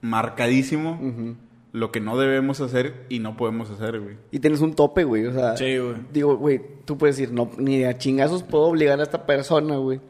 marcadísimo 0.00 0.92
Ujú. 1.00 1.36
Lo 1.72 1.92
que 1.92 2.00
no 2.00 2.18
debemos 2.18 2.60
hacer 2.60 3.06
y 3.08 3.20
no 3.20 3.36
podemos 3.36 3.70
hacer, 3.70 4.00
güey. 4.00 4.16
Y 4.32 4.40
tienes 4.40 4.60
un 4.60 4.74
tope, 4.74 5.04
güey. 5.04 5.26
O 5.26 5.32
sea, 5.32 5.56
Sí, 5.56 5.78
güey. 5.78 5.94
digo, 6.12 6.36
güey, 6.36 6.60
tú 6.84 6.98
puedes 6.98 7.16
decir, 7.16 7.32
no, 7.32 7.50
ni 7.58 7.84
a 7.84 7.96
chingazos 7.96 8.42
puedo 8.42 8.64
obligar 8.64 8.98
a 9.00 9.02
esta 9.04 9.24
persona, 9.26 9.76
güey, 9.76 10.00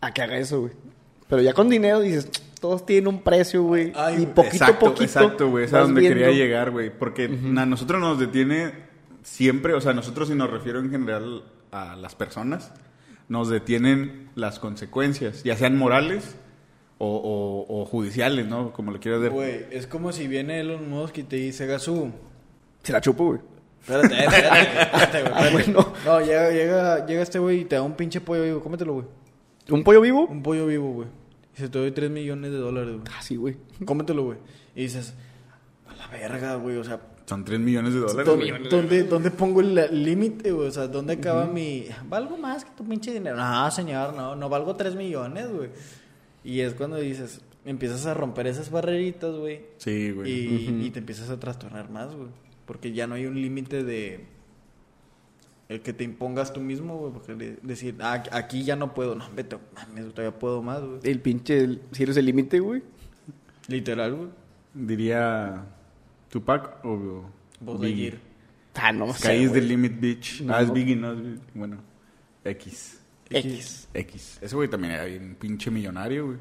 a 0.00 0.12
que 0.12 0.22
haga 0.22 0.36
eso, 0.38 0.60
güey. 0.60 0.72
Pero 1.28 1.42
ya 1.42 1.54
con 1.54 1.68
dinero 1.68 2.00
dices, 2.00 2.28
todos 2.60 2.84
tienen 2.86 3.08
un 3.08 3.22
precio, 3.22 3.62
güey. 3.62 3.92
Ay, 3.96 4.22
Y 4.22 4.26
poquito 4.26 4.54
exacto, 4.54 4.86
a 4.86 4.88
poquito. 4.90 5.04
Exacto, 5.04 5.50
güey. 5.50 5.64
Es 5.64 5.72
a 5.74 5.80
donde 5.80 6.00
viendo. 6.02 6.18
quería 6.20 6.32
llegar, 6.36 6.70
güey. 6.70 6.96
Porque 6.96 7.24
a 7.24 7.66
nosotros 7.66 8.00
nos 8.00 8.18
detiene 8.20 8.72
siempre, 9.22 9.74
o 9.74 9.80
sea, 9.80 9.92
nosotros 9.94 10.28
si 10.28 10.34
nos 10.34 10.50
refiero 10.50 10.78
en 10.80 10.90
general 10.90 11.44
a 11.72 11.96
las 11.96 12.14
personas, 12.14 12.72
nos 13.28 13.48
detienen 13.48 14.28
las 14.34 14.58
consecuencias, 14.58 15.42
ya 15.42 15.56
sean 15.56 15.76
morales 15.78 16.36
o, 17.04 17.66
o- 17.68 17.80
o 17.82 17.84
judiciales, 17.86 18.46
¿no? 18.46 18.72
Como 18.72 18.92
le 18.92 18.98
quieras 18.98 19.20
ver. 19.20 19.30
Güey, 19.32 19.66
es 19.70 19.86
como 19.86 20.12
si 20.12 20.28
viene 20.28 20.60
Elon 20.60 20.88
Musk 20.88 21.18
y 21.18 21.22
te 21.24 21.36
dice, 21.36 21.66
Gasú... 21.66 22.10
Se 22.82 22.92
la 22.92 23.00
chupo, 23.00 23.26
güey. 23.26 23.40
Espérate, 23.80 24.14
eh, 24.14 24.24
espérate, 24.24 24.60
espérate, 24.82 25.22
güey, 25.22 25.32
Ah, 25.34 25.46
espérate. 25.46 25.72
bueno. 25.72 25.92
No, 26.04 26.20
llega, 26.20 26.50
llega, 26.50 27.06
llega 27.06 27.22
este 27.22 27.38
güey 27.38 27.60
y 27.60 27.64
te 27.64 27.76
da 27.76 27.82
un 27.82 27.94
pinche 27.94 28.20
pollo 28.20 28.42
vivo. 28.44 28.60
Cómetelo, 28.60 28.94
güey. 28.94 29.06
¿Un 29.70 29.82
pollo 29.84 30.00
vivo? 30.00 30.26
Un 30.26 30.42
pollo 30.42 30.66
vivo, 30.66 30.92
güey. 30.92 31.08
Y 31.56 31.60
se 31.60 31.68
te 31.68 31.78
doy 31.78 31.90
3 31.92 32.10
millones 32.10 32.50
de 32.52 32.58
dólares, 32.58 32.94
güey. 32.94 33.04
Ah, 33.16 33.22
sí, 33.22 33.36
güey. 33.36 33.56
Cómetelo, 33.84 34.24
güey. 34.24 34.38
Y 34.74 34.82
dices, 34.82 35.14
a 35.88 35.94
la 35.96 36.06
verga, 36.08 36.54
güey. 36.56 36.76
O 36.76 36.84
sea, 36.84 37.00
Son 37.26 37.44
3 37.44 37.58
millones 37.60 37.94
de 37.94 38.00
dólares. 38.00 38.26
¿dónde, 38.26 38.50
güey. 38.50 38.68
dónde, 38.68 39.02
dónde 39.04 39.30
pongo 39.32 39.60
el 39.60 40.04
límite, 40.04 40.50
güey? 40.52 40.68
O 40.68 40.72
sea, 40.72 40.86
¿dónde 40.86 41.14
acaba 41.14 41.46
mi... 41.46 41.86
¿Valgo 42.08 42.36
más 42.36 42.64
que 42.64 42.70
tu 42.76 42.84
pinche 42.84 43.12
dinero? 43.12 43.36
No, 43.36 43.70
señor, 43.70 44.14
no. 44.14 44.34
No 44.36 44.48
valgo 44.48 44.74
3 44.76 44.94
millones, 44.94 45.48
güey. 45.52 45.70
Y 46.44 46.60
es 46.60 46.74
cuando 46.74 46.96
dices... 46.96 47.40
Empiezas 47.64 48.06
a 48.06 48.14
romper 48.14 48.48
esas 48.48 48.72
barreritas, 48.72 49.36
güey. 49.36 49.60
Sí, 49.76 50.10
güey. 50.10 50.28
Y, 50.32 50.86
y 50.86 50.90
te 50.90 50.98
empiezas 50.98 51.30
a 51.30 51.38
trastornar 51.38 51.90
más, 51.90 52.12
güey. 52.12 52.28
Porque 52.66 52.92
ya 52.92 53.06
no 53.06 53.14
hay 53.14 53.26
un 53.26 53.40
límite 53.40 53.84
de... 53.84 54.26
El 55.68 55.80
que 55.80 55.92
te 55.92 56.02
impongas 56.02 56.52
tú 56.52 56.60
mismo, 56.60 56.98
güey. 56.98 57.12
Porque 57.12 57.34
de- 57.34 57.58
decir, 57.62 57.94
ah, 58.00 58.24
aquí 58.32 58.64
ya 58.64 58.74
no 58.74 58.94
puedo. 58.94 59.14
No, 59.14 59.24
vete, 59.36 59.58
mames, 59.76 60.12
todavía 60.12 60.36
puedo 60.36 60.60
más, 60.60 60.82
güey. 60.82 60.98
El 61.04 61.20
pinche, 61.20 61.60
el, 61.60 61.82
si 61.92 62.02
eres 62.02 62.16
el 62.16 62.26
límite, 62.26 62.58
güey. 62.58 62.82
Literal, 63.68 64.14
güey. 64.14 64.28
Diría 64.74 65.64
Tupac 66.30 66.84
o. 66.84 67.24
Lightyear. 67.64 68.18
Ah, 68.74 68.92
no 68.92 69.06
is 69.10 69.20
the 69.20 69.46
güey. 69.46 69.60
limit, 69.60 70.00
bitch. 70.00 70.40
No. 70.42 70.54
Ah, 70.54 70.62
es 70.62 70.72
Biggie, 70.72 70.96
no 70.96 71.12
es 71.12 71.22
Biggie. 71.22 71.40
Bueno, 71.54 71.76
X. 72.44 73.00
X. 73.34 73.88
X. 73.94 74.38
Ese 74.40 74.56
güey 74.56 74.68
también 74.68 74.94
era 74.94 75.04
un 75.04 75.34
pinche 75.34 75.70
millonario, 75.70 76.26
güey. 76.26 76.38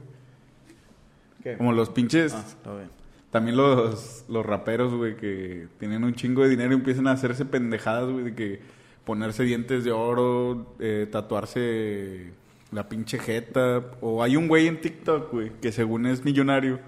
¿Qué? 1.43 1.57
Como 1.57 1.71
los 1.71 1.89
pinches... 1.89 2.33
Ah, 2.33 2.45
está 2.47 2.75
bien. 2.75 2.89
También 3.31 3.55
los, 3.55 4.25
los 4.27 4.45
raperos, 4.45 4.93
güey, 4.93 5.15
que 5.15 5.67
tienen 5.79 6.03
un 6.03 6.13
chingo 6.13 6.43
de 6.43 6.49
dinero 6.49 6.73
y 6.73 6.75
empiezan 6.75 7.07
a 7.07 7.13
hacerse 7.13 7.45
pendejadas, 7.45 8.09
güey, 8.09 8.25
de 8.25 8.35
que 8.35 8.59
ponerse 9.05 9.43
dientes 9.43 9.85
de 9.85 9.91
oro, 9.91 10.75
eh, 10.79 11.07
tatuarse 11.09 12.31
la 12.71 12.89
pinche 12.89 13.19
jeta. 13.19 13.85
O 14.01 14.21
hay 14.21 14.35
un 14.35 14.49
güey 14.49 14.67
en 14.67 14.81
TikTok, 14.81 15.31
güey, 15.31 15.51
que 15.61 15.71
según 15.71 16.05
es 16.07 16.25
millonario, 16.25 16.79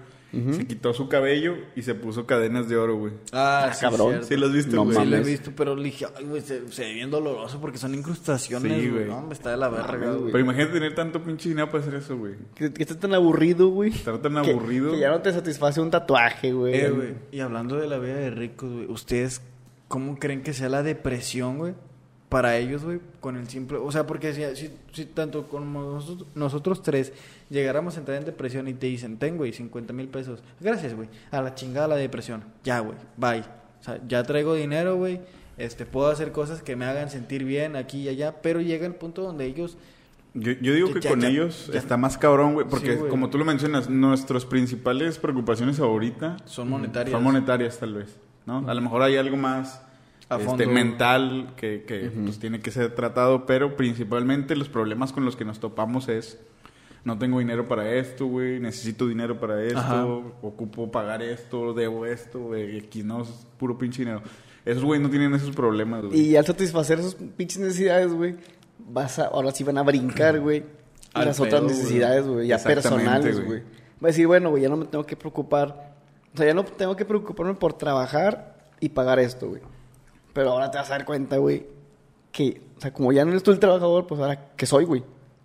se 0.52 0.66
quitó 0.66 0.92
su 0.94 1.08
cabello 1.08 1.54
y 1.76 1.82
se 1.82 1.94
puso 1.94 2.26
cadenas 2.26 2.68
de 2.68 2.76
oro, 2.76 2.96
güey. 2.96 3.12
Ah, 3.32 3.66
Ah, 3.68 3.72
sí, 3.74 3.80
cabrón. 3.82 4.08
cierto. 4.10 4.26
Sí, 4.26 4.36
lo 4.36 4.46
has 4.46 4.52
visto, 4.52 4.76
No 4.76 4.84
güey. 4.84 4.96
Sí, 4.98 5.04
lo 5.06 5.16
he 5.16 5.20
visto, 5.22 5.52
pero 5.56 5.76
le 5.76 5.84
dije, 5.84 6.06
ay, 6.16 6.24
güey, 6.24 6.40
se, 6.42 6.70
se 6.72 6.82
ve 6.84 6.92
bien 6.94 7.10
doloroso 7.10 7.60
porque 7.60 7.78
son 7.78 7.94
incrustaciones, 7.94 8.80
Sí, 8.82 8.88
güey. 8.90 9.04
No, 9.06 9.22
me 9.22 9.32
está 9.34 9.50
de 9.50 9.56
la 9.56 9.68
verga, 9.68 10.12
güey. 10.12 10.32
Pero 10.32 10.38
imagínate 10.44 10.72
tener 10.72 10.94
tanto 10.94 11.22
pinche 11.22 11.48
dinero 11.48 11.70
para 11.70 11.82
hacer 11.82 11.94
eso, 11.94 12.16
güey. 12.16 12.34
Que, 12.54 12.72
que 12.72 12.82
estés 12.82 12.98
tan 12.98 13.14
aburrido, 13.14 13.68
güey. 13.68 13.90
Estar 13.90 14.18
tan 14.18 14.42
Que- 14.42 14.50
aburrido. 14.50 14.92
Que, 14.92 14.98
ya 15.00 15.10
no 15.10 15.20
te 15.22 15.32
satisface 15.32 15.80
un 15.80 15.90
tatuaje, 15.90 16.52
güey. 16.52 16.74
Eh, 16.74 16.90
güey. 16.90 17.14
Y 17.32 17.40
hablando 17.40 17.76
de 17.76 17.86
la 17.88 17.98
vida 17.98 18.14
de 18.14 18.30
ricos, 18.30 18.70
güey, 18.72 18.86
¿ustedes 18.90 19.40
cómo 19.88 20.18
creen 20.18 20.42
que 20.42 20.52
sea 20.52 20.68
la 20.68 20.82
depresión, 20.82 21.58
güey? 21.58 21.74
Para 22.28 22.56
ellos, 22.56 22.82
güey, 22.82 22.98
con 23.20 23.36
el 23.36 23.46
simple... 23.48 23.78
O 23.78 23.92
sea, 23.92 24.06
porque 24.08 24.32
si, 24.32 24.42
si, 24.56 24.70
si 24.92 25.04
tanto 25.04 25.44
como 25.46 25.82
nosotros, 25.92 26.26
nosotros 26.34 26.82
tres 26.82 27.12
llegáramos 27.50 27.96
a 27.96 28.00
entrar 28.00 28.16
en 28.18 28.24
depresión 28.24 28.68
y 28.68 28.74
te 28.74 28.86
dicen, 28.86 29.18
ten, 29.18 29.36
güey, 29.36 29.52
50 29.52 29.92
mil 29.92 30.08
pesos. 30.08 30.42
Gracias, 30.60 30.94
güey. 30.94 31.08
A 31.30 31.40
la 31.42 31.54
chingada 31.54 31.88
la 31.88 31.96
depresión. 31.96 32.44
Ya, 32.64 32.80
güey. 32.80 32.96
Bye. 33.16 33.40
O 33.80 33.84
sea, 33.84 34.00
ya 34.08 34.22
traigo 34.22 34.54
dinero, 34.54 34.96
güey. 34.96 35.20
Este, 35.56 35.86
puedo 35.86 36.08
hacer 36.08 36.32
cosas 36.32 36.62
que 36.62 36.74
me 36.76 36.84
hagan 36.84 37.10
sentir 37.10 37.44
bien 37.44 37.76
aquí 37.76 38.02
y 38.02 38.08
allá. 38.08 38.40
Pero 38.42 38.60
llega 38.60 38.86
el 38.86 38.94
punto 38.94 39.22
donde 39.22 39.44
ellos... 39.44 39.76
Yo, 40.36 40.50
yo 40.60 40.74
digo 40.74 40.92
que 40.92 41.00
ya- 41.00 41.10
con 41.10 41.20
ya- 41.20 41.28
ellos 41.28 41.70
ya- 41.72 41.78
está 41.78 41.96
más 41.96 42.18
cabrón, 42.18 42.54
güey, 42.54 42.66
porque 42.66 42.94
Sí, 42.94 42.96
güey. 42.98 43.08
como 43.10 43.30
tú 43.30 43.38
lo 43.38 43.44
mencionas, 43.44 43.88
nuestras 43.88 44.44
principales 44.44 45.18
preocupaciones 45.18 45.78
ahorita 45.78 46.38
Son 46.44 46.68
monetarias. 46.68 47.12
Son 47.12 47.22
monetarias, 47.22 47.78
tal 47.78 47.94
vez, 47.94 48.16
¿no? 48.44 48.68
A 48.68 48.74
lo 48.74 48.80
mejor 48.80 49.02
hay 49.02 49.16
algo 49.16 49.36
más 49.36 49.80
A 50.28 50.40
este, 50.40 50.66
mental 50.66 51.52
que, 51.56 51.84
que, 51.86 52.10
pues, 52.10 52.40
tiene 52.40 52.58
que 52.58 52.72
ser 52.72 52.92
tratado, 52.96 53.46
pero 53.46 53.76
principalmente 53.76 54.56
los 54.56 54.68
problemas 54.68 55.12
con 55.12 55.24
los 55.24 55.36
que 55.36 55.44
nos 55.44 55.60
topamos 55.60 56.08
es 56.08 56.40
no 57.04 57.18
tengo 57.18 57.38
dinero 57.38 57.68
para 57.68 57.90
esto, 57.92 58.26
güey, 58.26 58.58
necesito 58.58 59.06
dinero 59.06 59.38
para 59.38 59.62
esto, 59.62 59.78
Ajá. 59.78 60.06
ocupo 60.06 60.90
pagar 60.90 61.22
esto, 61.22 61.74
debo 61.74 62.06
esto, 62.06 62.40
güey, 62.40 62.78
X, 62.78 63.04
no, 63.04 63.22
es 63.22 63.28
puro 63.58 63.76
pinche 63.76 64.02
dinero. 64.02 64.22
Esos 64.64 64.82
güey 64.82 64.98
no 64.98 65.10
tienen 65.10 65.34
esos 65.34 65.54
problemas, 65.54 66.06
güey. 66.06 66.18
Y 66.18 66.36
al 66.36 66.46
satisfacer 66.46 66.98
esas 66.98 67.14
pinches 67.14 67.58
necesidades, 67.58 68.12
güey, 68.12 68.36
vas 68.78 69.18
a, 69.18 69.26
ahora 69.26 69.50
sí 69.50 69.62
van 69.62 69.76
a 69.76 69.82
brincar, 69.82 70.40
güey, 70.40 70.64
las 71.14 71.38
otras 71.38 71.60
pedo, 71.60 71.68
necesidades, 71.68 72.26
güey, 72.26 72.48
ya 72.48 72.58
personales, 72.58 73.36
güey. 73.36 73.46
güey. 73.46 73.60
Va 74.02 74.08
a 74.08 74.10
decir, 74.10 74.26
bueno, 74.26 74.50
güey, 74.50 74.62
ya 74.62 74.70
no 74.70 74.78
me 74.78 74.86
tengo 74.86 75.04
que 75.04 75.16
preocupar. 75.16 75.94
O 76.32 76.36
sea, 76.36 76.46
ya 76.46 76.54
no 76.54 76.64
tengo 76.64 76.96
que 76.96 77.04
preocuparme 77.04 77.54
por 77.54 77.74
trabajar 77.74 78.70
y 78.80 78.88
pagar 78.88 79.18
esto, 79.18 79.48
güey. 79.48 79.62
Pero 80.32 80.50
ahora 80.50 80.70
te 80.70 80.78
vas 80.78 80.88
a 80.88 80.94
dar 80.94 81.04
cuenta, 81.04 81.36
güey, 81.36 81.66
que, 82.32 82.60
o 82.76 82.80
sea, 82.80 82.92
como 82.92 83.12
ya 83.12 83.24
no 83.24 83.30
eres 83.30 83.42
tú 83.42 83.50
el 83.50 83.60
trabajador, 83.60 84.06
pues 84.06 84.20
ahora, 84.20 84.50
¿qué 84.56 84.66
soy, 84.66 84.84
güey? 84.84 85.04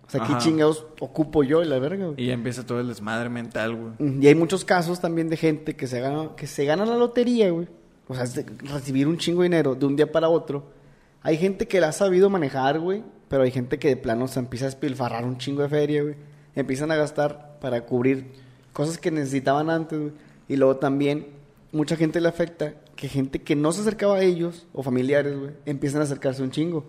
O 0.09 0.11
sea, 0.11 0.21
¿qué 0.21 0.31
Ajá. 0.31 0.39
chingados 0.39 0.87
ocupo 0.99 1.43
yo 1.43 1.61
y 1.61 1.65
la 1.65 1.77
verga, 1.77 2.07
güey? 2.07 2.23
Y 2.23 2.25
ya 2.25 2.33
empieza 2.33 2.65
todo 2.65 2.79
el 2.79 2.87
desmadre 2.87 3.29
mental, 3.29 3.75
güey. 3.75 4.19
Y 4.19 4.25
hay 4.25 4.33
muchos 4.33 4.65
casos 4.65 4.99
también 4.99 5.29
de 5.29 5.37
gente 5.37 5.75
que 5.75 5.85
se 5.85 6.01
gana, 6.01 6.31
que 6.35 6.47
se 6.47 6.65
gana 6.65 6.83
la 6.83 6.97
lotería, 6.97 7.51
güey. 7.51 7.67
O 8.07 8.15
sea, 8.15 8.25
recibir 8.63 9.07
un 9.07 9.19
chingo 9.19 9.43
de 9.43 9.49
dinero 9.49 9.75
de 9.75 9.85
un 9.85 9.95
día 9.95 10.11
para 10.11 10.27
otro. 10.27 10.65
Hay 11.21 11.37
gente 11.37 11.67
que 11.67 11.79
la 11.79 11.89
ha 11.89 11.91
sabido 11.91 12.27
manejar, 12.31 12.79
güey. 12.79 13.03
Pero 13.27 13.43
hay 13.43 13.51
gente 13.51 13.77
que 13.77 13.89
de 13.89 13.97
plano 13.97 14.27
se 14.27 14.39
empieza 14.39 14.65
a 14.65 14.69
despilfarrar 14.69 15.23
un 15.25 15.37
chingo 15.37 15.61
de 15.61 15.69
feria, 15.69 16.01
güey. 16.01 16.15
Empiezan 16.55 16.89
a 16.89 16.95
gastar 16.95 17.59
para 17.61 17.85
cubrir 17.85 18.31
cosas 18.73 18.97
que 18.97 19.11
necesitaban 19.11 19.69
antes, 19.69 19.99
güey. 19.99 20.13
Y 20.47 20.55
luego 20.55 20.77
también, 20.77 21.27
mucha 21.71 21.95
gente 21.95 22.19
le 22.19 22.29
afecta 22.29 22.73
que 22.95 23.07
gente 23.07 23.43
que 23.43 23.55
no 23.55 23.71
se 23.71 23.81
acercaba 23.81 24.15
a 24.15 24.21
ellos, 24.23 24.65
o 24.73 24.81
familiares, 24.81 25.37
güey, 25.37 25.51
empiezan 25.67 26.01
a 26.01 26.05
acercarse 26.05 26.41
un 26.41 26.49
chingo. 26.49 26.87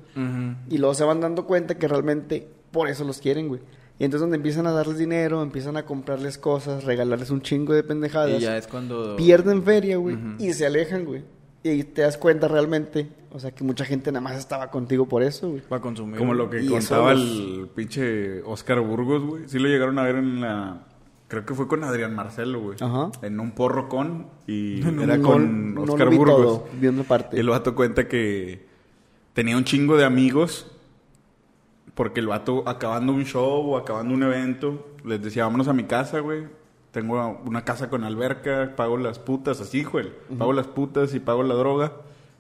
Y 0.70 0.78
luego 0.78 0.94
se 0.94 1.04
van 1.04 1.20
dando 1.20 1.44
cuenta 1.44 1.76
que 1.76 1.87
realmente 1.87 2.48
por 2.70 2.88
eso 2.88 3.04
los 3.04 3.18
quieren, 3.18 3.48
güey. 3.48 3.61
Y 3.98 4.04
entonces 4.04 4.22
donde 4.22 4.37
empiezan 4.37 4.66
a 4.66 4.72
darles 4.72 4.96
dinero, 4.98 5.42
empiezan 5.42 5.76
a 5.76 5.85
comprarles 5.85 6.38
cosas, 6.38 6.85
regalarles 6.85 7.30
un 7.30 7.42
chingo 7.42 7.74
de 7.74 7.83
pendejadas. 7.83 8.40
Y 8.40 8.44
ya 8.44 8.56
es 8.56 8.66
cuando... 8.66 9.14
Pierden 9.16 9.62
feria, 9.62 9.98
güey, 9.98 10.16
y 10.38 10.52
se 10.54 10.64
alejan, 10.66 11.04
güey. 11.04 11.22
Y 11.62 11.85
te 11.85 12.00
das 12.00 12.16
cuenta 12.16 12.48
realmente, 12.48 13.09
o 13.30 13.38
sea, 13.38 13.50
que 13.50 13.62
mucha 13.62 13.85
gente 13.85 14.11
nada 14.11 14.22
más 14.22 14.38
estaba 14.38 14.70
contigo 14.70 15.06
por 15.06 15.22
eso, 15.22 15.50
güey. 15.50 15.62
Va 15.70 15.76
a 15.76 15.80
consumir. 15.83 16.16
Como 16.16 16.33
lo 16.33 16.48
que 16.48 16.64
contaba 16.66 17.12
los- 17.12 17.22
el 17.22 17.68
pinche 17.74 18.40
Oscar 18.44 18.80
Burgos, 18.80 19.22
güey. 19.22 19.42
Sí 19.48 19.59
lo 19.59 19.68
llegaron 19.68 19.98
a 19.98 20.02
ver 20.04 20.16
en 20.16 20.40
la... 20.40 20.87
Creo 21.28 21.44
que 21.44 21.54
fue 21.54 21.68
con 21.68 21.85
Adrián 21.85 22.14
Marcelo, 22.14 22.61
güey. 22.62 22.78
Ajá. 22.80 23.11
En 23.20 23.38
un 23.38 23.50
porro 23.52 23.90
con... 23.90 24.28
Y 24.46 24.80
No, 24.92 25.02
era 25.02 25.18
no- 25.18 25.28
con 25.28 25.74
no 25.74 25.83
Oscar 25.83 26.06
lo 26.06 26.11
vi 26.11 26.16
Burgos. 26.16 26.37
todo, 26.42 26.68
vi 26.80 26.87
una 26.87 27.02
parte. 27.02 27.37
Y 27.37 27.40
el 27.40 27.50
vato 27.50 27.74
cuenta 27.74 28.09
que 28.09 28.64
tenía 29.35 29.59
un 29.59 29.64
chingo 29.64 29.98
de 29.98 30.06
amigos 30.06 30.66
porque 31.94 32.20
el 32.20 32.26
vato 32.29 32.62
acabando 32.68 33.12
un 33.12 33.24
show 33.24 33.70
o 33.72 33.76
acabando 33.76 34.14
un 34.14 34.22
evento 34.22 34.88
les 35.05 35.20
decía, 35.22 35.44
vámonos 35.44 35.68
a 35.68 35.72
mi 35.72 35.85
casa, 35.85 36.20
güey. 36.20 36.44
Tengo 36.93 37.41
una 37.45 37.64
casa 37.64 37.88
con 37.88 38.03
alberca, 38.05 38.74
pago 38.76 38.97
las 38.97 39.18
putas, 39.18 39.61
así, 39.61 39.84
güey. 39.84 40.09
Pago 40.38 40.53
las 40.53 40.66
putas 40.66 41.14
y 41.14 41.20
pago 41.20 41.43
la 41.45 41.55
droga. 41.55 41.93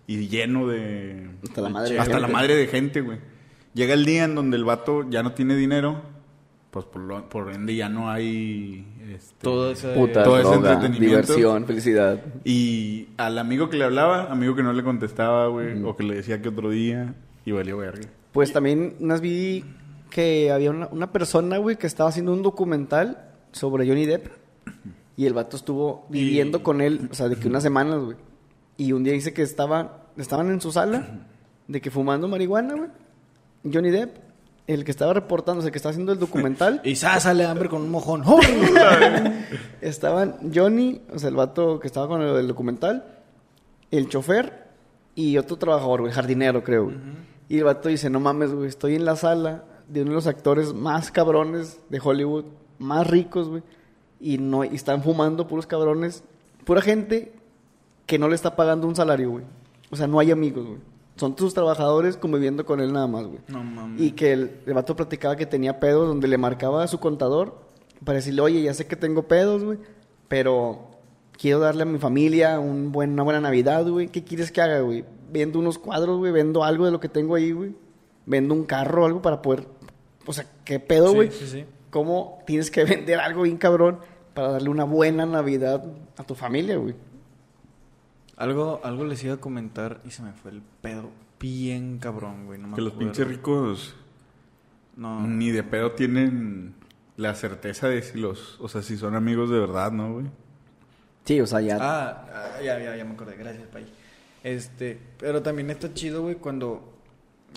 Y 0.06 0.26
lleno 0.28 0.66
de... 0.66 1.28
Hasta 1.44 1.60
la 1.60 1.68
madre 1.68 1.94
de 1.94 2.00
Hasta 2.00 2.14
la 2.14 2.26
gente. 2.26 2.32
madre 2.32 2.56
de 2.56 2.66
gente, 2.66 3.00
güey. 3.00 3.18
Llega 3.74 3.94
el 3.94 4.04
día 4.04 4.24
en 4.24 4.34
donde 4.34 4.56
el 4.56 4.64
vato 4.64 5.08
ya 5.08 5.22
no 5.22 5.32
tiene 5.34 5.54
dinero. 5.54 6.02
Pues 6.72 6.84
por, 6.84 7.00
lo- 7.02 7.28
por 7.28 7.52
ende 7.52 7.76
ya 7.76 7.88
no 7.88 8.10
hay... 8.10 8.84
Este, 9.14 9.34
Todo 9.40 9.70
ese... 9.70 9.92
Putas, 9.94 10.24
todo 10.24 10.38
ese 10.40 10.50
droga, 10.50 10.72
entretenimiento. 10.72 11.26
diversión, 11.32 11.66
felicidad. 11.66 12.20
y 12.44 13.08
al 13.18 13.38
amigo 13.38 13.68
que 13.70 13.76
le 13.76 13.84
hablaba, 13.84 14.30
amigo 14.32 14.56
que 14.56 14.62
no 14.64 14.72
le 14.72 14.82
contestaba, 14.82 15.46
güey, 15.46 15.80
o 15.84 15.96
que 15.96 16.02
le 16.04 16.16
decía 16.16 16.42
que 16.42 16.48
otro 16.48 16.70
día. 16.70 17.14
Y 17.44 17.52
valió 17.52 17.78
verga. 17.78 18.08
Pues 18.32 18.52
también 18.52 18.96
unas 19.00 19.20
vi 19.20 19.64
que 20.10 20.50
había 20.50 20.70
una, 20.70 20.88
una 20.88 21.12
persona, 21.12 21.58
güey, 21.58 21.76
que 21.76 21.86
estaba 21.86 22.10
haciendo 22.10 22.32
un 22.32 22.42
documental 22.42 23.30
sobre 23.52 23.86
Johnny 23.86 24.06
Depp. 24.06 24.28
Y 25.16 25.26
el 25.26 25.34
vato 25.34 25.56
estuvo 25.56 26.06
viviendo 26.08 26.62
con 26.62 26.80
él, 26.80 27.08
o 27.10 27.14
sea, 27.14 27.28
de 27.28 27.36
que 27.36 27.48
unas 27.48 27.62
semanas, 27.62 27.98
güey. 28.00 28.16
Y 28.76 28.92
un 28.92 29.04
día 29.04 29.12
dice 29.12 29.34
que 29.34 29.42
estaba, 29.42 30.06
estaban 30.16 30.50
en 30.50 30.60
su 30.60 30.72
sala, 30.72 31.26
de 31.68 31.80
que 31.80 31.90
fumando 31.90 32.28
marihuana, 32.28 32.74
güey. 32.74 32.88
Johnny 33.70 33.90
Depp, 33.90 34.16
el 34.66 34.84
que 34.84 34.90
estaba 34.90 35.12
reportándose, 35.12 35.68
el 35.68 35.72
que 35.72 35.78
está 35.78 35.90
haciendo 35.90 36.12
el 36.12 36.18
documental. 36.18 36.80
Y 36.84 36.96
sa, 36.96 37.20
sale 37.20 37.44
hambre 37.44 37.68
con 37.68 37.82
un 37.82 37.90
mojón. 37.90 38.22
Estaban 39.82 40.52
Johnny, 40.54 41.02
o 41.12 41.18
sea, 41.18 41.28
el 41.28 41.36
vato 41.36 41.78
que 41.80 41.86
estaba 41.86 42.08
con 42.08 42.22
el, 42.22 42.36
el 42.36 42.48
documental, 42.48 43.04
el 43.90 44.08
chofer 44.08 44.68
y 45.14 45.36
otro 45.36 45.58
trabajador, 45.58 46.00
güey, 46.00 46.12
jardinero, 46.12 46.64
creo, 46.64 46.84
güey. 46.84 46.96
Y 47.50 47.58
el 47.58 47.64
vato 47.64 47.88
dice, 47.88 48.08
no 48.10 48.20
mames, 48.20 48.54
güey, 48.54 48.68
estoy 48.68 48.94
en 48.94 49.04
la 49.04 49.16
sala 49.16 49.64
de 49.88 50.02
uno 50.02 50.10
de 50.10 50.14
los 50.14 50.28
actores 50.28 50.72
más 50.72 51.10
cabrones 51.10 51.80
de 51.88 52.00
Hollywood, 52.00 52.44
más 52.78 53.08
ricos, 53.08 53.48
güey. 53.48 53.64
Y, 54.20 54.38
no, 54.38 54.64
y 54.64 54.68
están 54.68 55.02
fumando 55.02 55.48
puros 55.48 55.66
cabrones, 55.66 56.22
pura 56.64 56.80
gente 56.80 57.32
que 58.06 58.20
no 58.20 58.28
le 58.28 58.36
está 58.36 58.54
pagando 58.54 58.86
un 58.86 58.94
salario, 58.94 59.32
güey. 59.32 59.44
O 59.90 59.96
sea, 59.96 60.06
no 60.06 60.20
hay 60.20 60.30
amigos, 60.30 60.64
güey. 60.64 60.78
Son 61.16 61.34
tus 61.34 61.52
trabajadores 61.52 62.16
conviviendo 62.16 62.64
con 62.64 62.80
él 62.80 62.92
nada 62.92 63.08
más, 63.08 63.26
güey. 63.26 63.40
No 63.48 63.64
mames. 63.64 64.00
Y 64.00 64.12
que 64.12 64.32
el, 64.32 64.60
el 64.64 64.74
vato 64.74 64.94
platicaba 64.94 65.34
que 65.34 65.44
tenía 65.44 65.80
pedos 65.80 66.06
donde 66.06 66.28
le 66.28 66.38
marcaba 66.38 66.84
a 66.84 66.86
su 66.86 67.00
contador 67.00 67.58
para 68.04 68.18
decirle, 68.18 68.42
oye, 68.42 68.62
ya 68.62 68.74
sé 68.74 68.86
que 68.86 68.94
tengo 68.94 69.24
pedos, 69.24 69.64
güey, 69.64 69.78
pero 70.28 70.88
quiero 71.32 71.58
darle 71.58 71.82
a 71.82 71.86
mi 71.86 71.98
familia 71.98 72.60
un 72.60 72.92
buen, 72.92 73.14
una 73.14 73.24
buena 73.24 73.40
Navidad, 73.40 73.88
güey. 73.88 74.06
¿Qué 74.06 74.22
quieres 74.22 74.52
que 74.52 74.60
haga, 74.60 74.82
güey? 74.82 75.04
Vendo 75.32 75.58
unos 75.58 75.78
cuadros, 75.78 76.18
güey, 76.18 76.32
vendo 76.32 76.64
algo 76.64 76.84
de 76.86 76.90
lo 76.92 77.00
que 77.00 77.08
tengo 77.08 77.34
ahí, 77.34 77.52
güey. 77.52 77.74
Vendo 78.26 78.54
un 78.54 78.64
carro 78.64 79.02
o 79.02 79.06
algo 79.06 79.22
para 79.22 79.42
poder... 79.42 79.66
O 80.26 80.32
sea, 80.32 80.44
¿qué 80.64 80.78
pedo, 80.80 81.08
Sí, 81.10 81.14
güey? 81.14 81.30
sí, 81.30 81.46
sí. 81.46 81.64
¿Cómo 81.90 82.42
tienes 82.46 82.70
que 82.70 82.84
vender 82.84 83.18
algo 83.20 83.42
bien 83.42 83.56
cabrón 83.56 83.98
para 84.34 84.52
darle 84.52 84.68
una 84.70 84.84
buena 84.84 85.26
Navidad 85.26 85.84
a 86.16 86.24
tu 86.24 86.34
familia, 86.34 86.76
güey? 86.76 86.94
Algo, 88.36 88.80
algo 88.84 89.04
les 89.04 89.22
iba 89.24 89.34
a 89.34 89.36
comentar 89.38 90.00
y 90.04 90.10
se 90.10 90.22
me 90.22 90.32
fue 90.32 90.50
el 90.52 90.62
pedo 90.80 91.10
bien 91.38 91.98
cabrón, 91.98 92.46
güey. 92.46 92.58
No 92.58 92.68
me 92.68 92.74
Que 92.76 92.80
los 92.82 92.92
pinches 92.94 93.26
ricos 93.26 93.94
No. 94.96 95.26
ni 95.26 95.50
de 95.50 95.62
pedo 95.62 95.92
tienen 95.92 96.74
la 97.16 97.34
certeza 97.34 97.88
de 97.88 98.02
si 98.02 98.18
los... 98.18 98.58
O 98.60 98.68
sea, 98.68 98.82
si 98.82 98.96
son 98.96 99.14
amigos 99.14 99.50
de 99.50 99.58
verdad, 99.58 99.92
¿no, 99.92 100.14
güey? 100.14 100.26
Sí, 101.24 101.40
o 101.40 101.46
sea, 101.46 101.60
ya... 101.60 101.76
Ah, 101.80 102.26
ah, 102.32 102.62
ya, 102.62 102.78
ya, 102.78 102.96
ya 102.96 103.04
me 103.04 103.12
acordé. 103.12 103.36
Gracias, 103.36 103.66
Pai. 103.68 103.84
Este, 104.42 104.98
pero 105.18 105.42
también 105.42 105.70
está 105.70 105.92
chido, 105.92 106.22
güey, 106.22 106.36
cuando, 106.36 106.92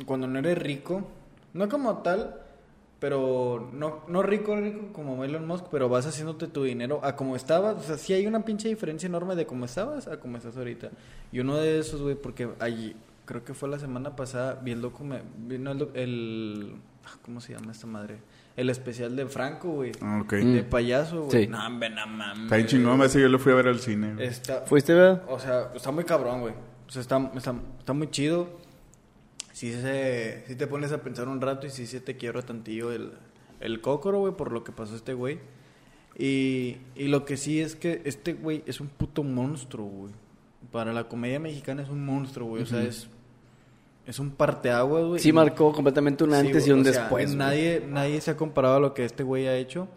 cuando 0.05 0.27
no 0.27 0.39
eres 0.39 0.57
rico. 0.57 1.07
No 1.53 1.69
como 1.69 1.99
tal, 1.99 2.41
pero 3.03 3.69
no, 3.73 4.05
no 4.07 4.23
rico, 4.23 4.55
rico 4.55 4.93
como 4.93 5.25
Elon 5.25 5.45
Musk, 5.45 5.65
pero 5.69 5.89
vas 5.89 6.05
haciéndote 6.05 6.47
tu 6.47 6.63
dinero 6.63 7.01
a 7.03 7.17
como 7.17 7.35
estabas. 7.35 7.75
O 7.77 7.81
sea, 7.81 7.97
sí 7.97 8.13
hay 8.13 8.25
una 8.25 8.45
pinche 8.45 8.69
diferencia 8.69 9.07
enorme 9.07 9.35
de 9.35 9.45
cómo 9.45 9.65
estabas 9.65 10.07
a 10.07 10.21
cómo 10.21 10.37
estás 10.37 10.55
ahorita. 10.57 10.89
Y 11.31 11.39
uno 11.39 11.57
de 11.57 11.79
esos, 11.79 12.01
güey, 12.01 12.15
porque 12.15 12.49
allí, 12.59 12.95
creo 13.25 13.43
que 13.43 13.53
fue 13.53 13.67
la 13.67 13.77
semana 13.77 14.15
pasada, 14.15 14.59
vi 14.63 14.71
el 14.71 14.81
documental, 14.81 15.27
vino 15.37 15.71
el, 15.93 16.75
ah, 17.05 17.17
¿cómo 17.21 17.41
se 17.41 17.53
llama 17.53 17.73
esta 17.73 17.87
madre? 17.87 18.19
El 18.55 18.69
especial 18.69 19.15
de 19.15 19.25
Franco, 19.25 19.69
güey. 19.69 19.91
Ah, 20.01 20.21
ok. 20.23 20.33
Mm. 20.33 20.53
De 20.53 20.63
payaso, 20.63 21.23
güey. 21.23 21.43
Sí. 21.43 21.47
No, 21.47 21.65
hombre, 21.67 21.89
no 21.89 22.07
mames. 22.07 22.43
Está 22.43 22.55
bien 22.55 22.67
chingón, 22.67 23.01
ese 23.01 23.19
yo 23.19 23.27
lo 23.27 23.37
fui 23.37 23.51
a 23.51 23.55
ver 23.55 23.67
al 23.67 23.79
cine. 23.79 24.15
Está, 24.23 24.61
¿Fuiste, 24.61 24.93
verdad? 24.93 25.23
o 25.27 25.39
sea, 25.39 25.71
está 25.75 25.91
muy 25.91 26.03
cabrón, 26.03 26.41
güey. 26.41 26.53
Sea, 26.93 27.01
está, 27.01 27.31
está, 27.35 27.55
está 27.79 27.93
muy 27.93 28.09
chido. 28.11 28.47
Sí, 29.51 29.71
se, 29.73 30.43
sí 30.47 30.55
te 30.55 30.67
pones 30.67 30.91
a 30.91 31.01
pensar 31.01 31.27
un 31.27 31.41
rato 31.41 31.67
y 31.67 31.69
sí 31.69 31.85
se 31.87 31.99
te 31.99 32.17
quiebra 32.17 32.41
tantillo 32.41 32.91
el, 32.91 33.13
el 33.59 33.81
cócoro, 33.81 34.19
güey, 34.19 34.33
por 34.35 34.51
lo 34.51 34.63
que 34.63 34.71
pasó 34.71 34.95
este 34.95 35.13
güey. 35.13 35.39
Y, 36.17 36.77
y 36.95 37.07
lo 37.07 37.25
que 37.25 37.37
sí 37.37 37.59
es 37.59 37.75
que 37.75 38.01
este 38.05 38.33
güey 38.33 38.63
es 38.67 38.79
un 38.79 38.87
puto 38.87 39.23
monstruo, 39.23 39.85
güey. 39.87 40.13
Para 40.71 40.93
la 40.93 41.07
comedia 41.07 41.39
mexicana 41.39 41.81
es 41.83 41.89
un 41.89 42.05
monstruo, 42.05 42.47
güey. 42.49 42.63
O 42.63 42.65
sea, 42.65 42.83
es, 42.83 43.07
es 44.05 44.19
un 44.19 44.31
parteaguas, 44.31 45.05
güey. 45.05 45.19
Sí 45.19 45.31
marcó 45.33 45.71
completamente 45.71 46.23
un 46.23 46.31
Sí, 46.31 46.35
antes 46.35 46.65
güey, 46.65 46.69
y 46.69 46.71
un 46.73 46.81
o 46.81 46.91
sea, 46.91 47.01
después. 47.01 47.25
güey. 47.27 47.37
nadie, 47.37 47.83
nadie 47.87 48.21
se 48.21 48.31
ha 48.31 48.37
comparado 48.37 48.75
a 48.75 48.79
lo 48.79 48.93
que 48.93 49.05
este 49.05 49.23
güey 49.23 49.47
ha 49.47 49.55
hecho. 49.55 49.87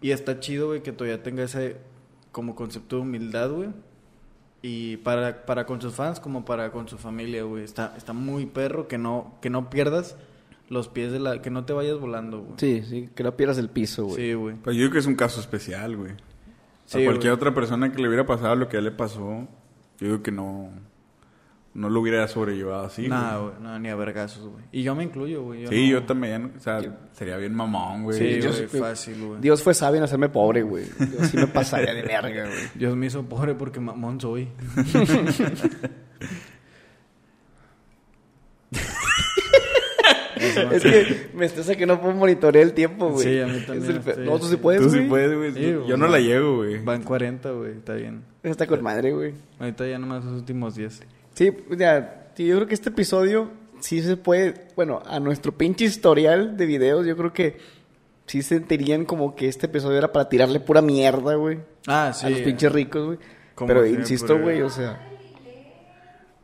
Y 0.00 0.10
está 0.12 0.38
chido, 0.40 0.68
güey, 0.68 0.82
que 0.82 0.92
todavía 0.92 1.22
tenga 1.22 1.42
ese 1.42 1.76
como 2.32 2.54
concepto 2.54 2.96
de 2.96 3.02
humildad, 3.02 3.50
güey. 3.50 3.70
Y 4.62 4.96
para, 4.98 5.46
para 5.46 5.66
con 5.66 5.80
sus 5.80 5.94
fans 5.94 6.20
como 6.20 6.44
para 6.44 6.72
con 6.72 6.88
su 6.88 6.98
familia, 6.98 7.44
güey. 7.44 7.64
Está, 7.64 7.94
está 7.96 8.12
muy 8.12 8.46
perro 8.46 8.88
que 8.88 8.98
no, 8.98 9.38
que 9.40 9.50
no 9.50 9.70
pierdas 9.70 10.16
los 10.68 10.88
pies 10.88 11.12
de 11.12 11.20
la... 11.20 11.40
Que 11.40 11.50
no 11.50 11.64
te 11.64 11.72
vayas 11.72 11.98
volando, 11.98 12.40
güey. 12.40 12.54
Sí, 12.58 12.82
sí, 12.88 13.08
que 13.14 13.22
no 13.22 13.36
pierdas 13.36 13.58
el 13.58 13.70
piso, 13.70 14.06
güey. 14.06 14.16
Sí, 14.16 14.34
güey. 14.34 14.56
Pues 14.56 14.76
yo 14.76 14.82
digo 14.82 14.92
que 14.92 14.98
es 14.98 15.06
un 15.06 15.14
caso 15.14 15.40
especial, 15.40 15.96
güey. 15.96 16.12
Sí, 16.86 17.02
a 17.02 17.04
cualquier 17.04 17.32
güey. 17.32 17.36
otra 17.36 17.54
persona 17.54 17.92
que 17.92 18.02
le 18.02 18.08
hubiera 18.08 18.26
pasado 18.26 18.56
lo 18.56 18.68
que 18.68 18.76
a 18.76 18.80
él 18.80 18.86
le 18.86 18.90
pasó, 18.90 19.46
yo 19.98 20.06
digo 20.06 20.22
que 20.22 20.32
no, 20.32 20.70
no 21.74 21.88
lo 21.90 22.00
hubiera 22.00 22.26
sobrellevado 22.28 22.86
así. 22.86 23.06
Nada, 23.08 23.38
güey. 23.38 23.50
güey. 23.50 23.62
No, 23.62 23.78
ni 23.78 23.88
a 23.88 23.94
vergazos, 23.94 24.48
güey. 24.48 24.64
Y 24.72 24.82
yo 24.82 24.94
me 24.94 25.04
incluyo, 25.04 25.42
güey. 25.42 25.66
Sí, 25.68 25.86
no- 25.86 25.92
yo 26.00 26.02
también. 26.04 26.52
O 26.56 26.60
sea, 26.60 26.80
sería 27.12 27.36
bien 27.36 27.54
mamón, 27.54 28.04
güey. 28.04 28.18
Sí, 28.18 28.40
yo 28.40 28.50
güey, 28.50 28.66
fácil, 28.66 29.24
güey. 29.24 29.40
Dios 29.40 29.62
fue 29.62 29.74
sabio 29.74 29.98
en 29.98 30.04
hacerme 30.04 30.28
pobre, 30.28 30.62
güey. 30.62 30.86
Yo 30.86 31.24
sí 31.24 31.36
me 31.36 31.46
pasaría 31.46 31.94
de 31.94 32.02
verga, 32.02 32.44
güey. 32.46 32.58
Dios 32.74 32.96
me 32.96 33.06
hizo 33.06 33.22
pobre 33.24 33.54
porque 33.54 33.78
mamón 33.80 34.20
soy. 34.20 34.48
Es 40.40 40.82
que 40.82 41.30
me 41.34 41.46
estresa 41.46 41.74
que 41.74 41.84
no 41.86 42.00
puedo 42.00 42.14
monitorear 42.14 42.64
el 42.64 42.72
tiempo, 42.72 43.10
güey. 43.10 43.24
Sí, 43.24 43.40
a 43.40 43.46
mí 43.46 43.60
también, 43.66 43.90
el 43.96 44.00
pe- 44.00 44.14
sí, 44.14 44.20
no, 44.24 44.38
tú 44.38 44.44
sí 44.44 44.50
sí. 44.52 44.56
puedes, 44.56 44.82
Tú 44.82 44.90
sí 44.90 44.96
güey. 44.98 45.08
puedes, 45.08 45.36
güey. 45.36 45.52
Sí, 45.52 45.76
yo 45.88 45.96
no 45.96 46.06
la 46.06 46.20
llego, 46.20 46.56
güey. 46.58 46.78
Van 46.82 47.02
40, 47.02 47.50
güey. 47.52 47.72
Está 47.72 47.94
bien. 47.94 48.22
Está 48.42 48.66
con 48.66 48.82
madre, 48.82 49.12
güey. 49.12 49.34
Ahorita 49.58 49.86
ya 49.86 49.98
nomás 49.98 50.24
los 50.24 50.34
últimos 50.34 50.76
10. 50.76 51.02
Sí, 51.38 51.52
ya, 51.76 52.32
yo 52.36 52.56
creo 52.56 52.66
que 52.66 52.74
este 52.74 52.88
episodio 52.88 53.48
sí 53.78 54.02
se 54.02 54.16
puede, 54.16 54.66
bueno, 54.74 55.00
a 55.06 55.20
nuestro 55.20 55.52
pinche 55.52 55.84
historial 55.84 56.56
de 56.56 56.66
videos, 56.66 57.06
yo 57.06 57.16
creo 57.16 57.32
que 57.32 57.58
sí 58.26 58.42
sentirían 58.42 59.04
como 59.04 59.36
que 59.36 59.46
este 59.46 59.66
episodio 59.66 59.98
era 59.98 60.10
para 60.10 60.28
tirarle 60.28 60.58
pura 60.58 60.82
mierda, 60.82 61.36
güey. 61.36 61.60
Ah, 61.86 62.10
sí. 62.12 62.26
a 62.26 62.30
los 62.30 62.40
pinches 62.40 62.72
ricos, 62.72 63.06
güey. 63.06 63.18
Pero 63.68 63.82
siempre, 63.84 64.00
insisto, 64.00 64.36
güey. 64.36 64.62
o 64.62 64.68
sea, 64.68 65.00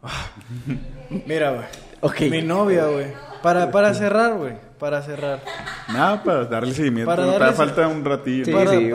Mira, 1.26 1.50
güey. 1.50 1.66
Ok. 2.00 2.20
Mi 2.30 2.42
novia, 2.42 2.86
güey. 2.86 3.06
Para, 3.42 3.72
para 3.72 3.94
cerrar, 3.94 4.36
güey. 4.36 4.54
Para 4.78 5.02
cerrar. 5.02 5.42
Nada, 5.88 6.22
para 6.22 6.44
darle 6.46 6.74
seguimiento. 6.74 7.10
Para 7.10 7.26
darle 7.26 7.52
falta 7.52 7.86
un 7.88 8.04
ratillo. 8.04 8.44
Sí, 8.44 8.52
para, 8.52 8.70
sí, 8.72 8.88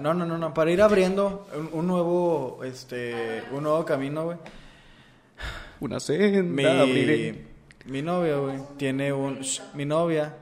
no, 0.00 0.14
no, 0.14 0.24
no, 0.26 0.38
no, 0.38 0.54
para 0.54 0.70
ir 0.70 0.80
abriendo 0.82 1.46
un, 1.54 1.68
un 1.72 1.86
nuevo, 1.86 2.60
este, 2.64 3.42
un 3.52 3.62
nuevo 3.64 3.84
camino, 3.84 4.24
güey. 4.24 4.38
una 5.80 5.98
senda 6.00 6.42
Mi, 6.42 6.64
abriré. 6.64 7.44
mi 7.86 8.02
novia, 8.02 8.36
güey, 8.36 8.58
tiene 8.76 9.12
un, 9.12 9.40
shh, 9.40 9.62
mi 9.74 9.84
novia 9.84 10.34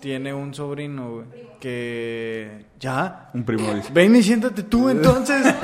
tiene 0.00 0.32
un 0.34 0.54
sobrino, 0.54 1.10
güey, 1.14 1.26
que, 1.58 2.66
ya, 2.78 3.30
Un 3.34 3.44
primo 3.44 3.72
dice. 3.74 3.90
ven 3.92 4.14
y 4.16 4.22
siéntate 4.22 4.62
tú, 4.64 4.88
entonces. 4.90 5.42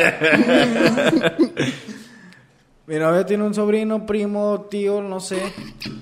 Mi 2.84 2.97
novia 2.99 3.24
tiene 3.24 3.45
un 3.45 3.55
sobrino, 3.55 4.05
primo, 4.05 4.66
tío, 4.68 5.01
no 5.01 5.20
sé, 5.20 5.40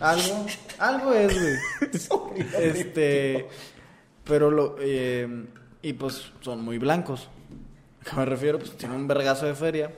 algo, 0.01 0.47
algo 0.81 1.13
es, 1.13 1.39
güey. 1.39 2.45
Este, 2.59 3.47
pero 4.25 4.51
lo, 4.51 4.77
eh, 4.81 5.47
y 5.83 5.93
pues 5.93 6.33
son 6.41 6.63
muy 6.65 6.79
blancos. 6.79 7.29
¿A 8.01 8.05
qué 8.11 8.17
me 8.17 8.25
refiero? 8.25 8.59
Pues 8.59 8.77
tiene 8.77 8.97
un 8.97 9.07
vergazo 9.07 9.47
de 9.47 9.55
feria. 9.55 9.93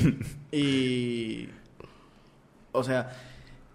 y, 0.52 1.48
o 2.72 2.84
sea, 2.84 3.12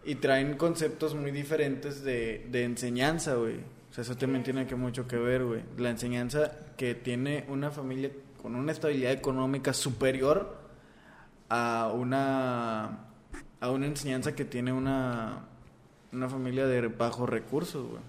y 0.05 0.15
traen 0.15 0.57
conceptos 0.57 1.15
muy 1.15 1.31
diferentes 1.31 2.03
de, 2.03 2.47
de 2.49 2.63
enseñanza, 2.63 3.35
güey. 3.35 3.57
O 3.89 3.93
sea, 3.93 4.03
eso 4.03 4.15
también 4.15 4.43
tiene 4.43 4.65
que 4.65 4.75
mucho 4.75 5.07
que 5.07 5.17
ver, 5.17 5.43
güey. 5.43 5.63
La 5.77 5.89
enseñanza 5.89 6.51
que 6.77 6.95
tiene 6.95 7.45
una 7.49 7.71
familia 7.71 8.09
con 8.41 8.55
una 8.55 8.71
estabilidad 8.71 9.11
económica 9.11 9.73
superior 9.73 10.57
a 11.49 11.91
una 11.93 13.07
a 13.59 13.69
una 13.69 13.85
enseñanza 13.85 14.33
que 14.33 14.45
tiene 14.45 14.73
una 14.73 15.50
una 16.13 16.29
familia 16.29 16.65
de 16.67 16.87
bajos 16.87 17.29
recursos, 17.29 17.87
güey. 17.87 18.01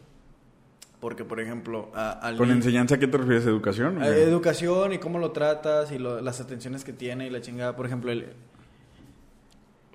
Porque, 1.01 1.25
por 1.25 1.41
ejemplo, 1.41 1.91
a, 1.95 2.11
al 2.13 2.37
¿Con 2.37 2.51
enseñanza 2.53 2.95
a 2.95 2.99
qué 2.99 3.09
te 3.09 3.17
refieres? 3.19 3.45
¿Educación? 3.45 4.01
a 4.03 4.07
educación 4.09 4.93
y 4.93 4.99
cómo 4.99 5.19
lo 5.19 5.33
tratas 5.33 5.91
y 5.91 5.99
lo- 5.99 6.21
las 6.21 6.41
atenciones 6.41 6.85
que 6.85 6.93
tiene 6.93 7.27
y 7.27 7.31
la 7.31 7.41
chingada. 7.41 7.75
Por 7.75 7.87
ejemplo, 7.87 8.13
el, 8.13 8.33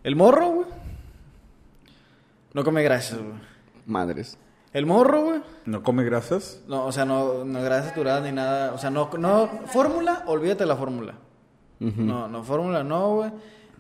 el 0.03 0.15
morro, 0.17 0.47
güey. 0.49 0.67
No 2.53 2.63
come 2.63 2.83
grasas, 2.83 3.19
güey. 3.19 3.39
Madres. 3.85 4.37
El 4.73 4.85
morro, 4.85 5.21
güey. 5.23 5.41
¿No 5.65 5.81
come 5.81 6.03
grasas? 6.03 6.61
No, 6.67 6.85
o 6.85 6.91
sea, 6.91 7.05
no, 7.05 7.45
no 7.45 7.61
grasas 7.61 7.89
saturadas 7.89 8.23
ni 8.23 8.31
nada. 8.33 8.73
O 8.73 8.77
sea, 8.77 8.89
no, 8.89 9.09
no, 9.17 9.47
fórmula, 9.67 10.23
olvídate 10.27 10.65
la 10.65 10.75
fórmula. 10.75 11.13
No, 11.79 12.27
no, 12.27 12.43
fórmula 12.43 12.83
no, 12.83 13.15
güey. 13.15 13.31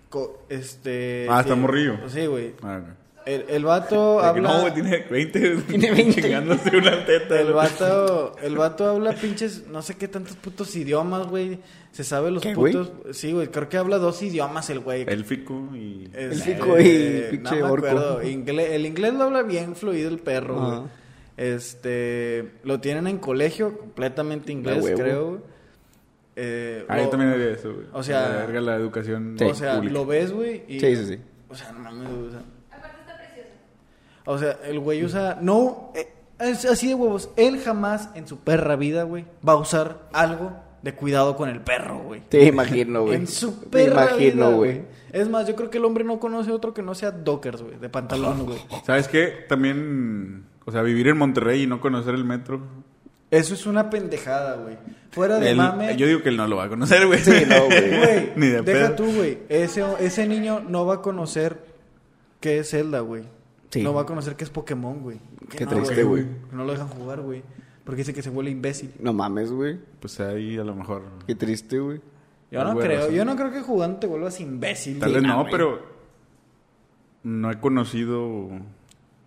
Co- 0.09 0.43
este. 0.49 1.27
Ah, 1.29 1.41
está 1.41 1.55
morrillo. 1.55 1.97
Sí, 2.07 2.25
güey. 2.27 2.53
Ah, 2.63 2.79
ok. 2.81 2.89
El, 3.27 3.45
el 3.49 3.65
vato 3.65 4.15
De 4.17 4.21
que 4.21 4.27
habla... 4.27 4.49
no, 4.53 4.61
güey, 4.61 4.73
tiene 4.73 5.05
20. 5.09 5.55
Tiene 5.67 5.91
20. 5.95 6.21
Chingándose 6.21 6.77
una 6.77 7.05
teta. 7.05 7.41
El 7.41 7.51
vato, 7.51 8.35
el 8.41 8.55
vato 8.55 8.87
habla 8.89 9.13
pinches, 9.13 9.67
no 9.67 9.81
sé 9.81 9.95
qué 9.97 10.07
tantos 10.07 10.35
putos 10.37 10.73
idiomas, 10.77 11.27
güey. 11.27 11.59
Se 11.91 12.03
sabe 12.05 12.31
los 12.31 12.41
¿Qué, 12.41 12.53
güey? 12.53 12.73
putos. 12.73 13.15
Sí, 13.17 13.33
güey, 13.33 13.47
creo 13.47 13.67
que 13.67 13.77
habla 13.77 13.97
dos 13.97 14.21
idiomas 14.21 14.69
el 14.69 14.79
güey. 14.79 15.03
Élfico 15.07 15.69
y... 15.75 16.05
Este, 16.13 16.23
Élfico 16.51 16.79
y 16.79 17.23
pinche 17.31 17.55
no 17.59 17.65
me 17.65 17.71
orco. 17.71 17.87
acuerdo. 17.87 18.21
Ingle- 18.23 18.69
el 18.71 18.85
inglés 18.85 19.13
lo 19.15 19.23
habla 19.25 19.41
bien 19.43 19.75
fluido 19.75 20.09
el 20.09 20.19
perro, 20.19 20.55
güey. 20.55 20.81
Este, 21.37 22.51
lo 22.63 22.79
tienen 22.79 23.07
en 23.07 23.17
colegio, 23.17 23.77
completamente 23.77 24.51
inglés, 24.51 24.85
creo. 24.95 25.27
güey. 25.29 25.39
Eh, 26.35 26.85
Ah, 26.87 27.01
yo 27.01 27.09
también 27.09 27.31
haría 27.31 27.49
eso, 27.51 27.73
güey. 27.73 27.87
O 27.93 28.03
sea- 28.03 28.29
La 28.29 28.35
verga 28.45 28.61
la 28.61 28.75
educación 28.75 29.35
o 29.41 29.53
sea, 29.55 29.75
pública. 29.75 29.93
lo 29.93 30.05
ves, 30.05 30.31
güey, 30.31 30.63
y... 30.67 30.79
Sí, 30.79 30.95
sí, 30.95 31.05
sí. 31.05 31.17
O 31.49 31.55
sea, 31.55 31.71
no 31.71 31.79
mames, 31.79 32.09
güey, 32.09 32.27
o 32.27 32.31
sea... 32.31 32.41
O 34.29 34.37
sea, 34.37 34.57
el 34.65 34.79
güey 34.79 35.03
usa. 35.03 35.37
No, 35.41 35.91
eh, 35.95 36.07
es 36.39 36.65
así 36.65 36.89
de 36.89 36.95
huevos. 36.95 37.29
Él 37.37 37.59
jamás 37.61 38.09
en 38.13 38.27
su 38.27 38.39
perra 38.39 38.75
vida, 38.75 39.03
güey, 39.03 39.25
va 39.47 39.53
a 39.53 39.57
usar 39.57 40.07
algo 40.13 40.51
de 40.83 40.93
cuidado 40.93 41.35
con 41.35 41.49
el 41.49 41.61
perro, 41.61 41.99
güey. 41.99 42.21
Te 42.29 42.43
imagino, 42.45 43.03
güey. 43.03 43.15
En 43.15 43.27
su 43.27 43.53
Te 43.53 43.67
perra 43.85 44.05
imagino, 44.11 44.47
vida, 44.47 44.55
güey. 44.55 44.81
Es 45.13 45.29
más, 45.29 45.47
yo 45.47 45.55
creo 45.55 45.69
que 45.69 45.77
el 45.77 45.85
hombre 45.85 46.03
no 46.03 46.19
conoce 46.19 46.51
otro 46.51 46.73
que 46.73 46.83
no 46.83 46.93
sea 46.93 47.11
Dockers, 47.11 47.61
güey, 47.63 47.77
de 47.79 47.89
pantalón, 47.89 48.45
güey. 48.45 48.59
¿Sabes 48.85 49.07
qué? 49.07 49.45
También... 49.47 50.45
O 50.65 50.71
sea, 50.71 50.81
vivir 50.81 51.07
en 51.07 51.17
Monterrey 51.17 51.63
y 51.63 51.67
no 51.67 51.79
conocer 51.79 52.13
el 52.13 52.25
metro. 52.25 52.59
Eso 53.31 53.53
es 53.53 53.65
una 53.65 53.89
pendejada, 53.89 54.55
güey. 54.57 54.75
Fuera 55.11 55.39
de 55.39 55.55
mame. 55.55 55.95
Yo 55.95 56.05
digo 56.05 56.21
que 56.21 56.27
él 56.27 56.35
no 56.35 56.45
lo 56.45 56.57
va 56.57 56.65
a 56.65 56.69
conocer, 56.69 57.07
güey. 57.07 57.19
Sí, 57.19 57.43
no, 57.47 57.65
güey. 57.67 57.89
Güey, 57.97 58.31
Ni 58.35 58.47
de 58.47 58.61
deja 58.61 58.87
pedo. 58.87 58.95
tú, 58.95 59.05
güey. 59.15 59.37
Ese, 59.47 59.85
ese 60.01 60.27
niño 60.27 60.59
no 60.67 60.85
va 60.85 60.95
a 60.95 61.01
conocer 61.01 61.57
qué 62.41 62.59
es 62.59 62.69
Zelda, 62.71 62.99
güey. 62.99 63.23
Sí. 63.69 63.83
No 63.83 63.93
va 63.93 64.03
a 64.03 64.05
conocer 64.05 64.35
qué 64.35 64.43
es 64.43 64.49
Pokémon, 64.49 65.01
güey. 65.01 65.19
Qué 65.49 65.65
no, 65.65 65.71
triste, 65.71 66.03
güey. 66.03 66.25
No 66.51 66.63
lo 66.63 66.71
dejan 66.71 66.87
jugar, 66.87 67.21
güey. 67.21 67.43
Porque 67.83 67.99
dice 67.99 68.13
que 68.13 68.21
se 68.21 68.29
vuelve 68.29 68.51
imbécil. 68.51 68.93
No 68.99 69.13
mames, 69.13 69.51
güey. 69.51 69.79
Pues 69.99 70.19
ahí 70.19 70.57
a 70.57 70.63
lo 70.63 70.75
mejor... 70.75 71.03
Qué 71.25 71.35
triste, 71.35 71.79
güey. 71.79 72.01
Yo 72.51 72.63
no 72.63 72.77
creo, 72.77 72.99
razón. 72.99 73.13
yo 73.13 73.25
no 73.25 73.35
creo 73.35 73.51
que 73.51 73.61
jugando 73.61 73.99
te 73.99 74.07
vuelvas 74.07 74.39
imbécil. 74.39 74.99
Tal 74.99 75.13
vez 75.13 75.23
no, 75.23 75.45
pero... 75.49 75.81
No 77.23 77.51
he 77.51 77.59
conocido... 77.59 78.49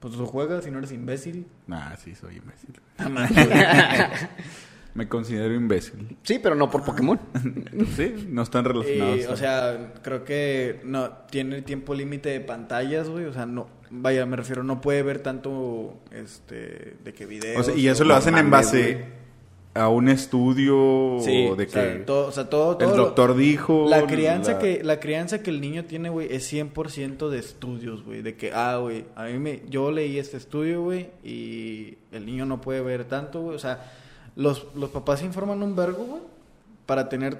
Pues 0.00 0.14
tú 0.14 0.24
juegas 0.24 0.66
y 0.66 0.70
no 0.70 0.78
eres 0.78 0.92
imbécil. 0.92 1.46
Nah, 1.66 1.94
sí, 1.96 2.14
soy 2.14 2.36
imbécil. 2.36 2.74
Me 4.94 5.08
considero 5.08 5.54
imbécil. 5.54 6.16
Sí, 6.22 6.40
pero 6.42 6.54
no 6.54 6.70
por 6.70 6.84
Pokémon. 6.84 7.18
Sí, 7.96 8.26
no 8.28 8.42
están 8.42 8.64
relacionados. 8.64 9.20
Y, 9.20 9.24
o 9.24 9.36
sea, 9.36 9.92
creo 10.02 10.24
que 10.24 10.80
no 10.84 11.10
tiene 11.30 11.62
tiempo 11.62 11.94
límite 11.94 12.28
de 12.30 12.40
pantallas, 12.40 13.08
güey. 13.08 13.24
O 13.26 13.32
sea, 13.32 13.46
no, 13.46 13.68
vaya, 13.90 14.26
me 14.26 14.36
refiero, 14.36 14.62
no 14.64 14.80
puede 14.80 15.02
ver 15.02 15.20
tanto, 15.20 15.94
este, 16.12 16.94
de 17.04 17.12
que 17.14 17.26
videos. 17.26 17.60
O 17.60 17.62
sea, 17.64 17.74
y 17.76 17.88
eso 17.88 18.04
lo 18.04 18.14
hacen 18.14 18.36
en 18.36 18.50
base 18.50 18.92
güey. 18.94 19.04
a 19.74 19.88
un 19.88 20.08
estudio 20.08 21.18
Sí, 21.20 21.48
de 21.56 21.64
o 21.64 21.68
sea, 21.68 21.92
que 21.92 21.98
todo, 22.00 22.26
o 22.28 22.32
sea, 22.32 22.48
todo, 22.50 22.76
todo 22.76 22.90
el 22.90 22.96
lo- 22.96 23.04
doctor 23.06 23.36
dijo. 23.36 23.86
La 23.88 24.06
crianza 24.06 24.52
la- 24.52 24.58
que 24.58 24.82
la 24.84 25.00
crianza 25.00 25.42
que 25.42 25.50
el 25.50 25.60
niño 25.60 25.84
tiene, 25.84 26.08
güey, 26.10 26.32
es 26.34 26.52
100% 26.52 27.28
de 27.30 27.38
estudios, 27.38 28.02
güey, 28.04 28.22
de 28.22 28.36
que 28.36 28.52
ah, 28.52 28.78
güey, 28.78 29.04
a 29.14 29.24
mí 29.26 29.38
me 29.38 29.62
yo 29.68 29.90
leí 29.92 30.18
este 30.18 30.36
estudio, 30.36 30.82
güey, 30.82 31.10
y 31.24 31.98
el 32.12 32.26
niño 32.26 32.46
no 32.46 32.60
puede 32.60 32.80
ver 32.80 33.04
tanto, 33.04 33.40
güey, 33.42 33.56
o 33.56 33.60
sea, 33.60 33.92
los 34.40 34.66
los 34.74 34.90
papás 34.90 35.20
se 35.20 35.26
informan 35.26 35.62
un 35.62 35.76
vergo, 35.76 36.04
güey, 36.04 36.22
para 36.86 37.08
tener 37.08 37.38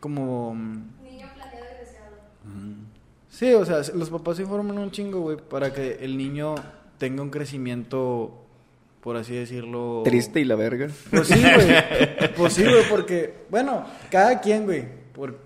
como 0.00 0.54
mm, 0.54 0.82
Niño 1.04 1.26
planeado 1.34 1.66
y 1.74 1.78
deseado. 1.80 2.16
Sí, 3.30 3.52
o 3.54 3.64
sea, 3.64 3.80
los 3.94 4.10
papás 4.10 4.36
se 4.36 4.42
informan 4.42 4.78
un 4.78 4.90
chingo, 4.90 5.20
güey, 5.20 5.36
para 5.36 5.72
que 5.72 5.98
el 6.00 6.16
niño 6.18 6.54
tenga 6.98 7.22
un 7.22 7.30
crecimiento 7.30 8.38
por 9.00 9.16
así 9.16 9.34
decirlo 9.34 10.02
Triste 10.04 10.40
y 10.40 10.44
la 10.44 10.54
verga. 10.54 10.88
Pues 11.10 11.28
sí, 11.28 11.40
güey. 11.42 12.32
Pues 12.36 12.52
sí, 12.54 12.62
güey, 12.64 12.88
porque, 12.88 13.44
bueno, 13.50 13.84
cada 14.10 14.40
quien, 14.40 14.64
güey. 14.64 14.84
Por, 15.12 15.38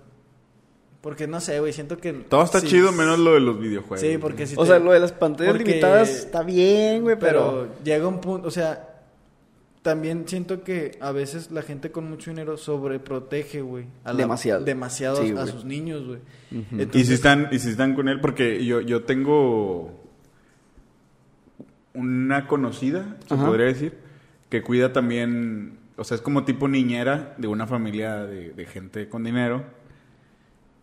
porque 1.01 1.27
no 1.27 1.39
sé, 1.41 1.59
güey, 1.59 1.73
siento 1.73 1.97
que. 1.97 2.13
Todo 2.13 2.43
está 2.43 2.59
sí, 2.59 2.67
chido 2.67 2.91
menos 2.91 3.17
lo 3.19 3.33
de 3.33 3.39
los 3.39 3.59
videojuegos. 3.59 3.99
Sí, 4.01 4.17
porque 4.17 4.45
si 4.47 4.55
O 4.57 4.61
te- 4.61 4.67
sea, 4.67 4.79
lo 4.79 4.91
de 4.91 4.99
las 4.99 5.11
pantallas 5.11 5.53
porque- 5.53 5.65
limitadas 5.69 6.09
está 6.09 6.43
bien, 6.43 7.01
güey, 7.03 7.17
Pero 7.19 7.67
pero... 7.67 7.83
llega 7.83 8.07
un 8.07 8.21
punto, 8.21 8.47
o 8.47 8.51
sea, 8.51 8.86
también 9.81 10.27
siento 10.27 10.63
que 10.63 10.97
a 10.99 11.11
veces 11.11 11.51
la 11.51 11.61
gente 11.61 11.91
con 11.91 12.09
mucho 12.09 12.29
dinero 12.31 12.57
sobreprotege, 12.57 13.61
güey. 13.61 13.85
a 14.03 14.11
la- 14.13 14.17
Demasiado. 14.19 14.63
Demasiado 14.65 15.23
Sí, 15.23 15.31
a 15.37 15.45
sus 15.47 15.63
niños, 15.65 16.05
güey. 16.05 16.19
Y 16.51 16.81
Entonces- 16.81 17.07
si 17.07 17.13
están, 17.13 17.47
y 17.51 17.59
si 17.59 17.69
están 17.69 17.95
con 17.95 18.09
él, 18.09 18.19
porque 18.19 18.65
yo, 18.65 18.81
yo 18.81 19.03
tengo 19.03 20.03
una 21.93 22.47
conocida, 22.47 23.17
se 23.27 23.33
Ajá. 23.33 23.45
podría 23.45 23.65
decir, 23.67 23.97
que 24.49 24.61
cuida 24.61 24.93
también, 24.93 25.79
o 25.97 26.03
sea, 26.03 26.15
es 26.15 26.21
como 26.21 26.45
tipo 26.45 26.67
niñera 26.67 27.33
de 27.37 27.47
una 27.47 27.65
familia 27.67 28.25
de, 28.25 28.51
de 28.53 28.65
gente 28.65 29.09
con 29.09 29.23
dinero. 29.23 29.63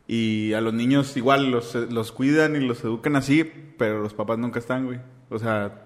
Y 0.07 0.53
a 0.53 0.61
los 0.61 0.75
niños 0.75 1.17
igual 1.17 1.51
los, 1.51 1.75
los 1.75 2.13
cuidan 2.13 2.57
y 2.57 2.61
los 2.61 2.83
educan 2.85 3.17
así, 3.17 3.45
pero 3.79 4.03
los 4.03 4.13
papás 4.13 4.39
nunca 4.39 4.59
están, 4.59 4.85
güey. 4.87 4.99
O 5.31 5.39
sea, 5.39 5.85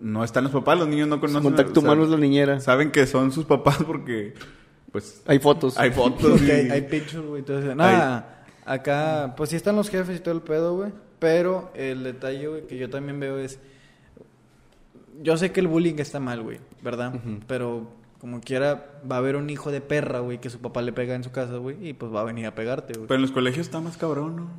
no 0.00 0.22
están 0.24 0.44
los 0.44 0.52
papás, 0.52 0.78
los 0.78 0.88
niños 0.88 1.08
no 1.08 1.20
conocen. 1.20 1.42
Contacto 1.42 1.80
humano 1.80 2.04
es 2.04 2.10
la 2.10 2.16
niñera. 2.18 2.60
Saben 2.60 2.90
que 2.90 3.06
son 3.06 3.32
sus 3.32 3.44
papás 3.44 3.78
porque, 3.86 4.34
pues, 4.92 5.22
Hay 5.26 5.38
fotos. 5.38 5.78
hay 5.78 5.90
fotos. 5.90 6.42
Y- 6.42 6.50
hay, 6.50 6.68
hay 6.70 6.82
pictures, 6.82 7.26
güey. 7.26 7.40
Entonces, 7.40 7.74
nada, 7.76 8.44
acá, 8.64 9.34
pues 9.36 9.50
sí 9.50 9.56
están 9.56 9.76
los 9.76 9.88
jefes 9.90 10.16
y 10.18 10.20
todo 10.20 10.34
el 10.34 10.42
pedo, 10.42 10.76
güey. 10.76 10.92
Pero 11.18 11.70
el 11.74 12.04
detalle, 12.04 12.46
güey, 12.46 12.66
que 12.66 12.76
yo 12.76 12.90
también 12.90 13.18
veo 13.18 13.38
es. 13.38 13.58
Yo 15.22 15.36
sé 15.38 15.50
que 15.50 15.60
el 15.60 15.68
bullying 15.68 15.94
está 15.98 16.20
mal, 16.20 16.42
güey, 16.42 16.58
¿verdad? 16.82 17.14
Pero 17.46 17.88
como 18.20 18.40
quiera, 18.40 19.00
va 19.10 19.16
a 19.16 19.18
haber 19.18 19.36
un 19.36 19.48
hijo 19.48 19.70
de 19.70 19.80
perra, 19.80 20.20
güey, 20.20 20.40
que 20.40 20.50
su 20.50 20.58
papá 20.58 20.82
le 20.82 20.92
pega 20.92 21.14
en 21.14 21.24
su 21.24 21.30
casa, 21.30 21.56
güey, 21.56 21.88
y 21.88 21.92
pues 21.94 22.12
va 22.14 22.20
a 22.20 22.24
venir 22.24 22.44
a 22.46 22.54
pegarte, 22.54 22.92
güey. 22.94 23.06
Pero 23.06 23.16
en 23.16 23.22
los 23.22 23.30
colegios 23.30 23.66
está 23.66 23.80
más 23.80 23.96
cabrón, 23.96 24.36
¿no? 24.36 24.50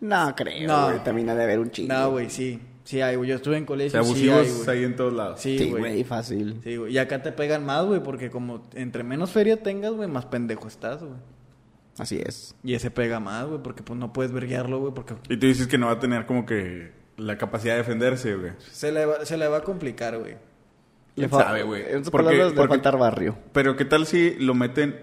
No, 0.00 0.34
creo, 0.36 0.66
No. 0.68 0.86
güey. 0.88 1.02
También 1.04 1.30
ha 1.30 1.34
de 1.34 1.44
haber 1.44 1.60
un 1.60 1.70
chingo. 1.70 1.94
No, 1.94 2.10
güey, 2.10 2.28
sí. 2.28 2.60
Sí 2.84 3.00
hay, 3.00 3.16
güey. 3.16 3.30
Yo 3.30 3.36
estuve 3.36 3.56
en 3.56 3.62
O 3.64 3.66
colegio. 3.66 3.90
sea, 3.92 4.02
sí 4.02 4.08
abusivos 4.08 4.38
hay, 4.38 4.64
güey. 4.64 4.78
ahí 4.78 4.84
en 4.84 4.96
todos 4.96 5.12
lados. 5.12 5.40
Sí, 5.40 5.56
Sí, 5.58 5.70
güey. 5.70 5.80
güey, 5.82 6.04
fácil. 6.04 6.60
Sí, 6.64 6.76
güey. 6.76 6.92
Y 6.92 6.98
acá 6.98 7.22
te 7.22 7.30
pegan 7.32 7.64
más, 7.64 7.84
güey, 7.84 8.02
porque 8.02 8.30
como 8.30 8.62
entre 8.74 9.04
menos 9.04 9.30
feria 9.30 9.62
tengas, 9.62 9.92
güey, 9.92 10.08
más 10.08 10.26
pendejo 10.26 10.66
estás, 10.68 11.00
güey. 11.02 11.14
Así 11.98 12.20
es. 12.24 12.54
Y 12.64 12.74
ese 12.74 12.90
pega 12.90 13.20
más, 13.20 13.46
güey, 13.46 13.62
porque 13.62 13.82
pues 13.82 13.98
no 13.98 14.12
puedes 14.12 14.32
verguiarlo, 14.32 14.80
güey, 14.80 14.94
porque 14.94 15.14
Y 15.28 15.36
tú 15.36 15.46
dices 15.46 15.66
que 15.68 15.78
no 15.78 15.86
va 15.86 15.92
a 15.92 15.98
tener 16.00 16.26
como 16.26 16.46
que 16.46 16.90
la 17.18 17.36
capacidad 17.38 17.74
de 17.74 17.78
defenderse, 17.78 18.34
güey. 18.34 18.52
se 18.72 18.90
le 18.90 19.04
va, 19.06 19.24
se 19.26 19.36
le 19.36 19.46
va 19.46 19.58
a 19.58 19.62
complicar, 19.62 20.18
güey. 20.18 20.36
¿Quién 21.14 21.28
fa- 21.28 21.44
sabe, 21.44 21.62
güey? 21.62 21.82
En 21.82 21.88
otras 21.98 22.10
Porque- 22.10 22.24
palabras, 22.26 22.50
le 22.52 22.56
porque- 22.56 22.68
faltar 22.74 22.96
barrio. 22.98 23.36
Pero 23.52 23.76
¿qué 23.76 23.84
tal 23.84 24.06
si 24.06 24.34
lo 24.36 24.54
meten 24.54 24.98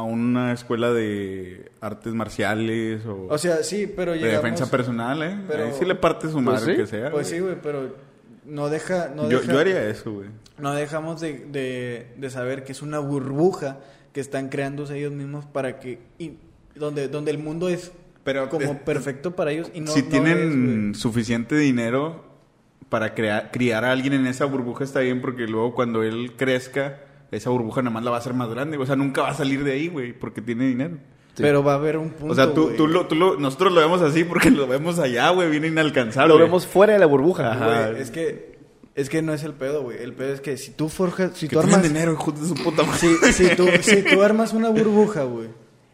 a 0.00 0.04
una 0.04 0.52
escuela 0.52 0.92
de 0.92 1.70
artes 1.80 2.12
marciales 2.14 3.04
o, 3.06 3.26
O 3.28 3.38
sea, 3.38 3.62
sí, 3.62 3.86
pero 3.94 4.12
de 4.12 4.18
defensa 4.20 4.70
personal, 4.70 5.22
eh? 5.22 5.36
pero- 5.48 5.64
Ahí 5.64 5.72
sí 5.78 5.84
le 5.84 5.94
parte 5.94 6.26
su 6.28 6.34
Pues 6.34 6.44
madre 6.44 6.74
sí. 6.74 6.80
que 6.80 6.86
sea. 6.86 7.10
Pues 7.10 7.28
güey. 7.28 7.38
sí, 7.40 7.40
güey, 7.40 7.56
pero 7.62 7.94
no 8.46 8.68
deja... 8.68 9.08
No 9.14 9.28
yo, 9.30 9.40
deja- 9.40 9.52
yo 9.52 9.58
haría 9.58 9.88
eso, 9.88 10.12
güey. 10.12 10.28
No 10.58 10.74
dejamos 10.74 11.20
de, 11.20 11.46
de, 11.46 12.08
de 12.16 12.30
saber 12.30 12.64
que 12.64 12.72
es 12.72 12.82
una 12.82 12.98
burbuja 12.98 13.78
que 14.12 14.20
están 14.20 14.48
creándose 14.48 14.98
ellos 14.98 15.12
mismos 15.12 15.46
para 15.46 15.78
que... 15.78 16.00
y- 16.18 16.38
donde, 16.74 17.08
donde 17.08 17.30
el 17.32 17.38
mundo 17.38 17.68
es 17.68 17.92
Pero 18.24 18.48
como 18.48 18.64
es- 18.72 18.78
perfecto 18.80 19.34
para 19.36 19.50
ellos 19.52 19.70
y 19.74 19.80
no 19.80 19.90
si 19.92 20.02
no 20.02 20.08
tienen 20.08 20.90
es, 20.94 20.98
suficiente 21.00 21.56
dinero 21.56 22.24
para 22.88 23.14
crear, 23.14 23.50
criar 23.52 23.84
a 23.84 23.92
alguien 23.92 24.12
en 24.14 24.26
esa 24.26 24.44
burbuja 24.46 24.82
está 24.84 25.00
bien 25.00 25.20
porque 25.20 25.46
luego 25.46 25.74
cuando 25.74 26.02
él 26.02 26.32
crezca, 26.36 26.98
esa 27.30 27.50
burbuja 27.50 27.82
nada 27.82 27.92
más 27.94 28.04
la 28.04 28.10
va 28.10 28.16
a 28.16 28.20
hacer 28.20 28.34
más 28.34 28.48
grande. 28.50 28.76
O 28.78 28.86
sea, 28.86 28.96
nunca 28.96 29.22
va 29.22 29.30
a 29.30 29.34
salir 29.34 29.64
de 29.64 29.72
ahí, 29.72 29.88
güey, 29.88 30.12
porque 30.12 30.40
tiene 30.40 30.66
dinero. 30.66 30.96
Sí. 31.34 31.42
Pero 31.42 31.62
va 31.62 31.72
a 31.72 31.76
haber 31.76 31.96
un 31.96 32.10
punto, 32.10 32.32
o 32.32 32.34
sea, 32.34 32.52
tú, 32.52 32.70
tú 32.76 32.88
lo, 32.88 33.06
tú 33.06 33.14
lo- 33.14 33.38
nosotros 33.38 33.72
lo 33.72 33.80
vemos 33.80 34.02
así 34.02 34.24
porque 34.24 34.50
lo 34.50 34.66
vemos 34.66 34.98
allá, 34.98 35.30
güey, 35.30 35.48
bien 35.48 35.64
inalcanzable. 35.64 36.34
Lo 36.34 36.40
vemos 36.40 36.66
fuera 36.66 36.94
de 36.94 36.98
la 36.98 37.06
burbuja. 37.06 37.52
Ajá. 37.52 37.90
Güey, 37.90 38.02
es 38.02 38.10
que... 38.10 38.50
Es 38.96 39.08
que 39.08 39.22
no 39.22 39.32
es 39.32 39.44
el 39.44 39.54
pedo, 39.54 39.82
güey. 39.84 39.98
El 40.02 40.12
pedo 40.12 40.34
es 40.34 40.40
que 40.40 40.56
si 40.56 40.72
tú 40.72 40.88
forjas... 40.88 41.30
Si 41.34 41.46
Que 41.46 41.54
tú 41.54 41.60
armas... 41.60 41.82
dinero, 41.82 42.12
hijos 42.12 42.38
de 42.40 42.48
su 42.48 42.54
puta 42.62 42.82
madre. 42.82 42.98
Si, 42.98 43.32
si, 43.32 43.54
tú, 43.56 43.66
si 43.80 44.02
tú 44.02 44.20
armas 44.24 44.52
una 44.52 44.68
burbuja, 44.68 45.22
güey, 45.22 45.48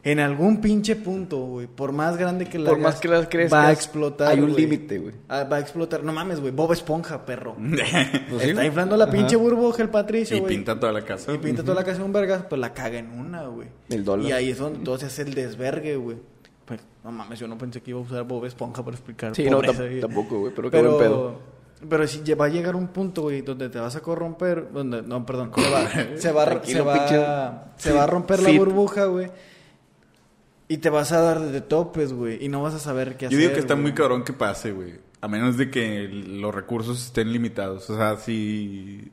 en 0.07 0.21
algún 0.21 0.61
pinche 0.61 0.95
punto, 0.95 1.39
güey, 1.39 1.67
por 1.67 1.91
más 1.91 2.17
grande 2.17 2.47
que 2.47 2.61
la 2.61 2.71
Por 2.71 2.79
hagas, 2.79 2.93
más 2.93 3.01
que 3.01 3.09
la 3.09 3.29
crezcas, 3.29 3.53
va 3.53 3.67
a 3.67 3.73
explotar. 3.73 4.29
hay 4.29 4.39
un 4.39 4.55
límite, 4.55 4.99
güey. 4.99 5.13
Ah, 5.29 5.43
va 5.43 5.57
a 5.57 5.61
explotar. 5.61 6.05
No 6.05 6.13
mames, 6.13 6.39
güey, 6.39 6.53
Bob 6.53 6.73
Esponja, 6.73 7.27
perro. 7.27 7.57
Pues 8.31 8.45
Está 8.45 8.65
inflando 8.65 8.97
la 8.97 9.11
pinche 9.11 9.35
burbuja 9.35 9.83
el 9.83 9.89
Patricio, 9.89 10.37
y 10.37 10.43
pinta 10.43 10.79
toda 10.79 10.93
la 10.93 11.03
casa. 11.03 11.35
Y 11.35 11.39
pinta 11.39 11.65
toda 11.65 11.75
la 11.75 11.85
casa 11.85 11.99
en 11.99 12.05
un 12.05 12.13
vergas, 12.13 12.45
pues 12.49 12.61
la 12.61 12.73
caga 12.73 12.99
en 12.99 13.11
una, 13.11 13.47
güey. 13.49 13.67
El 13.89 14.05
dólar. 14.05 14.29
Y 14.29 14.33
ahí 14.33 14.51
es 14.51 14.59
donde 14.59 14.85
todo 14.85 14.97
se 14.97 15.07
hace 15.07 15.23
el 15.23 15.35
desvergue, 15.35 15.97
güey. 15.97 16.19
Pues, 16.65 16.81
no 17.03 17.11
mames, 17.11 17.41
yo 17.41 17.49
no 17.49 17.59
pensé 17.59 17.81
que 17.81 17.91
iba 17.91 17.99
a 17.99 18.03
usar 18.05 18.23
Bob 18.23 18.45
Esponja 18.45 18.85
para 18.85 18.97
explicar. 18.97 19.35
Sí, 19.35 19.51
no, 19.51 19.57
pobreza, 19.57 19.83
güey. 19.83 20.01
tampoco, 20.01 20.39
güey, 20.39 20.53
pero 20.55 20.71
qué 20.71 20.83
buen 20.83 20.99
pedo. 20.99 21.57
Pero 21.89 22.07
si 22.07 22.23
va 22.35 22.45
a 22.45 22.49
llegar 22.49 22.77
un 22.77 22.89
punto, 22.89 23.23
güey, 23.23 23.43
donde 23.43 23.69
te 23.69 23.81
vas 23.81 23.97
a 23.97 24.01
corromper, 24.01 24.69
donde, 24.73 25.03
no, 25.03 25.27
perdón, 25.27 25.51
se 25.53 25.69
va, 25.69 25.89
se 26.17 26.33
va, 26.33 26.65
se 26.65 26.81
va, 26.81 27.73
se 27.77 27.93
va 27.93 28.05
a 28.05 28.07
romper 28.07 28.41
la 28.41 28.53
burbuja, 28.53 29.07
güey. 29.07 29.31
Y 30.69 30.79
te 30.79 30.91
vas 30.91 31.13
a 31.13 31.21
dar 31.21 31.41
de 31.41 31.61
topes, 31.61 32.13
güey, 32.13 32.45
y 32.45 32.49
no 32.49 32.63
vas 32.63 32.75
a 32.75 32.79
saber 32.79 33.17
qué 33.17 33.25
Yo 33.25 33.29
hacer. 33.29 33.39
digo 33.39 33.53
que 33.53 33.61
está 33.61 33.75
güey. 33.75 33.83
muy 33.85 33.93
cabrón 33.93 34.25
que 34.25 34.33
pase, 34.33 34.73
güey. 34.73 34.95
A 35.21 35.29
menos 35.29 35.57
de 35.57 35.71
que 35.71 36.09
los 36.09 36.55
recursos 36.55 37.05
estén 37.07 37.33
limitados. 37.33 37.89
O 37.91 37.97
sea, 37.97 38.17
si 38.17 39.11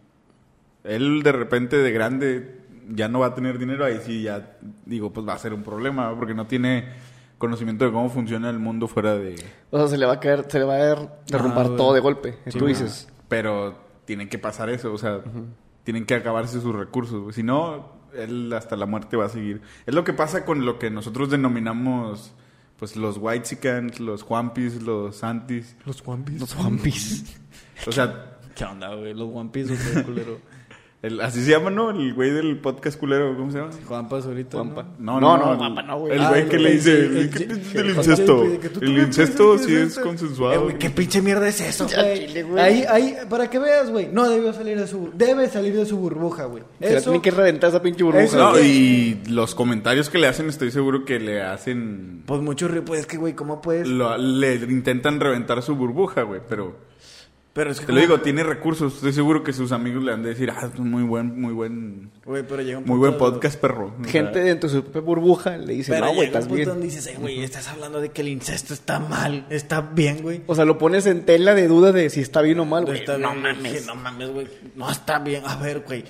él 0.83 1.21
de 1.23 1.31
repente 1.31 1.77
de 1.77 1.91
grande 1.91 2.59
ya 2.89 3.07
no 3.07 3.19
va 3.19 3.27
a 3.27 3.35
tener 3.35 3.57
dinero, 3.59 3.85
ahí 3.85 3.99
sí 4.03 4.23
ya 4.23 4.57
digo, 4.85 5.13
pues 5.13 5.27
va 5.27 5.33
a 5.33 5.37
ser 5.39 5.53
un 5.53 5.63
problema, 5.63 6.13
porque 6.17 6.33
no 6.33 6.47
tiene 6.47 6.89
conocimiento 7.37 7.85
de 7.85 7.91
cómo 7.91 8.09
funciona 8.09 8.49
el 8.49 8.59
mundo 8.59 8.87
fuera 8.87 9.15
de... 9.15 9.35
O 9.69 9.77
sea, 9.77 9.87
se 9.87 9.97
le 9.97 10.05
va 10.05 10.13
a 10.13 10.19
caer, 10.19 10.45
se 10.49 10.59
le 10.59 10.65
va 10.65 10.75
a 10.75 11.09
derrumbar 11.27 11.67
güey. 11.67 11.77
todo 11.77 11.93
de 11.93 11.99
golpe. 11.99 12.37
Sí, 12.47 12.57
tú 12.57 12.65
dices. 12.65 13.07
Pero 13.27 13.77
tiene 14.05 14.27
que 14.27 14.37
pasar 14.39 14.69
eso, 14.69 14.91
o 14.93 14.97
sea, 14.97 15.21
tienen 15.83 16.05
que 16.05 16.15
acabarse 16.15 16.59
sus 16.61 16.75
recursos. 16.75 17.21
güey. 17.21 17.33
Si 17.33 17.43
no, 17.43 18.02
él 18.15 18.51
hasta 18.53 18.75
la 18.75 18.85
muerte 18.85 19.17
va 19.17 19.25
a 19.25 19.29
seguir. 19.29 19.61
Es 19.85 19.93
lo 19.93 20.03
que 20.03 20.13
pasa 20.13 20.45
con 20.45 20.65
lo 20.65 20.79
que 20.79 20.89
nosotros 20.89 21.29
denominamos, 21.29 22.33
pues, 22.77 22.95
los 22.95 23.17
Whitesicans, 23.17 23.99
los 23.99 24.23
Juanpis, 24.23 24.81
los 24.81 25.17
Santis. 25.17 25.75
Los 25.85 26.01
Piece. 26.01 26.39
Los 26.39 26.55
Piece. 26.81 27.37
O 27.87 27.91
sea, 27.91 28.29
¿Qué 28.55 28.65
onda, 28.65 28.93
güey? 28.93 29.13
Los 29.13 29.29
One 29.33 29.49
Piece, 29.49 30.03
culero. 30.03 30.39
El- 31.03 31.21
así 31.21 31.43
se 31.43 31.51
llama, 31.51 31.69
¿no? 31.69 31.91
El 31.91 32.13
güey 32.13 32.31
del 32.31 32.57
podcast 32.59 32.99
culero, 32.99 33.35
¿cómo 33.37 33.51
se 33.51 33.59
llama? 33.59 33.69
Juanpas 33.87 34.25
ahorita. 34.25 34.57
Juanpa. 34.57 34.85
¿no? 34.97 35.19
No, 35.21 35.37
No, 35.37 35.55
Juanpa 35.57 35.83
no, 35.83 35.99
güey. 35.99 36.13
El 36.13 36.21
Ah, 36.21 36.29
güey 36.29 36.41
el 36.41 36.49
que 36.49 36.57
le 36.59 36.71
dice, 36.71 36.97
el- 37.05 37.17
el- 37.17 37.29
¿qué 37.29 37.39
piensas 37.41 37.73
del 37.73 37.89
incesto? 37.89 38.43
el- 38.81 38.97
incesto 38.97 39.57
sí 39.59 39.75
es 39.75 39.81
es- 39.89 39.97
Eh, 39.97 40.01
consensuado. 40.01 40.63
güey, 40.63 40.79
¿Qué 40.79 40.89
pinche 40.89 41.21
mierda 41.21 41.47
es 41.47 41.61
eso, 41.61 41.85
güey? 41.87 42.57
Ahí, 42.59 42.83
ahí, 42.89 43.15
para 43.29 43.49
que 43.49 43.59
veas, 43.59 43.91
güey. 43.91 44.07
No 44.11 44.29
debió 44.29 44.53
salir 44.53 44.79
de 44.79 44.87
su... 44.87 45.11
Debe 45.13 45.47
salir 45.49 45.75
de 45.75 45.85
su 45.85 45.97
burbuja, 45.97 46.45
güey. 46.45 46.63
Eso... 46.79 47.01
tienen 47.03 47.21
que 47.21 47.31
reventar 47.31 47.69
esa 47.69 47.81
pinche 47.81 48.03
burbuja. 48.03 48.23
Eso- 48.23 48.37
No, 48.37 48.59
y 48.59 49.19
los 49.29 49.53
comentarios 49.55 50.09
que 50.09 50.17
le 50.17 50.27
hacen, 50.27 50.47
estoy 50.49 50.71
seguro 50.71 51.05
que 51.05 51.19
le 51.19 51.41
hacen... 51.43 52.23
Pues 52.25 52.41
mucho 52.41 52.69
pues 52.85 53.01
es 53.01 53.05
que, 53.07 53.17
güey, 53.17 53.33
¿cómo 53.33 53.61
puedes...? 53.61 53.87
lo- 53.87 54.17
le 54.17 54.55
intentan 54.55 55.19
reventar 55.19 55.61
su 55.61 55.75
burbuja, 55.75 56.21
güey, 56.23 56.39
pero... 56.47 56.92
Pero 57.53 57.69
es 57.69 57.79
que... 57.79 57.85
Te 57.85 57.91
lo 57.93 58.01
digo, 58.01 58.19
tiene 58.19 58.41
recursos. 58.43 58.95
Estoy 58.95 59.13
seguro 59.13 59.43
que 59.43 59.53
sus 59.53 59.71
amigos 59.71 60.03
le 60.03 60.11
han 60.11 60.23
de 60.23 60.29
decir, 60.29 60.49
ah, 60.49 60.71
muy 60.79 61.03
buen, 61.03 61.39
muy 61.39 61.53
buen, 61.53 62.09
Güey, 62.25 62.41
pero 62.47 62.63
llega 62.63 62.79
un 62.79 62.85
muy 62.85 62.97
buen 62.97 63.11
de- 63.11 63.17
podcast, 63.19 63.59
perro. 63.59 63.93
O 63.99 64.03
sea, 64.03 64.11
Gente 64.11 64.39
dentro 64.39 64.67
de 64.67 64.75
su 64.77 64.81
propia 64.83 65.01
burbuja 65.01 65.57
le 65.57 65.73
dice, 65.73 65.91
Pero 65.91 66.07
no, 66.07 66.13
güey, 66.13 66.21
un 66.21 66.25
estás 66.25 66.43
punto 66.45 66.55
bien. 66.55 66.67
donde 66.69 66.85
dices, 66.87 67.05
"Ey, 67.05 67.15
güey, 67.17 67.43
estás 67.43 67.67
hablando 67.67 68.01
de 68.01 68.09
que 68.09 68.21
el 68.21 68.29
incesto 68.29 68.73
está 68.73 68.97
mal. 68.99 69.45
Está 69.51 69.81
bien, 69.81 70.23
güey. 70.23 70.41
O 70.47 70.55
sea, 70.55 70.65
lo 70.65 70.79
pones 70.79 71.05
en 71.05 71.25
tela 71.25 71.53
de 71.53 71.67
duda 71.67 71.91
de 71.91 72.09
si 72.09 72.21
está 72.21 72.41
bien 72.41 72.59
o 72.59 72.65
mal, 72.65 72.85
güey. 72.85 72.99
está 73.01 73.19
No 73.19 73.35
mames. 73.35 73.85
No 73.85 73.93
mames, 73.95 74.31
güey. 74.31 74.47
No 74.75 74.89
está 74.89 75.19
bien. 75.19 75.43
A 75.45 75.55
ver, 75.57 75.81
güey. 75.81 76.05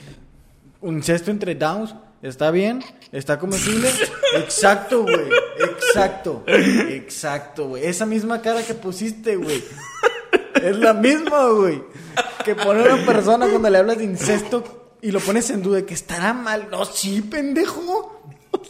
Un 0.80 0.96
incesto 0.96 1.30
entre 1.30 1.56
downs. 1.56 1.94
¿Está 2.22 2.52
bien? 2.52 2.82
¿Está 3.12 3.38
comestible? 3.38 3.90
Exacto, 4.38 5.02
güey. 5.04 5.28
Exacto. 5.60 6.46
Exacto, 6.48 7.68
güey. 7.68 7.84
Esa 7.86 8.06
misma 8.06 8.42
cara 8.42 8.64
que 8.64 8.74
pusiste, 8.76 9.36
güey. 9.36 9.62
Es 10.62 10.78
la 10.78 10.94
misma, 10.94 11.48
güey. 11.50 11.84
Que 12.46 12.56
poner 12.56 12.92
a 12.92 12.96
una 12.96 13.06
persona 13.06 13.48
cuando 13.48 13.70
le 13.70 13.78
hablas 13.78 13.98
de 13.98 14.04
incesto 14.04 14.96
y 15.02 15.12
lo 15.12 15.20
pones 15.20 15.50
en 15.50 15.62
duda 15.64 15.78
de 15.78 15.86
que 15.86 15.94
estará 15.94 16.34
mal. 16.34 16.68
No, 16.72 16.86
sí, 16.86 17.22
pendejo. 17.22 18.22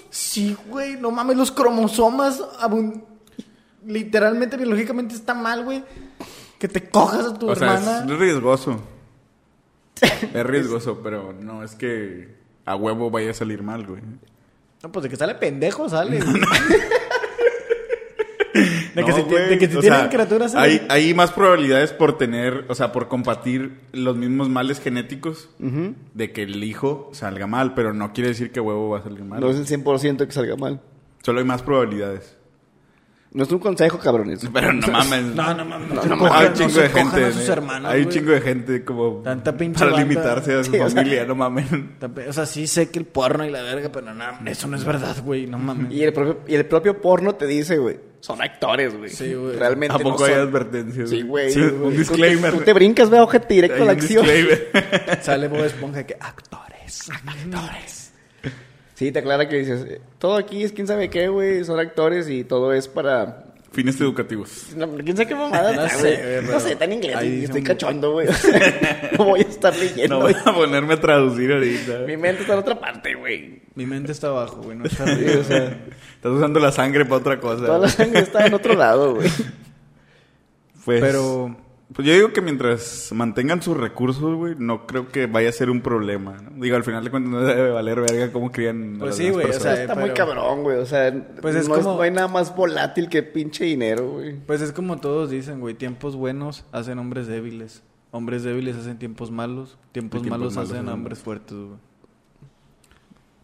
Sí, 0.09 0.55
güey. 0.67 0.95
No 0.97 1.11
mames, 1.11 1.35
los 1.37 1.51
cromosomas 1.51 2.41
abun- 2.61 3.03
literalmente, 3.85 4.57
biológicamente 4.57 5.15
está 5.15 5.33
mal, 5.33 5.63
güey. 5.63 5.83
Que 6.59 6.67
te 6.67 6.89
cojas 6.89 7.25
a 7.25 7.33
tu 7.33 7.49
O 7.49 7.55
sea, 7.55 7.75
hermana. 7.75 8.05
es 8.13 8.19
riesgoso. 8.19 8.79
es 10.01 10.45
riesgoso, 10.45 11.01
pero 11.03 11.33
no 11.33 11.63
es 11.63 11.75
que 11.75 12.35
a 12.65 12.75
huevo 12.75 13.11
vaya 13.11 13.31
a 13.31 13.33
salir 13.33 13.61
mal, 13.63 13.85
güey. 13.85 14.01
No, 14.81 14.91
pues 14.91 15.03
de 15.03 15.09
que 15.09 15.15
sale 15.17 15.35
pendejo, 15.35 15.89
sale. 15.89 16.19
güey. 16.21 16.41
de, 18.95 19.03
que 19.03 19.09
No, 19.11 19.15
se, 19.15 19.23
güey, 19.23 19.49
de 19.49 19.57
que 19.57 19.67
se 19.67 19.79
tienen 19.79 19.99
sea, 19.99 20.09
criaturas. 20.09 20.55
Hay, 20.55 20.85
hay 20.89 21.13
más 21.13 21.31
probabilidades 21.31 21.91
por 21.93 22.17
tener, 22.17 22.65
o 22.69 22.75
sea, 22.75 22.91
por 22.91 23.07
compartir 23.07 23.79
los 23.91 24.15
mismos 24.17 24.49
males 24.49 24.79
genéticos 24.79 25.49
de 25.59 26.31
que 26.31 26.43
el 26.43 26.63
hijo 26.63 27.09
salga 27.13 27.47
mal, 27.47 27.73
pero 27.73 27.93
no 27.93 28.13
quiere 28.13 28.29
decir 28.29 28.51
que 28.51 28.59
huevo 28.59 28.89
va 28.89 28.99
a 28.99 29.03
salir 29.03 29.23
mal. 29.23 29.39
No 29.39 29.49
es 29.49 29.57
el 29.57 29.65
100% 29.83 30.25
que 30.25 30.31
salga 30.31 30.55
mal. 30.55 30.81
Solo 31.23 31.39
hay 31.39 31.45
más 31.45 31.61
probabilidades. 31.63 32.37
No 33.31 33.41
es 33.45 33.51
un 33.51 33.57
consejo, 33.57 33.97
cabrones. 33.97 34.47
Pero 34.53 34.71
no 34.73 34.85
mames. 34.89 35.23
No, 35.33 35.55
no 35.55 35.65
mames. 35.65 35.91
No, 35.91 36.03
No, 36.05 36.15
no 36.17 36.31
hay 36.35 36.45
un 36.49 36.53
chingo 36.53 36.79
de 36.81 36.89
gente. 36.89 37.25
a 37.25 37.31
sus 37.31 37.49
¿eh? 37.49 37.51
hermanos, 37.51 37.91
hay 37.91 38.03
un 38.03 38.09
chingo 38.09 38.31
de 38.31 38.41
gente 38.41 38.85
como 38.85 39.21
Tanta 39.23 39.57
pinche 39.57 39.79
para 39.79 39.93
banda. 39.93 40.07
limitarse 40.07 40.53
a 40.53 40.63
su 40.63 40.69
Sí, 40.71 40.77
o 40.79 40.87
sea- 40.87 41.01
familia, 41.01 41.25
no 41.25 41.33
mames. 41.33 41.65
O 42.27 42.33
sea, 42.33 42.45
sí 42.45 42.67
sé 42.67 42.91
que 42.91 42.99
el 42.99 43.05
porno 43.05 43.43
y 43.43 43.49
la 43.49 43.63
verga, 43.63 43.89
pero 43.91 44.13
no, 44.13 44.23
eso 44.45 44.67
no 44.67 44.77
es 44.77 44.85
verdad, 44.85 45.15
güey. 45.25 45.47
No 45.47 45.57
mames. 45.57 45.91
Y 45.91 46.03
el 46.03 46.13
propio, 46.13 46.41
y 46.47 46.53
el 46.53 46.67
propio 46.67 47.01
porno 47.01 47.33
te 47.33 47.47
dice, 47.47 47.79
güey, 47.79 47.99
son 48.23 48.41
actores, 48.41 48.95
güey. 48.97 49.09
Sí, 49.09 49.33
güey. 49.33 49.57
Realmente 49.57 49.95
¿A 49.95 49.99
poco 49.99 50.19
no 50.19 50.25
hay 50.25 50.31
son. 50.35 50.41
advertencias? 50.47 51.09
Sí, 51.09 51.23
güey. 51.23 51.51
Sí, 51.51 51.59
un 51.59 51.79
tú- 51.81 51.91
disclaimer. 51.91 52.53
Tú, 52.53 52.61
te 52.61 52.71
brincas, 52.71 53.09
veo 53.09 53.23
ojete 53.23 53.53
directo 53.53 53.75
Hay 53.75 53.81
a 53.81 53.85
la 53.85 53.91
un 53.91 53.97
acción. 53.99 54.25
disclaimer. 54.25 55.19
Sale 55.21 55.47
Bob 55.49 55.65
Esponja 55.65 56.05
que 56.05 56.15
actores. 56.17 57.09
Actores. 57.11 58.13
Sí, 58.95 59.11
te 59.11 59.19
aclara 59.19 59.49
que 59.49 59.57
dices, 59.57 59.85
eh, 59.89 60.01
todo 60.19 60.37
aquí 60.37 60.63
es 60.63 60.71
quién 60.71 60.87
sabe 60.87 61.09
qué, 61.09 61.27
güey, 61.27 61.65
son 61.65 61.79
actores 61.79 62.29
y 62.29 62.45
todo 62.45 62.71
es 62.71 62.87
para... 62.87 63.52
Fines 63.73 63.99
educativos. 63.99 64.67
No, 64.77 64.87
quién 64.97 65.17
sabe 65.17 65.27
qué 65.29 65.35
mamada 65.35 65.71
No 65.75 65.83
está, 65.85 65.97
sé, 65.99 66.41
No 66.43 66.59
sé, 66.59 66.71
está 66.73 66.85
en 66.85 66.93
inglés 66.93 67.15
ahí 67.15 67.43
estoy 67.43 67.59
un- 67.61 67.65
cachondo, 67.65 68.11
güey. 68.13 68.27
No 69.17 69.25
voy 69.25 69.39
a 69.41 69.43
estar 69.43 69.75
leyendo. 69.75 70.15
No 70.15 70.21
voy 70.21 70.35
a 70.45 70.53
ponerme 70.53 70.93
a 70.93 71.01
traducir 71.01 71.51
ahorita. 71.51 71.99
Mi 72.07 72.15
mente 72.15 72.41
está 72.41 72.53
en 72.53 72.59
otra 72.59 72.79
parte, 72.79 73.15
güey. 73.15 73.61
Mi 73.75 73.85
mente 73.87 74.11
está 74.11 74.27
abajo, 74.27 74.57
güey. 74.61 74.77
No 74.77 74.85
está 74.85 75.03
arriba. 75.03 75.39
o 75.39 75.43
sea, 75.43 75.65
Estás 76.15 76.31
usando 76.31 76.59
la 76.59 76.71
sangre 76.71 77.03
para 77.05 77.15
otra 77.17 77.39
cosa. 77.39 77.65
toda 77.65 77.79
la 77.79 77.89
sangre 77.89 78.19
está 78.21 78.45
en 78.45 78.53
otro 78.53 78.75
lado, 78.75 79.15
güey. 79.15 79.29
Pues, 80.85 81.01
Pero- 81.01 81.57
Pues 81.93 82.07
yo 82.07 82.13
digo 82.15 82.33
que 82.33 82.41
mientras 82.41 83.11
mantengan 83.13 83.61
sus 83.61 83.77
recursos, 83.77 84.35
güey, 84.35 84.55
no 84.57 84.87
creo 84.87 85.09
que 85.09 85.27
vaya 85.27 85.49
a 85.49 85.51
ser 85.51 85.69
un 85.69 85.81
problema. 85.81 86.37
¿no? 86.41 86.61
Digo, 86.61 86.75
al 86.75 86.83
final 86.83 87.03
de 87.03 87.11
cuentas 87.11 87.31
no 87.31 87.41
debe 87.45 87.69
valer 87.69 88.01
verga 88.01 88.31
cómo 88.33 88.51
crían 88.51 88.95
a 88.95 88.99
Pues 88.99 89.09
las 89.09 89.17
sí, 89.17 89.29
güey, 89.29 89.47
o 89.47 89.53
sea, 89.53 89.79
Está 89.81 89.93
pero- 89.93 90.07
muy 90.07 90.15
cabrón, 90.15 90.63
güey. 90.63 90.77
O 90.77 90.85
sea, 90.87 91.13
Pues 91.41 91.55
es 91.55 91.69
no, 91.69 91.75
como- 91.75 91.95
no 91.97 92.01
hay 92.01 92.09
nada 92.11 92.27
más 92.27 92.55
volátil 92.55 93.09
que 93.09 93.21
pinche 93.21 93.65
dinero, 93.65 94.09
güey. 94.13 94.33
Pues 94.39 94.61
es 94.61 94.71
como 94.71 94.97
todos 94.97 95.29
dicen, 95.29 95.59
güey. 95.59 95.75
Tiempos 95.75 96.15
buenos 96.15 96.65
hacen 96.71 96.97
hombres 96.97 97.27
débiles. 97.27 97.83
Hombres 98.09 98.43
débiles 98.43 98.75
hacen 98.75 98.97
tiempos 98.97 99.29
malos. 99.29 99.77
Tiempos, 99.91 100.23
malos, 100.23 100.55
malos 100.55 100.71
hacen 100.71 100.87
hombres 100.89 101.19
fuertes, 101.19 101.55
güey. 101.57 101.77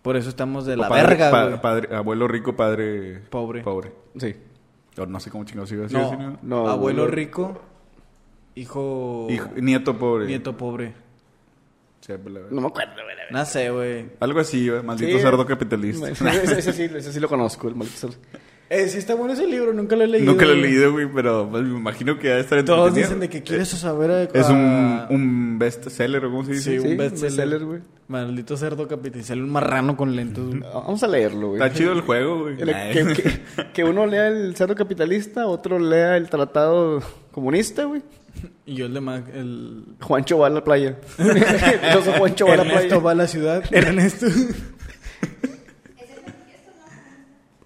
Por 0.02 0.16
eso 0.16 0.30
estamos 0.30 0.66
de 0.66 0.74
O 0.74 0.78
la 0.78 0.90
padre- 0.90 1.08
verga, 1.08 1.32
pa- 1.32 1.46
güey. 1.48 1.62
padre- 1.62 1.96
abuelo 1.96 2.28
rico, 2.28 2.56
padre 2.56 3.20
Pobre. 3.30 3.62
Pobre. 3.62 3.92
Sí. 4.18 4.36
O 4.98 5.06
no 5.06 5.20
sé 5.20 5.30
cómo 5.30 5.44
chingados 5.44 5.72
así. 5.72 5.94
No, 5.94 6.08
así, 6.08 6.18
¿no? 6.18 6.38
No, 6.42 6.68
abuelo 6.68 7.06
rico, 7.08 7.62
hijo... 8.62 9.28
Hijo- 9.30 9.50
nieto 9.58 9.98
pobre. 9.98 10.26
Nieto 10.28 10.56
pobre. 10.58 10.94
Sí, 12.02 12.14
pues, 12.22 12.34
la- 12.34 12.42
No 12.50 12.62
me 12.62 12.68
acuerdo, 12.68 12.94
güey. 12.94 13.16
No 13.32 13.46
sé, 13.46 13.70
güey. 13.70 14.06
Algo 14.20 14.40
así, 14.40 14.68
güey. 14.70 14.82
Maldito 14.82 15.18
Sí. 15.18 15.22
cerdo 15.24 15.46
capitalista. 15.46 16.10
Ese, 16.12 16.60
ese 16.60 16.74
sí, 16.74 16.84
ese 16.84 17.12
sí 17.14 17.20
lo 17.20 17.28
conozco, 17.28 17.68
el 17.68 17.76
maldito 17.76 17.98
cerdo. 17.98 18.16
Eh, 18.72 18.88
sí 18.88 19.00
está 19.00 19.16
bueno 19.16 19.34
ese 19.34 19.48
libro, 19.48 19.74
nunca 19.74 19.96
lo 19.96 20.04
he 20.04 20.08
leído. 20.08 20.32
Nunca 20.32 20.46
lo 20.46 20.52
he 20.54 20.58
leído, 20.58 20.92
güey, 20.92 21.08
pero 21.12 21.48
pues, 21.50 21.64
me 21.64 21.80
imagino 21.80 22.20
que 22.20 22.32
a 22.34 22.38
estar 22.40 22.64
Todos 22.64 22.90
entretenido. 22.90 23.08
dicen 23.08 23.20
de 23.20 23.28
que 23.30 23.42
quieres 23.42 23.68
saber... 23.70 24.12
a- 24.12 24.24
Es 24.26 24.48
un, 24.48 25.06
un 25.10 25.58
bestseller, 25.58 26.24
¿o 26.26 26.30
cómo 26.30 26.46
se 26.46 26.52
dice? 26.52 26.78
Sí, 26.78 26.80
Sí, 26.80 26.88
un 26.88 26.98
bestseller. 26.98 27.66
güey. 27.66 27.82
Maldito 28.08 28.56
cerdo 28.58 28.88
capital. 28.88 29.42
Un 29.42 29.50
marrano 29.50 29.98
con 29.98 30.16
lentes. 30.16 30.44
güey. 30.44 30.60
Vamos 30.74 31.02
a 31.02 31.08
leerlo, 31.08 31.50
güey. 31.50 31.62
Está 31.64 31.76
chido 31.76 31.94
el 31.94 32.02
juego, 32.02 32.42
güey. 32.42 32.58
Que 33.74 33.84
uno 33.84 34.06
lea 34.06 34.28
el 34.28 34.56
cerdo 34.56 34.76
capitalista, 34.76 35.48
otro 35.48 35.80
lea 35.80 36.16
el 36.16 36.30
tratado 36.30 37.02
comunista, 37.32 37.86
güey. 37.86 38.04
Y 38.66 38.76
yo 38.76 38.86
el 38.86 38.94
de 38.94 39.02
Mac, 39.02 39.26
el... 39.34 39.84
Juancho 40.02 40.38
va 40.40 40.48
a 40.48 40.50
la 40.50 40.64
playa. 40.64 40.98
Entonces 41.18 42.18
Juancho 42.18 42.46
va 42.48 42.54
a 42.54 42.58
la 42.58 42.64
Ernesto 42.64 42.88
playa. 42.88 43.04
va 43.04 43.12
a 43.12 43.16
la 43.16 43.28
ciudad. 43.28 43.64
Ernesto. 43.72 44.28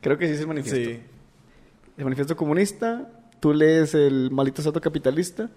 Creo 0.01 0.17
que 0.17 0.27
sí 0.27 0.33
es 0.33 0.39
el 0.41 0.47
manifiesto. 0.47 0.79
sí. 0.89 0.99
El 1.97 2.03
manifiesto 2.05 2.35
comunista, 2.35 3.07
tú 3.39 3.53
lees 3.53 3.93
el 3.93 4.31
maldito 4.31 4.61
cerdo 4.63 4.81
capitalista 4.81 5.49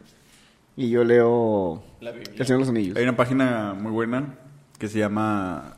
y 0.77 0.91
yo 0.91 1.03
leo 1.03 1.83
El 2.01 2.15
Señor 2.47 2.47
de 2.47 2.59
los 2.59 2.69
Anillos. 2.69 2.97
Hay 2.97 3.05
una 3.05 3.17
página 3.17 3.75
muy 3.75 3.91
buena 3.91 4.35
que 4.79 4.89
se 4.89 4.99
llama... 4.99 5.77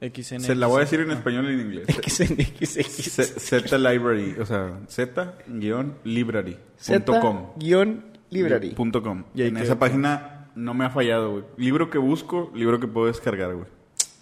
XN. 0.00 0.40
Se 0.40 0.54
la 0.54 0.66
voy 0.66 0.78
a 0.78 0.80
decir 0.80 1.00
en 1.00 1.10
español 1.12 1.46
y 1.50 1.54
en 1.54 1.60
inglés. 1.60 1.86
XNXX. 1.88 2.68
Z 3.10 3.40
Z 3.40 3.78
Library, 3.78 4.36
o 4.38 4.44
sea, 4.44 4.78
Z-library.com. 4.88 5.94
Z-library. 6.76 8.13
Punto 8.74 9.02
com. 9.02 9.24
Y 9.34 9.42
ahí 9.42 9.48
En 9.48 9.56
esa 9.58 9.78
página 9.78 10.48
no 10.54 10.74
me 10.74 10.84
ha 10.84 10.90
fallado, 10.90 11.32
güey. 11.32 11.44
Libro 11.56 11.90
que 11.90 11.98
busco, 11.98 12.50
libro 12.54 12.80
que 12.80 12.86
puedo 12.86 13.06
descargar, 13.06 13.54
güey. 13.54 13.66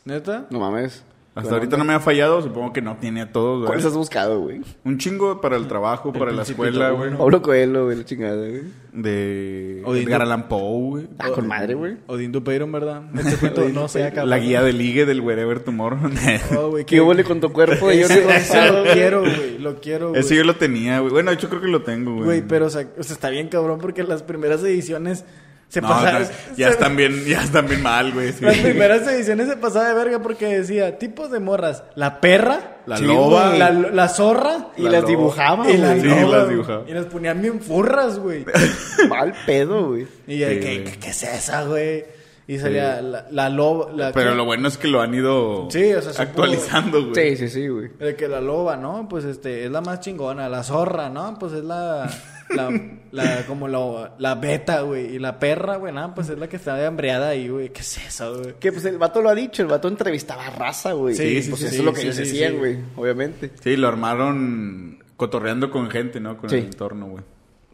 ¿Neta? 0.05 0.47
No 0.51 0.61
mames. 0.61 1.05
Hasta 1.35 1.55
ahorita 1.55 1.79
no 1.79 1.85
me 1.85 1.95
ha 1.95 2.01
fallado, 2.01 2.43
supongo 2.43 2.75
que 2.75 2.83
no 2.83 2.97
tiene 2.99 3.23
a 3.23 3.33
todos, 3.33 3.65
¿Cuáles 3.65 3.85
güey. 3.85 3.93
has 3.93 3.97
buscado, 3.97 4.41
güey? 4.41 4.61
Un 4.85 4.99
chingo 4.99 5.41
para 5.41 5.57
el 5.57 5.67
trabajo, 5.67 6.13
para 6.13 6.31
la 6.31 6.43
escuela, 6.43 6.91
güey. 6.91 7.17
Pablo 7.17 7.41
Coelho, 7.41 7.87
güey, 7.87 7.97
la 7.97 8.05
chingada, 8.05 8.37
güey. 8.37 8.63
De 8.93 9.83
O 9.87 9.95
de 9.95 10.03
Edgar 10.03 10.21
Allan 10.21 10.49
Poe, 10.49 10.91
güey. 10.91 11.09
Ah, 11.19 11.31
con 11.31 11.47
madre, 11.47 11.73
güey. 11.73 11.97
Odín 12.07 12.33
Dupeyron, 12.33 12.71
¿verdad? 12.71 13.05
Este 13.15 13.37
cuento 13.39 13.67
no 13.73 13.89
se 13.89 14.05
acaba. 14.05 14.27
La 14.27 14.39
guía 14.39 14.63
de 14.63 14.75
ligue 14.75 15.07
del 15.07 15.23
Wherever 15.23 15.61
Tomorrow. 15.61 16.11
Oh, 16.59 16.69
güey, 16.69 16.85
¿Qué 16.85 17.01
hubo 17.01 17.15
con 17.25 17.41
tu 17.41 17.51
cuerpo 17.51 17.89
Rosado? 17.89 18.85
lo 18.85 18.93
quiero, 18.93 19.21
güey. 19.21 19.59
Lo 19.59 19.81
quiero, 19.81 20.11
güey. 20.11 20.21
Ese 20.21 20.37
yo 20.37 20.45
lo 20.45 20.57
tenía, 20.57 21.01
güey. 21.01 21.13
Bueno, 21.13 21.31
de 21.31 21.37
hecho 21.37 21.49
creo 21.49 21.63
que 21.63 21.69
lo 21.69 21.83
tengo, 21.83 22.13
güey. 22.13 22.25
Güey, 22.25 22.43
pero 22.43 22.67
o 22.67 22.71
sea, 22.71 22.87
o 22.99 23.03
sea, 23.03 23.15
está 23.15 23.31
bien 23.31 23.49
cabrón 23.49 23.79
porque 23.81 24.03
las 24.03 24.23
primeras 24.23 24.63
ediciones 24.63 25.25
se 25.73 25.81
No, 25.81 25.89
no, 25.89 26.19
ya 26.57 26.67
se- 26.69 26.73
están 26.75 26.97
bien, 26.97 27.25
ya 27.25 27.43
están 27.43 27.67
bien 27.67 27.83
mal, 27.83 28.13
güey. 28.13 28.33
sí. 28.33 28.45
Las 28.45 28.59
primeras 28.59 29.07
ediciones 29.09 29.49
se 29.49 29.57
pasaba 29.57 29.89
de 29.89 29.95
verga 29.95 30.19
porque 30.21 30.47
decía 30.59 30.99
tipos 30.99 31.31
de 31.31 31.41
morras. 31.41 31.83
La 31.95 32.21
perra, 32.21 32.77
La 32.85 32.97
Sí, 32.99 33.05
loba. 33.05 33.47
güey. 33.49 33.59
la, 33.59 33.71
la 33.71 34.09
zorra 34.09 34.69
Y 34.77 34.83
La 34.83 34.91
las 34.91 35.01
loba. 35.03 35.11
dibujaba, 35.11 35.71
y. 35.71 35.73
Sí, 35.73 35.79
loba, 35.79 36.37
las 36.39 36.49
dibujaba. 36.51 36.85
Y 36.87 36.93
las 36.93 37.07
ponían 37.07 37.41
bien 37.41 37.61
furras, 37.61 38.19
güey. 38.19 38.45
Mal 39.09 39.33
pedo, 39.47 39.89
güey. 39.89 40.03
Y 40.27 40.33
Sí, 40.35 40.39
¿qué, 40.39 40.45
güey. 40.61 40.85
qué, 40.85 40.99
qué 41.01 41.09
es 41.11 41.23
esa, 41.23 41.65
güey? 41.65 42.05
Y 42.49 42.59
salía 42.59 43.01
la, 43.01 43.27
la 43.31 43.49
loba. 43.49 43.93
La, 43.95 44.13
Pero 44.13 44.31
¿qué? 44.33 44.37
lo 44.37 44.45
bueno 44.45 44.67
es 44.69 44.77
que 44.77 44.89
lo 44.89 45.01
han 45.01 45.15
ido 45.15 45.69
Sí, 45.71 45.93
o 45.95 46.03
sea, 46.03 46.23
actualizando, 46.25 47.01
güey. 47.11 47.37
Sí, 47.37 47.37
sí, 47.37 47.49
sí, 47.49 47.69
güey. 47.69 47.89
De 47.99 48.15
que 48.17 48.27
la 48.29 48.41
loba, 48.41 48.77
¿no? 48.77 49.09
Pues 49.09 49.25
este, 49.25 49.65
es 49.65 49.71
la 49.71 49.81
más 49.81 50.01
chingona. 50.01 50.49
La 50.51 50.63
zorra, 50.65 51.09
¿no? 51.09 51.39
Pues 51.39 51.53
es 51.55 51.65
la. 51.65 52.11
La, 52.57 52.71
la 53.11 53.47
como 53.47 53.69
la, 53.69 54.15
la 54.19 54.35
beta, 54.35 54.81
güey. 54.83 55.15
Y 55.15 55.19
la 55.19 55.39
perra, 55.39 55.77
güey, 55.77 55.93
¿no? 55.93 56.15
Pues 56.15 56.29
es 56.29 56.39
la 56.39 56.49
que 56.49 56.57
está 56.57 56.87
hambreada 56.87 57.29
ahí, 57.31 57.49
güey. 57.49 57.71
¿Qué 57.71 57.81
es 57.81 57.99
eso, 57.99 58.39
güey? 58.41 58.55
Que 58.61 58.73
pues 58.73 58.85
el 58.85 58.99
vato 58.99 59.21
lo 59.23 59.29
ha 59.31 59.35
dicho, 59.35 59.63
el 59.63 59.69
vato 59.69 59.89
entrevistaba 59.89 60.47
a 60.47 60.51
raza, 60.51 60.93
güey. 60.93 61.15
Sí, 61.15 61.43
sí, 61.43 61.51
pues 61.51 61.61
sí, 61.61 61.67
eso 61.67 61.75
sí, 61.75 61.81
es 61.81 61.85
lo 61.85 61.93
que 61.93 62.01
sí, 62.01 62.07
ellos 62.07 62.17
sí, 62.17 62.23
decían, 62.23 62.53
sí. 62.53 62.59
güey, 62.59 62.79
obviamente. 62.97 63.51
Sí, 63.63 63.77
lo 63.77 63.89
armaron 63.89 64.99
cotorreando 65.17 65.71
con 65.71 65.91
gente, 65.91 66.21
¿no? 66.21 66.37
Con 66.39 66.51
Sí. 66.51 66.57
el 66.57 66.65
entorno, 66.65 67.07
güey. 67.09 67.25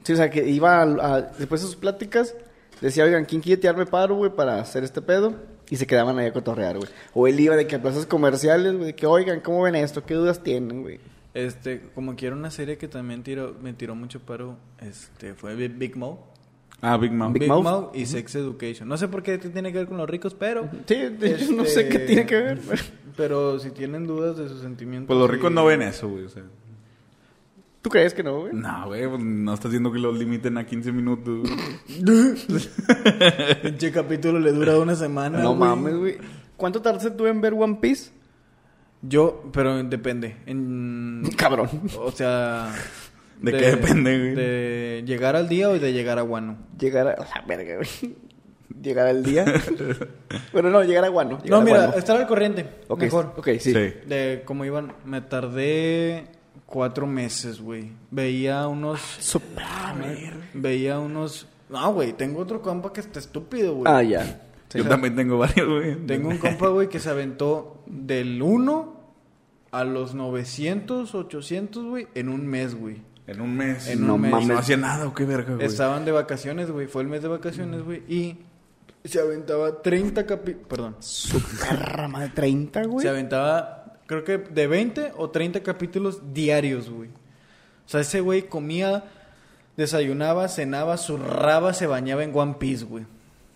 Sí, 0.05 0.12
o 0.12 0.16
sea, 0.16 0.31
que 0.31 0.47
iba 0.49 0.81
a, 0.81 0.83
a- 1.16 1.20
después 1.22 1.61
de 1.61 1.66
sus 1.66 1.76
pláticas, 1.76 2.35
decía, 2.81 3.05
oigan, 3.05 3.24
¿quién 3.24 3.41
quiere 3.41 3.61
tirarme 3.61 3.87
paro, 3.87 4.14
güey, 4.16 4.31
para 4.35 4.61
hacer 4.61 4.85
este 4.85 5.03
pedo? 5.03 5.35
Y 5.70 5.76
se 5.76 5.87
quedaban 5.87 6.18
ahí 6.18 6.26
a 6.29 6.33
cotorrear, 6.33 6.79
güey. 6.79 6.89
O 7.14 7.26
él 7.29 7.39
iba 7.41 7.55
de 7.55 7.66
que 7.66 7.76
a 7.76 7.83
plazas 7.83 8.07
comerciales, 8.07 8.72
güey, 8.74 8.87
de 8.87 8.95
que, 8.95 9.07
oigan, 9.07 9.41
¿cómo 9.41 9.62
ven 9.62 9.74
esto? 9.74 10.05
¿Qué 10.05 10.14
dudas 10.14 10.43
tienen, 10.43 10.83
güey? 10.83 10.99
Este, 11.35 11.83
como 11.95 12.16
quiero 12.16 12.37
una 12.37 12.51
serie 12.51 12.79
que 12.79 12.89
también 12.89 13.22
tiró, 13.22 13.55
me 13.62 13.72
tiró 13.72 13.95
mucho 13.95 14.20
paro, 14.20 14.57
este, 14.81 15.35
fue 15.35 15.55
Big, 15.55 15.97
Mouth. 15.97 16.18
Ah, 16.81 16.97
Big 16.97 17.12
Mouth. 17.12 17.33
Big 17.33 17.41
Big, 17.43 17.49
Mouth. 17.49 17.62
Mouth 17.64 17.97
y 17.97 18.07
Sex 18.07 18.35
Education. 18.37 18.89
No 18.89 18.97
sé 18.97 19.09
por 19.09 19.22
qué 19.22 19.37
tiene 19.39 19.72
que 19.72 19.79
ver 19.79 19.89
con 19.89 19.99
los 19.99 20.09
ricos, 20.09 20.35
pero... 20.35 20.68
Sí, 20.87 20.97
no 21.55 21.64
sé 21.64 21.89
qué 21.89 21.99
tiene 22.01 22.24
que 22.26 22.37
ver. 22.37 22.61
Pero 23.16 23.59
si 23.59 23.70
tienen 23.70 24.07
dudas 24.07 24.37
de 24.37 24.49
sus 24.49 24.61
sentimientos... 24.61 25.09
Pues 25.09 25.18
los 25.18 25.29
ricos 25.31 25.51
no 25.53 25.64
ven 25.64 25.83
eso, 25.83 26.09
güey. 26.09 26.24
O 26.24 26.29
sea. 26.29 26.45
¿Tú 27.83 27.91
crees 27.91 28.14
que 28.14 28.22
no, 28.22 28.41
güey? 28.41 28.53
No, 28.55 28.87
güey, 28.87 29.09
pues 29.09 29.20
no 29.22 29.55
estás 29.55 29.70
viendo 29.70 29.91
que 29.93 29.99
los 29.99 30.16
limiten 30.16 30.57
a 30.59 30.66
15 30.66 30.93
minutos. 30.93 31.49
Pinche 33.62 33.93
capítulo 33.93 34.39
le 34.39 34.53
dura 34.53 34.79
una 34.79 34.95
semana, 34.95 35.39
No 35.41 35.55
güey. 35.57 35.68
mames, 35.70 35.97
güey. 35.97 36.18
¿Cuánto 36.57 36.83
tardaste 36.83 37.11
tú 37.12 37.26
en 37.26 37.41
ver 37.41 37.55
One 37.55 37.79
Piece? 37.81 38.11
Yo, 39.03 39.44
pero 39.53 39.82
depende. 39.84 40.36
En, 40.46 41.22
Cabrón. 41.36 41.68
o 41.99 42.11
sea... 42.11 42.72
¿De 43.40 43.53
qué 43.53 43.70
depende, 43.76 44.18
güey? 44.18 44.34
De 44.34 45.05
llegar 45.07 45.36
al 45.36 45.49
día 45.49 45.68
o 45.68 45.78
de 45.78 45.92
llegar 45.92 46.18
a 46.18 46.22
Guano. 46.22 46.59
Llegar 46.76 47.07
a... 47.07 47.11
La 47.16 47.44
verga, 47.46 47.76
güey. 47.76 48.16
Llegar 48.82 49.07
al 49.07 49.22
día. 49.22 49.44
bueno, 50.53 50.70
no, 50.70 50.82
llegar 50.82 51.05
a 51.05 51.09
Guano. 51.09 51.38
llegar 51.42 51.51
No, 51.51 51.57
a 51.59 51.61
mira, 51.61 51.76
Guano. 51.78 51.94
estar 51.99 52.16
al 52.16 52.26
corriente. 52.26 52.66
Mejor. 52.96 53.34
Ok, 53.36 53.46
sí. 53.61 53.72
Sí. 53.72 53.72
De 53.72 54.42
cómo 54.44 54.64
iban, 54.64 54.92
me 55.05 55.20
tardé 55.20 56.24
cuatro 56.66 57.07
meses, 57.07 57.61
güey. 57.61 57.92
Veía 58.11 58.66
unos, 58.68 59.01
ah, 59.57 59.94
veía 60.55 60.99
unos. 60.99 61.46
No, 61.68 61.92
güey, 61.92 62.12
tengo 62.12 62.40
otro 62.40 62.61
compa 62.61 62.92
que 62.92 63.01
está 63.01 63.18
estúpido, 63.18 63.74
güey. 63.74 63.92
Ah, 63.92 64.03
ya. 64.03 64.47
Sí. 64.68 64.78
Yo 64.78 64.88
también 64.88 65.16
tengo 65.16 65.38
varios, 65.38 65.66
güey. 65.68 65.96
Tengo 66.06 66.28
un 66.28 66.38
compa, 66.38 66.68
güey, 66.68 66.88
que 66.88 66.98
se 67.00 67.08
aventó 67.10 67.82
del 67.86 68.40
1 68.42 68.96
a 69.70 69.84
los 69.84 70.14
900, 70.14 71.14
800, 71.14 71.84
güey, 71.84 72.08
en 72.14 72.28
un 72.28 72.46
mes, 72.46 72.74
güey. 72.74 73.02
En 73.26 73.40
un 73.40 73.56
mes. 73.56 73.88
En 73.88 74.06
No 74.06 74.14
un 74.14 74.22
mes. 74.22 74.30
mames. 74.30 74.48
No 74.48 74.58
hacía 74.58 74.76
nada, 74.76 75.06
¿o 75.06 75.14
qué 75.14 75.24
verga, 75.24 75.54
güey? 75.54 75.66
Estaban 75.66 76.04
de 76.04 76.12
vacaciones, 76.12 76.70
güey. 76.70 76.86
Fue 76.86 77.02
el 77.02 77.08
mes 77.08 77.22
de 77.22 77.28
vacaciones, 77.28 77.82
güey. 77.82 78.02
Y 78.08 78.38
se 79.04 79.20
aventaba 79.20 79.80
30 79.82 80.26
capítulos. 80.26 80.66
Perdón. 80.68 80.96
Su 81.00 81.40
perra 81.40 82.08
madre, 82.08 82.30
30, 82.34 82.84
güey. 82.84 83.02
Se 83.02 83.08
aventaba, 83.08 83.96
creo 84.06 84.24
que 84.24 84.38
de 84.38 84.66
20 84.66 85.12
o 85.16 85.30
30 85.30 85.62
capítulos 85.62 86.32
diarios, 86.34 86.90
güey. 86.90 87.08
O 87.10 87.88
sea, 87.90 88.00
ese 88.00 88.20
güey 88.20 88.48
comía, 88.48 89.04
desayunaba, 89.76 90.48
cenaba, 90.48 90.96
zurraba, 90.98 91.72
se 91.74 91.86
bañaba 91.86 92.24
en 92.24 92.36
One 92.36 92.56
Piece, 92.58 92.84
güey. 92.84 93.06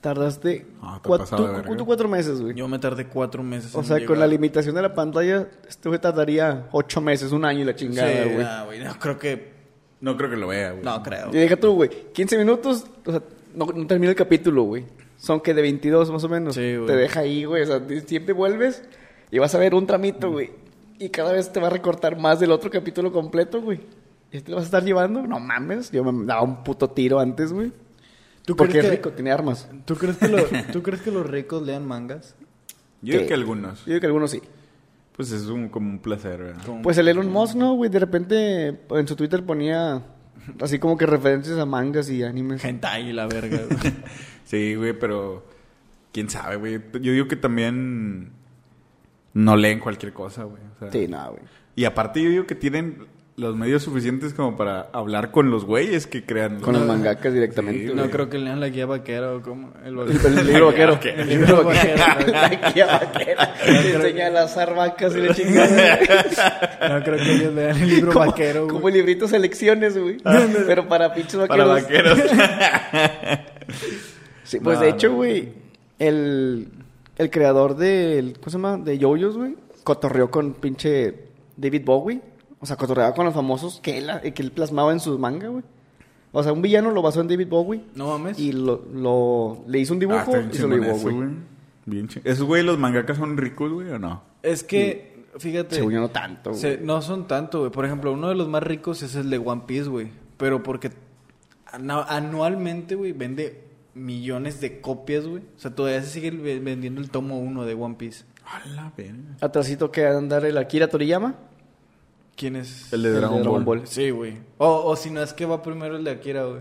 Tardaste 0.02 0.66
Ah, 0.82 0.98
te 1.00 1.06
cuatro, 1.08 1.62
tú- 1.64 1.76
tú 1.76 1.86
cuatro 1.86 2.08
meses, 2.08 2.40
güey. 2.40 2.54
Yo 2.54 2.66
me 2.66 2.78
tardé 2.80 3.06
cuatro 3.06 3.42
meses. 3.44 3.74
O 3.74 3.78
en 3.78 3.84
sea, 3.84 4.04
con 4.04 4.18
la 4.18 4.26
limitación 4.26 4.74
de 4.74 4.82
la 4.82 4.94
pantalla, 4.94 5.48
este 5.68 5.88
güey 5.88 6.00
tardaría 6.00 6.66
ocho 6.72 7.00
meses, 7.00 7.30
un 7.30 7.44
año 7.44 7.60
y 7.60 7.64
la 7.64 7.72
Sí, 7.72 7.78
chingada, 7.86 8.24
güey. 8.24 8.44
güey. 8.66 8.84
No, 8.84 8.98
creo 8.98 9.18
que. 9.18 9.52
No 10.00 10.16
creo 10.16 10.28
que 10.28 10.36
lo 10.36 10.48
vea, 10.48 10.72
güey. 10.72 10.82
No, 10.84 11.00
creo. 11.04 11.28
Y 11.30 11.36
deja 11.36 11.56
tú, 11.56 11.74
güey. 11.74 11.88
15 12.12 12.36
minutos, 12.36 12.84
o 13.06 13.10
sea, 13.12 13.22
no, 13.54 13.66
no 13.66 13.86
termina 13.86 14.10
el 14.10 14.16
capítulo, 14.16 14.64
güey. 14.64 14.84
Son 15.16 15.40
que 15.40 15.54
de 15.54 15.62
22 15.62 16.10
más 16.10 16.24
o 16.24 16.28
menos. 16.28 16.56
Sí, 16.56 16.74
güey. 16.74 16.88
Te 16.88 16.96
deja 16.96 17.20
ahí, 17.20 17.44
güey. 17.44 17.62
O 17.62 17.66
sea, 17.66 17.80
siempre 18.04 18.34
vuelves 18.34 18.82
y 19.30 19.38
vas 19.38 19.54
a 19.54 19.58
ver 19.58 19.72
un 19.76 19.86
tramito, 19.86 20.32
güey. 20.32 20.50
Y 20.98 21.10
cada 21.10 21.32
vez 21.32 21.52
te 21.52 21.60
va 21.60 21.68
a 21.68 21.70
recortar 21.70 22.18
más 22.18 22.40
del 22.40 22.50
otro 22.50 22.68
capítulo 22.70 23.12
completo, 23.12 23.62
güey. 23.62 23.78
¿Y 24.32 24.40
te 24.40 24.50
lo 24.50 24.56
vas 24.56 24.64
a 24.64 24.66
estar 24.66 24.82
llevando? 24.84 25.22
No 25.22 25.38
mames. 25.38 25.92
Yo 25.92 26.02
me 26.02 26.26
daba 26.26 26.42
un 26.42 26.64
puto 26.64 26.90
tiro 26.90 27.20
antes, 27.20 27.52
güey. 27.52 27.70
¿Tú 28.44 28.56
Porque 28.56 28.72
crees 28.72 28.84
es 28.86 28.90
que- 28.90 28.96
rico, 28.96 29.10
tiene 29.12 29.30
armas. 29.32 29.68
¿Tú 29.84 29.94
crees, 29.96 30.16
que 30.16 30.28
lo- 30.28 30.44
¿Tú 30.72 30.82
crees 30.82 31.02
que 31.02 31.10
los 31.10 31.26
ricos 31.28 31.62
lean 31.62 31.86
mangas? 31.86 32.34
Yo 33.02 33.14
digo 33.16 33.26
que 33.28 33.34
algunos. 33.34 33.80
Yo 33.84 33.86
digo 33.92 34.00
que 34.00 34.06
algunos 34.06 34.30
sí. 34.30 34.42
Pues 35.16 35.30
es 35.30 35.46
un, 35.46 35.68
como 35.68 35.90
un 35.90 35.98
placer, 35.98 36.38
¿verdad? 36.42 36.62
Como- 36.64 36.82
Pues 36.82 36.96
el 36.98 37.08
Elon 37.08 37.30
Musk, 37.30 37.54
¿no, 37.54 37.74
güey? 37.74 37.90
De 37.90 37.98
repente 37.98 38.80
en 38.90 39.08
su 39.08 39.14
Twitter 39.16 39.44
ponía 39.44 40.02
así 40.60 40.78
como 40.78 40.96
que 40.96 41.06
referencias 41.06 41.58
a 41.58 41.66
mangas 41.66 42.08
y 42.10 42.22
animes. 42.22 42.64
Hentai 42.64 43.10
y 43.10 43.12
la 43.12 43.26
verga, 43.26 43.60
güey. 43.68 43.78
Sí, 44.44 44.74
güey, 44.74 44.92
pero... 44.98 45.46
¿Quién 46.12 46.28
sabe, 46.28 46.56
güey? 46.56 46.80
Yo 47.00 47.12
digo 47.12 47.26
que 47.28 47.36
también... 47.36 48.32
No 49.34 49.56
leen 49.56 49.78
cualquier 49.80 50.12
cosa, 50.12 50.44
güey. 50.44 50.62
o 50.76 50.78
sea, 50.78 50.92
Sí, 50.92 51.06
no, 51.08 51.30
güey. 51.30 51.42
Y 51.74 51.84
aparte 51.86 52.22
yo 52.22 52.28
digo 52.28 52.46
que 52.46 52.54
tienen 52.54 53.06
los 53.36 53.56
medios 53.56 53.82
suficientes 53.82 54.34
como 54.34 54.56
para 54.56 54.82
hablar 54.92 55.30
con 55.30 55.50
los 55.50 55.64
güeyes 55.64 56.06
que 56.06 56.24
crean... 56.24 56.60
Con 56.60 56.74
los 56.74 56.86
mangakas 56.86 57.32
directamente. 57.32 57.88
Sí. 57.88 57.94
No 57.94 58.10
creo 58.10 58.28
que 58.28 58.38
lean 58.38 58.60
la 58.60 58.68
guía 58.68 58.84
vaquera 58.84 59.34
o 59.34 59.40
como. 59.40 59.72
El 59.84 59.98
El, 59.98 60.38
el 60.38 60.46
libro 60.46 60.66
vaquero. 60.66 61.00
¿Qué? 61.00 61.10
El 61.10 61.28
libro 61.28 61.64
vaquero. 61.64 61.96
La 62.26 62.48
guía 62.48 62.86
vaquera. 62.86 63.54
Enseña 63.66 64.30
las 64.30 64.54
vacas 64.54 65.16
y 65.16 65.20
la 65.20 65.34
chingada. 65.34 65.98
No 66.90 67.04
creo 67.04 67.16
que 67.16 67.32
ellos 67.32 67.54
lean 67.54 67.76
el 67.80 67.88
libro 67.88 68.12
como, 68.12 68.26
vaquero, 68.26 68.68
Como 68.68 68.88
el 68.88 68.94
librito 68.94 69.26
selecciones, 69.26 69.96
güey. 69.96 70.18
Pero 70.66 70.86
para 70.86 71.14
pinches 71.14 71.36
vaqueros. 71.36 71.48
Para 71.48 71.80
vaqueros. 71.80 72.18
Sí, 74.44 74.58
pues 74.60 74.78
No, 74.78 74.84
de 74.84 74.90
hecho, 74.90 75.14
güey, 75.14 75.48
el, 75.98 76.68
el 77.16 77.30
creador 77.30 77.76
del, 77.76 78.34
¿cómo 78.34 78.50
se 78.50 78.58
llama? 78.58 78.76
De 78.76 78.98
Yoyos, 78.98 79.36
güey, 79.36 79.56
cotorreó 79.84 80.30
con 80.30 80.52
pinche 80.54 81.14
David 81.56 81.82
Bowie. 81.84 82.20
O 82.62 82.66
sea, 82.66 82.76
cotorreaba 82.76 83.12
con 83.14 83.26
los 83.26 83.34
famosos 83.34 83.80
que 83.82 83.98
él, 83.98 84.08
que 84.34 84.40
él 84.42 84.52
plasmaba 84.52 84.92
en 84.92 85.00
sus 85.00 85.18
manga, 85.18 85.48
güey. 85.48 85.64
O 86.30 86.42
sea, 86.42 86.52
un 86.54 86.62
villano 86.62 86.90
lo 86.92 87.02
basó 87.02 87.20
en 87.20 87.28
David 87.28 87.48
Bowie 87.48 87.82
No 87.94 88.06
mames. 88.16 88.38
y 88.38 88.52
lo, 88.52 88.82
lo- 88.94 89.64
le 89.66 89.80
hizo 89.80 89.92
un 89.92 89.98
Ah, 89.98 90.00
dibujo 90.00 90.32
bien 90.32 90.50
y 90.50 90.56
se 90.56 90.66
lo 90.66 90.82
eso, 90.84 91.10
güey. 91.10 91.28
Bien 91.84 92.08
chingón. 92.08 92.32
¿Esos 92.32 92.46
güey, 92.46 92.62
los 92.62 92.78
mangakas 92.78 93.18
son 93.18 93.36
ricos, 93.36 93.70
güey, 93.70 93.90
o 93.90 93.98
no? 93.98 94.22
Es 94.42 94.62
que, 94.64 95.24
fíjate. 95.38 95.74
Según 95.74 95.92
yo 95.92 96.00
no 96.00 96.08
tanto, 96.08 96.50
güey. 96.50 96.60
se- 96.62 96.78
no 96.78 97.02
son 97.02 97.26
tanto, 97.26 97.58
güey. 97.58 97.70
Por 97.70 97.84
ejemplo, 97.84 98.12
uno 98.12 98.28
de 98.30 98.34
los 98.36 98.48
más 98.48 98.62
ricos 98.62 99.02
es 99.02 99.14
el 99.16 99.28
de 99.28 99.36
One 99.38 99.62
Piece, 99.66 99.90
güey. 99.90 100.08
Pero 100.38 100.62
porque 100.62 100.90
anualmente, 101.66 102.94
güey, 102.94 103.12
vende 103.12 103.64
millones 103.94 104.60
de 104.60 104.80
copias, 104.80 105.26
güey. 105.26 105.42
O 105.56 105.58
sea, 105.58 105.74
todavía 105.74 106.02
se 106.02 106.08
sigue 106.10 106.30
ve- 106.30 106.60
vendiendo 106.60 107.00
el 107.00 107.10
tomo 107.10 107.38
uno 107.38 107.64
de 107.64 107.74
One 107.74 107.96
Piece. 107.96 108.24
A 108.46 108.66
la 108.70 108.92
verga. 108.96 109.36
Atrasito 109.40 109.90
que 109.90 110.06
andar 110.06 110.44
el 110.44 110.56
Akira 110.58 110.88
Toriyama. 110.88 111.34
¿Quién 112.36 112.56
es? 112.56 112.92
El 112.92 113.02
de 113.02 113.08
El 113.08 113.14
de 113.14 113.20
Dragon, 113.20 113.42
Dragon 113.42 113.64
Ball. 113.64 113.78
Ball. 113.80 113.86
Sí, 113.88 114.10
güey. 114.10 114.38
O, 114.58 114.84
o 114.84 114.96
si 114.96 115.10
no 115.10 115.22
es 115.22 115.32
que 115.32 115.46
va 115.46 115.62
primero 115.62 115.96
el 115.96 116.04
de 116.04 116.10
Akira, 116.12 116.44
güey. 116.44 116.60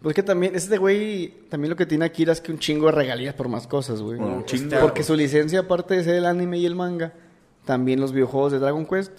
Pues 0.00 0.14
que 0.14 0.22
también, 0.22 0.54
este 0.54 0.78
güey, 0.78 1.34
también 1.48 1.70
lo 1.70 1.76
que 1.76 1.84
tiene 1.84 2.04
Akira 2.04 2.32
es 2.32 2.40
que 2.40 2.52
un 2.52 2.58
chingo 2.58 2.86
de 2.86 2.92
regalías 2.92 3.34
por 3.34 3.48
más 3.48 3.66
cosas, 3.66 4.00
güey. 4.00 4.16
Bueno, 4.18 4.36
un 4.36 4.44
chingo. 4.44 4.64
Este, 4.64 4.78
Porque 4.78 5.02
su 5.02 5.14
licencia, 5.16 5.60
aparte 5.60 5.96
de 5.96 6.04
ser 6.04 6.14
el 6.14 6.24
anime 6.26 6.58
y 6.58 6.66
el 6.66 6.76
manga, 6.76 7.12
también 7.64 8.00
los 8.00 8.12
videojuegos 8.12 8.52
de 8.52 8.58
Dragon 8.60 8.86
Quest, 8.86 9.12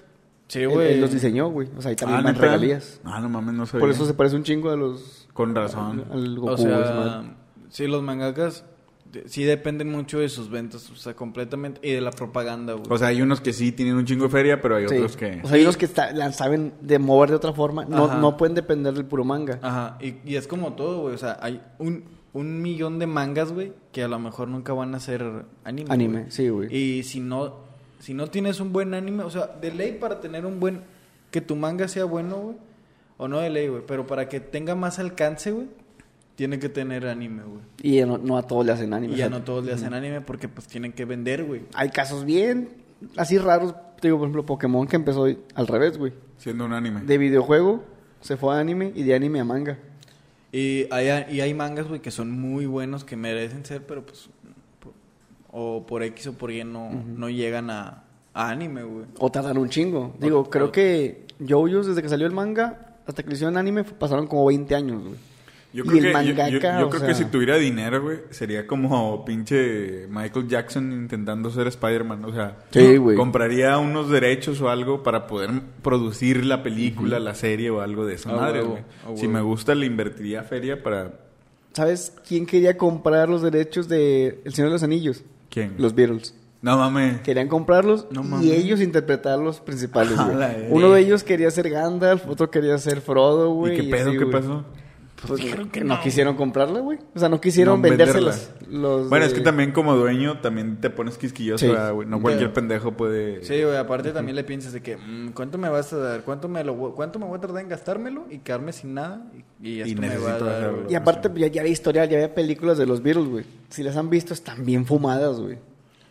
Sí, 0.47 0.61
él, 0.61 0.69
güey. 0.69 0.93
él 0.93 1.01
los 1.01 1.11
diseñó, 1.11 1.49
güey. 1.49 1.67
O 1.77 1.81
sea, 1.81 1.89
ahí 1.89 1.95
también 1.95 2.25
Ah, 2.25 2.31
regalías. 2.31 3.01
Ah, 3.03 3.19
no 3.19 3.29
mames, 3.29 3.53
no 3.53 3.65
sabía. 3.67 3.81
Por 3.81 3.89
eso 3.91 4.05
se 4.07 4.13
parece 4.15 4.35
un 4.35 4.43
chingo 4.43 4.71
a 4.71 4.75
los... 4.75 5.27
Con 5.33 5.53
razón. 5.53 6.05
Al 6.11 6.39
Goku, 6.39 6.53
O 6.53 6.57
sea, 6.57 7.35
sí, 7.69 7.85
los 7.85 8.01
mangakas 8.01 8.65
sí 9.25 9.43
dependen 9.43 9.89
mucho 9.91 10.19
de 10.19 10.29
sus 10.29 10.49
ventas, 10.49 10.89
o 10.91 10.95
sea, 10.95 11.15
completamente, 11.15 11.79
y 11.87 11.93
de 11.93 12.01
la 12.01 12.11
propaganda, 12.11 12.73
güey. 12.73 12.85
O 12.89 12.97
sea, 12.97 13.07
hay 13.07 13.21
unos 13.21 13.41
que 13.41 13.53
sí 13.53 13.71
tienen 13.71 13.95
un 13.95 14.05
chingo 14.05 14.25
de 14.25 14.29
feria, 14.29 14.61
pero 14.61 14.75
hay 14.75 14.87
Sí. 14.87 14.95
otros 14.95 15.17
que... 15.17 15.41
O 15.43 15.47
sea, 15.47 15.55
hay 15.57 15.63
unos 15.63 15.77
que 15.77 15.85
está- 15.85 16.11
la 16.11 16.31
saben 16.31 16.73
de 16.81 16.99
mover 16.99 17.29
de 17.31 17.35
otra 17.37 17.53
forma. 17.53 17.85
No, 17.85 18.05
Ajá. 18.05 18.17
no 18.19 18.37
pueden 18.37 18.55
depender 18.55 18.93
del 18.93 19.05
puro 19.05 19.23
manga. 19.23 19.59
Ajá, 19.61 19.97
y, 20.01 20.15
y 20.25 20.35
es 20.35 20.47
como 20.47 20.73
todo, 20.73 21.01
güey, 21.01 21.15
o 21.15 21.17
sea, 21.17 21.37
hay 21.41 21.61
un, 21.79 22.03
un 22.33 22.61
millón 22.61 22.99
de 22.99 23.07
mangas, 23.07 23.51
güey, 23.51 23.73
que 23.91 24.03
a 24.03 24.07
lo 24.07 24.19
mejor 24.19 24.47
nunca 24.47 24.73
van 24.73 24.93
a 24.93 24.99
ser 24.99 25.23
anime. 25.63 25.91
Anime, 25.91 26.19
güey. 26.21 26.31
sí, 26.31 26.49
güey. 26.49 26.75
Y 26.75 27.03
si 27.03 27.19
no, 27.19 27.55
si 27.99 28.13
no 28.13 28.27
tienes 28.27 28.59
un 28.59 28.71
buen 28.71 28.93
anime, 28.93 29.23
o 29.23 29.29
sea, 29.31 29.47
de 29.47 29.71
ley 29.73 29.97
para 29.99 30.19
tener 30.21 30.45
un 30.45 30.59
buen, 30.59 30.81
que 31.31 31.41
tu 31.41 31.55
manga 31.55 31.87
sea 31.87 32.05
bueno, 32.05 32.35
güey, 32.37 32.55
o 33.17 33.27
no 33.27 33.39
de 33.39 33.49
ley, 33.49 33.67
güey, 33.67 33.81
pero 33.87 34.05
para 34.07 34.29
que 34.29 34.39
tenga 34.39 34.75
más 34.75 34.99
alcance, 34.99 35.51
güey, 35.51 35.67
tiene 36.39 36.57
que 36.57 36.69
tener 36.69 37.05
anime, 37.05 37.43
güey. 37.43 37.59
Y 37.83 37.97
ya 37.97 38.05
no, 38.05 38.17
no 38.17 38.37
a 38.37 38.43
todos 38.43 38.65
le 38.65 38.71
hacen 38.71 38.93
anime. 38.93 39.13
Y 39.13 39.17
ya 39.17 39.25
o 39.25 39.29
sea, 39.29 39.39
no 39.39 39.43
todos 39.43 39.65
le 39.65 39.73
hacen 39.73 39.93
anime 39.93 40.21
porque 40.21 40.47
pues 40.47 40.67
tienen 40.67 40.93
que 40.93 41.03
vender, 41.03 41.43
güey. 41.43 41.63
Hay 41.73 41.89
casos 41.89 42.23
bien 42.23 42.69
así 43.17 43.37
raros. 43.37 43.75
Te 43.99 44.07
Digo, 44.07 44.17
por 44.19 44.27
ejemplo, 44.27 44.45
Pokémon 44.45 44.87
que 44.87 44.95
empezó 44.95 45.25
al 45.25 45.67
revés, 45.67 45.97
güey. 45.97 46.13
Siendo 46.37 46.63
un 46.63 46.71
anime. 46.71 47.01
De 47.01 47.17
videojuego 47.17 47.83
se 48.21 48.37
fue 48.37 48.55
a 48.55 48.59
anime 48.59 48.93
y 48.95 49.03
de 49.03 49.15
anime 49.15 49.41
a 49.41 49.43
manga. 49.43 49.77
Y 50.53 50.87
hay, 50.91 51.25
y 51.35 51.41
hay 51.41 51.53
mangas, 51.53 51.89
güey, 51.89 51.99
que 51.99 52.09
son 52.09 52.31
muy 52.31 52.65
buenos, 52.67 53.03
que 53.03 53.17
merecen 53.17 53.65
ser, 53.65 53.85
pero 53.85 54.05
pues, 54.05 54.29
por- 54.79 54.93
o 55.51 55.85
por 55.85 56.03
X 56.03 56.27
o 56.27 56.33
por 56.37 56.51
Y 56.51 56.63
no, 56.63 56.89
no 56.89 57.29
llegan 57.29 57.69
a, 57.69 58.05
a 58.33 58.49
anime, 58.49 58.83
güey. 58.83 59.05
O 59.19 59.29
tardan 59.29 59.57
un 59.57 59.67
chingo. 59.67 60.15
Digo, 60.21 60.39
O- 60.39 60.49
creo 60.49 60.67
o- 60.67 60.71
que 60.71 61.25
JoJo's 61.45 61.87
desde 61.87 62.01
que 62.01 62.07
salió 62.07 62.25
el 62.27 62.33
manga 62.33 62.95
hasta 63.05 63.23
que 63.23 63.27
le 63.29 63.35
hicieron 63.35 63.57
anime 63.57 63.83
pasaron 63.83 64.25
como 64.27 64.45
20 64.45 64.73
años, 64.73 65.03
güey. 65.03 65.15
Yo 65.71 65.83
Y 65.83 65.87
creo, 65.87 65.97
el 65.97 66.01
que, 66.01 66.07
yo- 66.07 66.11
yo- 66.11 66.13
mangaka, 66.35 66.49
yo 66.79 66.89
creo 66.89 66.99
sea- 66.99 67.07
que 67.09 67.13
si 67.15 67.25
tuviera 67.25 67.55
dinero, 67.57 68.01
güey, 68.01 68.17
sería 68.31 68.65
como 68.65 69.23
pinche 69.23 70.07
Michael 70.09 70.47
Jackson 70.47 70.91
intentando 70.91 71.51
ser 71.51 71.67
Spider-Man. 71.67 72.25
O 72.25 72.33
sea, 72.33 72.57
Sí, 72.71 72.97
güey. 72.97 73.15
compraría 73.15 73.77
unos 73.77 74.09
derechos 74.09 74.59
o 74.61 74.69
algo 74.69 75.03
para 75.03 75.27
poder 75.27 75.51
producir 75.83 76.43
la 76.45 76.63
película, 76.63 77.19
la 77.19 77.35
serie 77.35 77.69
o 77.69 77.81
algo 77.81 78.05
de 78.05 78.15
esa 78.15 78.31
madre, 78.33 78.63
güey. 78.63 78.83
Si 79.15 79.27
me 79.27 79.41
gusta, 79.41 79.75
le 79.75 79.85
invertiría 79.85 80.41
feria 80.43 80.81
para... 80.81 81.13
¿Sabes 81.73 82.13
quién 82.27 82.47
quería 82.47 82.75
comprar 82.75 83.29
los 83.29 83.43
derechos 83.43 83.87
de 83.87 84.41
El 84.43 84.53
Señor 84.53 84.69
de 84.69 84.73
los 84.73 84.83
Anillos? 84.83 85.23
¿Quién? 85.51 85.75
Los 85.77 85.93
Beatles. 85.93 86.33
No 86.61 86.77
mames. 86.77 87.21
Querían 87.21 87.47
comprarlos 87.47 88.07
No 88.11 88.41
y 88.43 88.51
ellos 88.51 88.81
interpretar 88.81 89.39
los 89.39 89.61
principales, 89.61 90.15
güey. 90.25 90.65
Uno 90.71 90.89
de 90.91 90.99
ellos 91.01 91.23
quería 91.23 91.49
ser 91.51 91.69
Gandalf, 91.69 92.27
otro 92.27 92.49
quería 92.49 92.77
ser 92.79 93.01
Frodo, 93.01 93.53
güey. 93.53 93.75
¿Y 93.75 93.81
qué 93.85 93.91
pedo? 93.95 94.09
así, 94.09 94.17
¿Qué 94.19 94.25
pasó? 94.25 94.65
Pues 95.27 95.41
que 95.71 95.83
no, 95.83 95.99
quisieron 96.01 96.35
comprarla, 96.37 96.79
güey. 96.79 96.97
O 97.13 97.19
sea, 97.19 97.27
no 97.27 97.41
quisieron 97.41 97.81
No, 97.81 97.89
vendérselas. 97.89 98.53
Los 98.69 99.09
Bueno, 99.09 99.25
de- 99.25 99.31
es 99.31 99.37
que 99.37 99.41
también 99.43 99.71
como 99.73 99.95
dueño 99.95 100.39
también 100.39 100.79
te 100.79 100.89
pones 100.89 101.17
quisquilloso, 101.17 101.65
Sí. 101.65 101.71
¿verdad, 101.71 101.91
güey. 101.93 102.07
No 102.07 102.21
cualquier 102.21 102.53
pendejo 102.53 102.93
puede... 102.93 103.43
Sí, 103.43 103.61
güey, 103.63 103.75
aparte 103.75 104.11
también 104.11 104.35
le 104.37 104.43
piensas 104.45 104.71
de 104.71 104.81
que, 104.81 104.95
mm, 104.95 105.31
¿cuánto 105.33 105.57
me 105.57 105.67
vas 105.67 105.91
a 105.91 105.97
dar? 105.97 106.21
¿Cuánto 106.21 106.47
me, 106.47 106.63
lo, 106.63 106.73
voy- 106.73 106.93
¿Cuánto 106.95 107.19
me 107.19 107.25
voy 107.25 107.37
a 107.37 107.41
tardar 107.41 107.61
en 107.63 107.69
gastármelo 107.69 108.27
y 108.29 108.39
quedarme 108.39 108.71
sin 108.71 108.93
nada? 108.93 109.25
Y, 109.61 109.69
y 109.69 109.81
esto 109.81 110.01
me 110.01 110.17
va 110.17 110.33
a 110.35 110.39
dar. 110.39 110.73
Y 110.89 110.95
aparte, 110.95 111.29
ya, 111.35 111.47
ya 111.47 111.61
había 111.61 111.73
historial, 111.73 112.07
ya 112.07 112.15
había 112.17 112.33
películas 112.33 112.77
de 112.77 112.85
los 112.85 113.03
Beatles, 113.03 113.27
güey. 113.27 113.45
Si 113.69 113.83
las 113.83 113.97
han 113.97 114.09
visto, 114.09 114.33
están 114.33 114.65
bien 114.65 114.85
fumadas, 114.85 115.39
güey. 115.39 115.57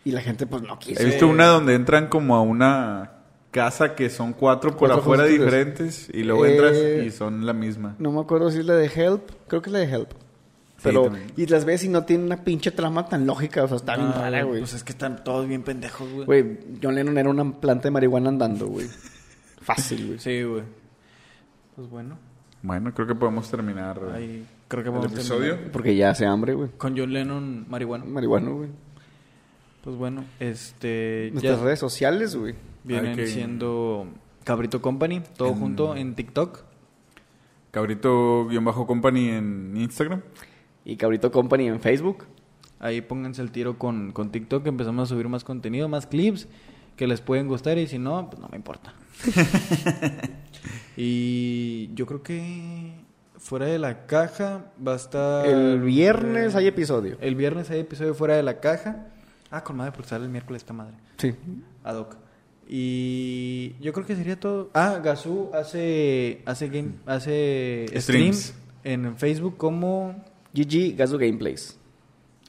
Y 0.04 0.12
la 0.12 0.20
gente, 0.20 0.46
pues, 0.46 0.62
no 0.62 0.78
quiso. 0.78 1.00
He 1.02 1.04
visto 1.06 1.26
una 1.28 1.46
donde 1.46 1.74
entran 1.74 2.08
como 2.08 2.36
a 2.36 2.42
una 2.42 3.12
casa 3.50 3.94
que 3.94 4.10
son 4.10 4.32
cuatro 4.32 4.70
por 4.70 4.88
Cuatro 4.88 4.96
afuera 4.98 5.24
diferentes 5.24 6.08
y 6.12 6.22
luego 6.24 6.46
Eh, 6.46 6.52
entras 6.52 6.76
y 7.06 7.10
son 7.10 7.46
la 7.46 7.52
misma. 7.52 7.96
No 7.98 8.12
me 8.12 8.20
acuerdo 8.20 8.50
si 8.50 8.58
es 8.58 8.66
la 8.66 8.74
de 8.74 8.86
Help. 8.86 9.30
Creo 9.48 9.62
que 9.62 9.70
es 9.70 9.72
la 9.72 9.78
de 9.80 9.86
Help. 9.92 10.10
Pero, 10.82 11.10
y 11.36 11.46
las 11.46 11.64
ves 11.64 11.82
y 11.82 11.88
no 11.88 12.04
tiene 12.04 12.24
una 12.24 12.44
pinche 12.44 12.70
trama 12.70 13.08
tan 13.08 13.26
lógica. 13.26 13.64
O 13.64 13.68
sea, 13.68 13.78
está 13.78 13.96
bien 13.96 14.12
rara, 14.12 14.44
güey. 14.44 14.60
Pues 14.60 14.74
es 14.74 14.84
que 14.84 14.92
están 14.92 15.24
todos 15.24 15.48
bien 15.48 15.62
pendejos, 15.64 16.08
güey. 16.12 16.24
Güey, 16.24 16.58
John 16.80 16.94
Lennon 16.94 17.18
era 17.18 17.28
una 17.30 17.50
planta 17.60 17.84
de 17.84 17.90
marihuana 17.90 18.28
andando, 18.28 18.68
güey. 18.68 18.86
Fácil, 19.60 20.06
güey. 20.06 20.18
Sí, 20.20 20.42
güey. 20.44 20.62
Pues 21.74 21.88
bueno, 21.90 22.16
Bueno, 22.62 22.94
creo 22.94 23.06
que 23.08 23.14
podemos 23.16 23.50
terminar 23.50 24.00
ahí 24.14 24.46
creo 24.68 24.82
que 24.84 24.88
el 24.90 24.94
vamos 24.94 25.10
a 25.10 25.14
episodio. 25.14 25.50
terminar. 25.52 25.72
Porque 25.72 25.96
ya 25.96 26.10
hace 26.10 26.26
hambre, 26.26 26.54
güey. 26.54 26.70
Con 26.76 26.96
John 26.96 27.12
Lennon, 27.12 27.66
marihuana. 27.68 28.04
Marihuana, 28.04 28.50
güey. 28.50 28.68
Pues 29.82 29.96
bueno, 29.96 30.24
este... 30.38 31.30
Nuestras 31.32 31.58
ya 31.58 31.64
redes 31.64 31.78
sociales, 31.80 32.36
güey. 32.36 32.54
Vienen 32.84 33.26
siendo 33.26 34.06
Cabrito 34.44 34.80
Company, 34.80 35.22
todo 35.36 35.48
En- 35.48 35.58
junto 35.58 35.96
en 35.96 36.14
TikTok. 36.14 36.64
Cabrito-company 37.70 39.28
en 39.28 39.74
Instagram. 39.76 40.22
Y 40.84 40.96
Cabrito 40.96 41.30
Company 41.30 41.68
en 41.68 41.80
Facebook. 41.80 42.24
Ahí 42.80 43.00
pónganse 43.00 43.42
el 43.42 43.50
tiro 43.50 43.78
con, 43.78 44.12
con 44.12 44.30
TikTok, 44.30 44.66
empezamos 44.66 45.10
a 45.10 45.14
subir 45.14 45.28
más 45.28 45.44
contenido, 45.44 45.88
más 45.88 46.06
clips 46.06 46.48
que 46.96 47.06
les 47.06 47.20
pueden 47.20 47.46
gustar 47.48 47.76
y 47.78 47.86
si 47.86 47.98
no, 47.98 48.30
pues 48.30 48.40
no 48.40 48.48
me 48.48 48.56
importa. 48.56 48.94
y 50.96 51.92
yo 51.94 52.06
creo 52.06 52.22
que 52.22 52.94
fuera 53.36 53.66
de 53.66 53.78
la 53.78 54.06
caja 54.06 54.72
va 54.84 54.92
a 54.94 54.96
estar... 54.96 55.46
El 55.46 55.80
viernes 55.80 56.54
eh, 56.54 56.58
hay 56.58 56.66
episodio. 56.66 57.16
El 57.20 57.34
viernes 57.34 57.70
hay 57.70 57.80
episodio 57.80 58.14
fuera 58.14 58.36
de 58.36 58.42
la 58.42 58.60
caja. 58.60 59.06
Ah, 59.50 59.62
con 59.62 59.76
madre, 59.76 59.92
porque 59.92 60.08
sale 60.08 60.24
el 60.24 60.30
miércoles 60.30 60.62
esta 60.62 60.72
madre. 60.72 60.94
Sí. 61.16 61.34
Ad 61.84 61.96
hoc. 61.96 62.16
Y 62.70 63.74
yo 63.80 63.92
creo 63.92 64.06
que 64.06 64.14
sería 64.14 64.38
todo. 64.38 64.70
Ah, 64.74 65.00
Gazú 65.02 65.50
hace 65.54 66.42
hace 66.44 66.68
game 66.68 66.90
hace 67.06 67.86
Streams. 67.96 68.02
streams 68.04 68.54
en 68.84 69.16
Facebook 69.16 69.56
como 69.56 70.22
GG 70.54 70.94
Gazu 70.96 71.16
Gameplays. 71.18 71.76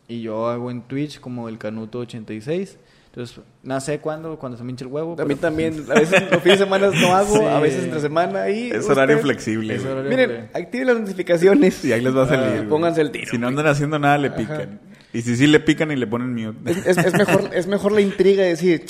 y 0.08 0.22
yo 0.22 0.48
hago 0.48 0.72
en 0.72 0.82
Twitch 0.82 1.20
como 1.20 1.48
el 1.50 1.58
Canuto 1.58 2.00
86. 2.00 2.78
Entonces, 3.12 3.40
no 3.64 3.80
sé 3.82 4.00
cuándo, 4.00 4.38
cuando 4.38 4.58
se 4.58 4.64
me 4.64 4.70
hinche 4.72 4.86
el 4.86 4.92
huevo. 4.92 5.14
A 5.14 5.24
mí 5.24 5.30
pero- 5.30 5.40
también, 5.40 5.84
a 5.90 5.94
veces 6.00 6.22
los 6.32 6.42
fines 6.44 6.60
de 6.60 6.66
semana 6.66 6.88
no 6.92 7.16
hago, 7.16 7.38
Sí. 7.38 7.44
a 7.44 7.60
veces 7.60 7.84
entre 7.86 8.00
semana 8.02 8.50
y 8.50 8.70
Es 8.70 8.80
usted- 8.82 8.92
horario 8.92 9.20
flexible. 9.20 9.76
Es 9.76 9.82
güey. 9.84 9.94
horario- 9.94 10.10
Miren, 10.10 10.50
activen 10.54 10.88
las 10.88 11.00
notificaciones. 11.00 11.84
Y 11.86 11.92
ahí 11.94 12.02
les 12.02 12.16
va 12.16 12.24
a 12.24 12.28
salir. 12.28 12.64
Ah, 12.66 12.70
pónganse 12.70 13.02
el 13.02 13.12
tiro. 13.12 13.32
Si 13.32 13.38
no 13.38 13.48
andan 13.48 13.66
haciendo 13.68 13.98
nada, 14.00 14.18
le 14.20 14.30
pican. 14.32 14.80
Y 15.14 15.22
si 15.24 15.36
sí 15.36 15.48
le 15.48 15.60
pican 15.60 15.92
y 15.92 15.96
le 15.96 16.06
ponen 16.08 16.34
mute. 16.36 16.72
Es, 16.72 16.86
es- 16.86 16.98
es 16.98 17.14
mejor, 17.14 17.50
es 17.54 17.68
mejor 17.68 17.92
la 17.94 18.02
intriga 18.02 18.44
de 18.44 18.50
decir, 18.50 18.86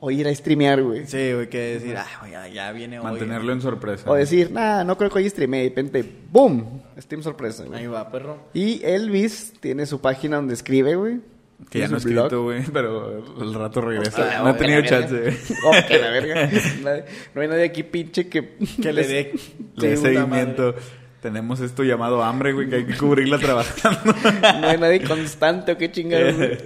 o 0.00 0.10
ir 0.10 0.26
a 0.26 0.34
streamear, 0.34 0.82
güey. 0.82 1.06
Sí, 1.06 1.32
güey, 1.32 1.48
que 1.48 1.58
decir, 1.58 1.96
ah, 1.96 2.06
güey, 2.20 2.32
ya, 2.32 2.48
ya 2.48 2.72
viene 2.72 2.98
hoy. 2.98 3.04
Mantenerlo 3.04 3.52
en 3.52 3.60
sorpresa. 3.60 4.10
O 4.10 4.14
decir, 4.14 4.50
nah, 4.50 4.82
no 4.82 4.96
creo 4.96 5.10
que 5.10 5.18
hoy 5.18 5.28
streamee. 5.28 5.60
Y 5.60 5.62
de 5.64 5.68
repente, 5.68 6.04
¡boom! 6.30 6.82
Stream 6.98 7.22
sorpresa, 7.22 7.64
güey. 7.64 7.80
Ahí 7.80 7.86
va, 7.86 8.10
perro. 8.10 8.38
Y 8.54 8.82
Elvis 8.84 9.52
tiene 9.60 9.84
su 9.86 10.00
página 10.00 10.36
donde 10.36 10.54
escribe, 10.54 10.94
güey. 10.96 11.20
Que 11.68 11.80
ya 11.80 11.88
Tiene 11.88 11.88
no 11.88 12.00
blog. 12.00 12.24
escrito, 12.24 12.42
güey, 12.44 12.62
pero 12.72 13.22
al 13.38 13.52
rato 13.54 13.82
regresa. 13.82 14.38
Ah, 14.40 14.44
no 14.44 14.50
oh, 14.50 14.54
tenido 14.54 14.80
chance. 14.82 15.36
Oh, 15.66 15.72
que 15.86 15.98
la 15.98 16.10
verga. 16.10 16.50
Nadie- 16.82 17.04
No 17.34 17.42
hay 17.42 17.48
nadie 17.48 17.64
aquí 17.64 17.82
pinche 17.82 18.28
que... 18.28 18.56
Que 18.80 18.92
le 18.94 19.06
dé 19.06 19.34
Le 19.76 19.96
seguimiento. 19.98 20.74
Tenemos 21.20 21.60
esto 21.60 21.84
llamado 21.84 22.22
hambre, 22.22 22.54
güey, 22.54 22.70
que 22.70 22.76
hay 22.76 22.86
que 22.86 22.96
cubrirla 22.96 23.38
trabajando. 23.38 24.14
No 24.62 24.68
hay 24.68 24.78
nadie 24.78 25.02
constante 25.02 25.72
o 25.72 25.76
qué 25.76 25.92
chingados, 25.92 26.34
güey. 26.36 26.56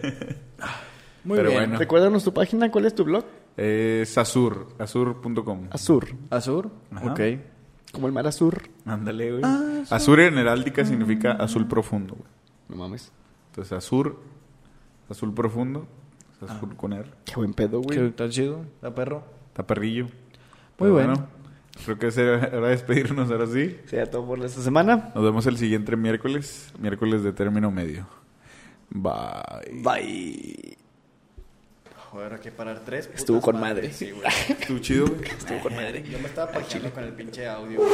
Muy 1.25 1.37
Pero 1.39 1.51
bien. 1.51 1.63
bueno. 1.63 1.79
Recuérdanos 1.79 2.23
tu 2.25 2.33
página, 2.35 2.71
¿cuál 2.71 2.85
es 2.87 2.95
tu 2.95 3.05
blog? 3.05 3.25
Es 3.57 4.17
azur, 4.19 4.69
azur.com. 4.79 5.69
Azur. 5.71 6.09
Azur. 6.31 6.71
Ajá. 6.91 7.13
Ok. 7.13 7.21
Como 7.93 8.07
el 8.09 8.13
mar 8.13 8.27
azur. 8.27 8.63
Ándale, 8.85 9.33
güey. 9.39 9.43
Azur 9.91 10.21
en 10.21 10.37
heráldica 10.39 10.85
significa 10.85 11.33
azul 11.33 11.67
profundo, 11.69 12.15
güey. 12.15 12.29
No 12.69 12.77
mames. 12.77 13.13
Entonces, 13.51 13.73
azur, 13.73 14.21
azul 15.09 15.33
profundo, 15.33 15.87
azul 16.41 16.77
con 16.77 16.93
R. 16.93 17.09
Qué 17.25 17.35
buen 17.37 17.55
pedo, 17.55 17.81
güey. 17.81 18.07
Está 18.07 18.29
chido, 18.29 18.63
está 18.75 18.95
perro. 18.95 19.25
Está 19.49 19.67
perrillo. 19.67 20.05
Muy 20.05 20.13
Pero 20.79 20.93
bueno. 20.93 21.29
Creo 21.85 21.99
que 21.99 22.07
es 22.09 22.19
hora 22.19 22.49
de 22.49 22.69
despedirnos 22.69 23.31
ahora 23.31 23.47
sí. 23.47 23.77
Sería 23.87 24.09
todo 24.11 24.27
por 24.27 24.45
esta 24.45 24.61
semana. 24.61 25.13
Nos 25.15 25.25
vemos 25.25 25.47
el 25.47 25.57
siguiente 25.57 25.97
miércoles, 25.97 26.73
miércoles 26.79 27.23
de 27.23 27.33
término 27.33 27.71
medio. 27.71 28.07
Bye. 28.91 29.83
Bye. 29.83 30.79
Joder, 32.15 32.35
hay 32.35 32.39
que 32.39 32.53
parar 32.53 32.81
tres. 32.85 33.11
Estuvo 33.13 33.41
putas 33.41 33.53
con 33.55 33.61
madres. 33.61 33.91
madre. 33.91 33.93
Sí, 33.93 34.11
güey. 34.13 34.29
Estuvo 34.61 34.79
chido, 34.79 35.07
güey. 35.09 35.29
Estuvo 35.31 35.59
con 35.59 35.75
madre. 35.75 36.05
Yo 36.09 36.21
me 36.21 36.29
estaba 36.29 36.53
pachando 36.53 36.89
con 36.93 37.03
el 37.03 37.13
pinche 37.13 37.45
audio. 37.49 37.81
güey. 37.81 37.91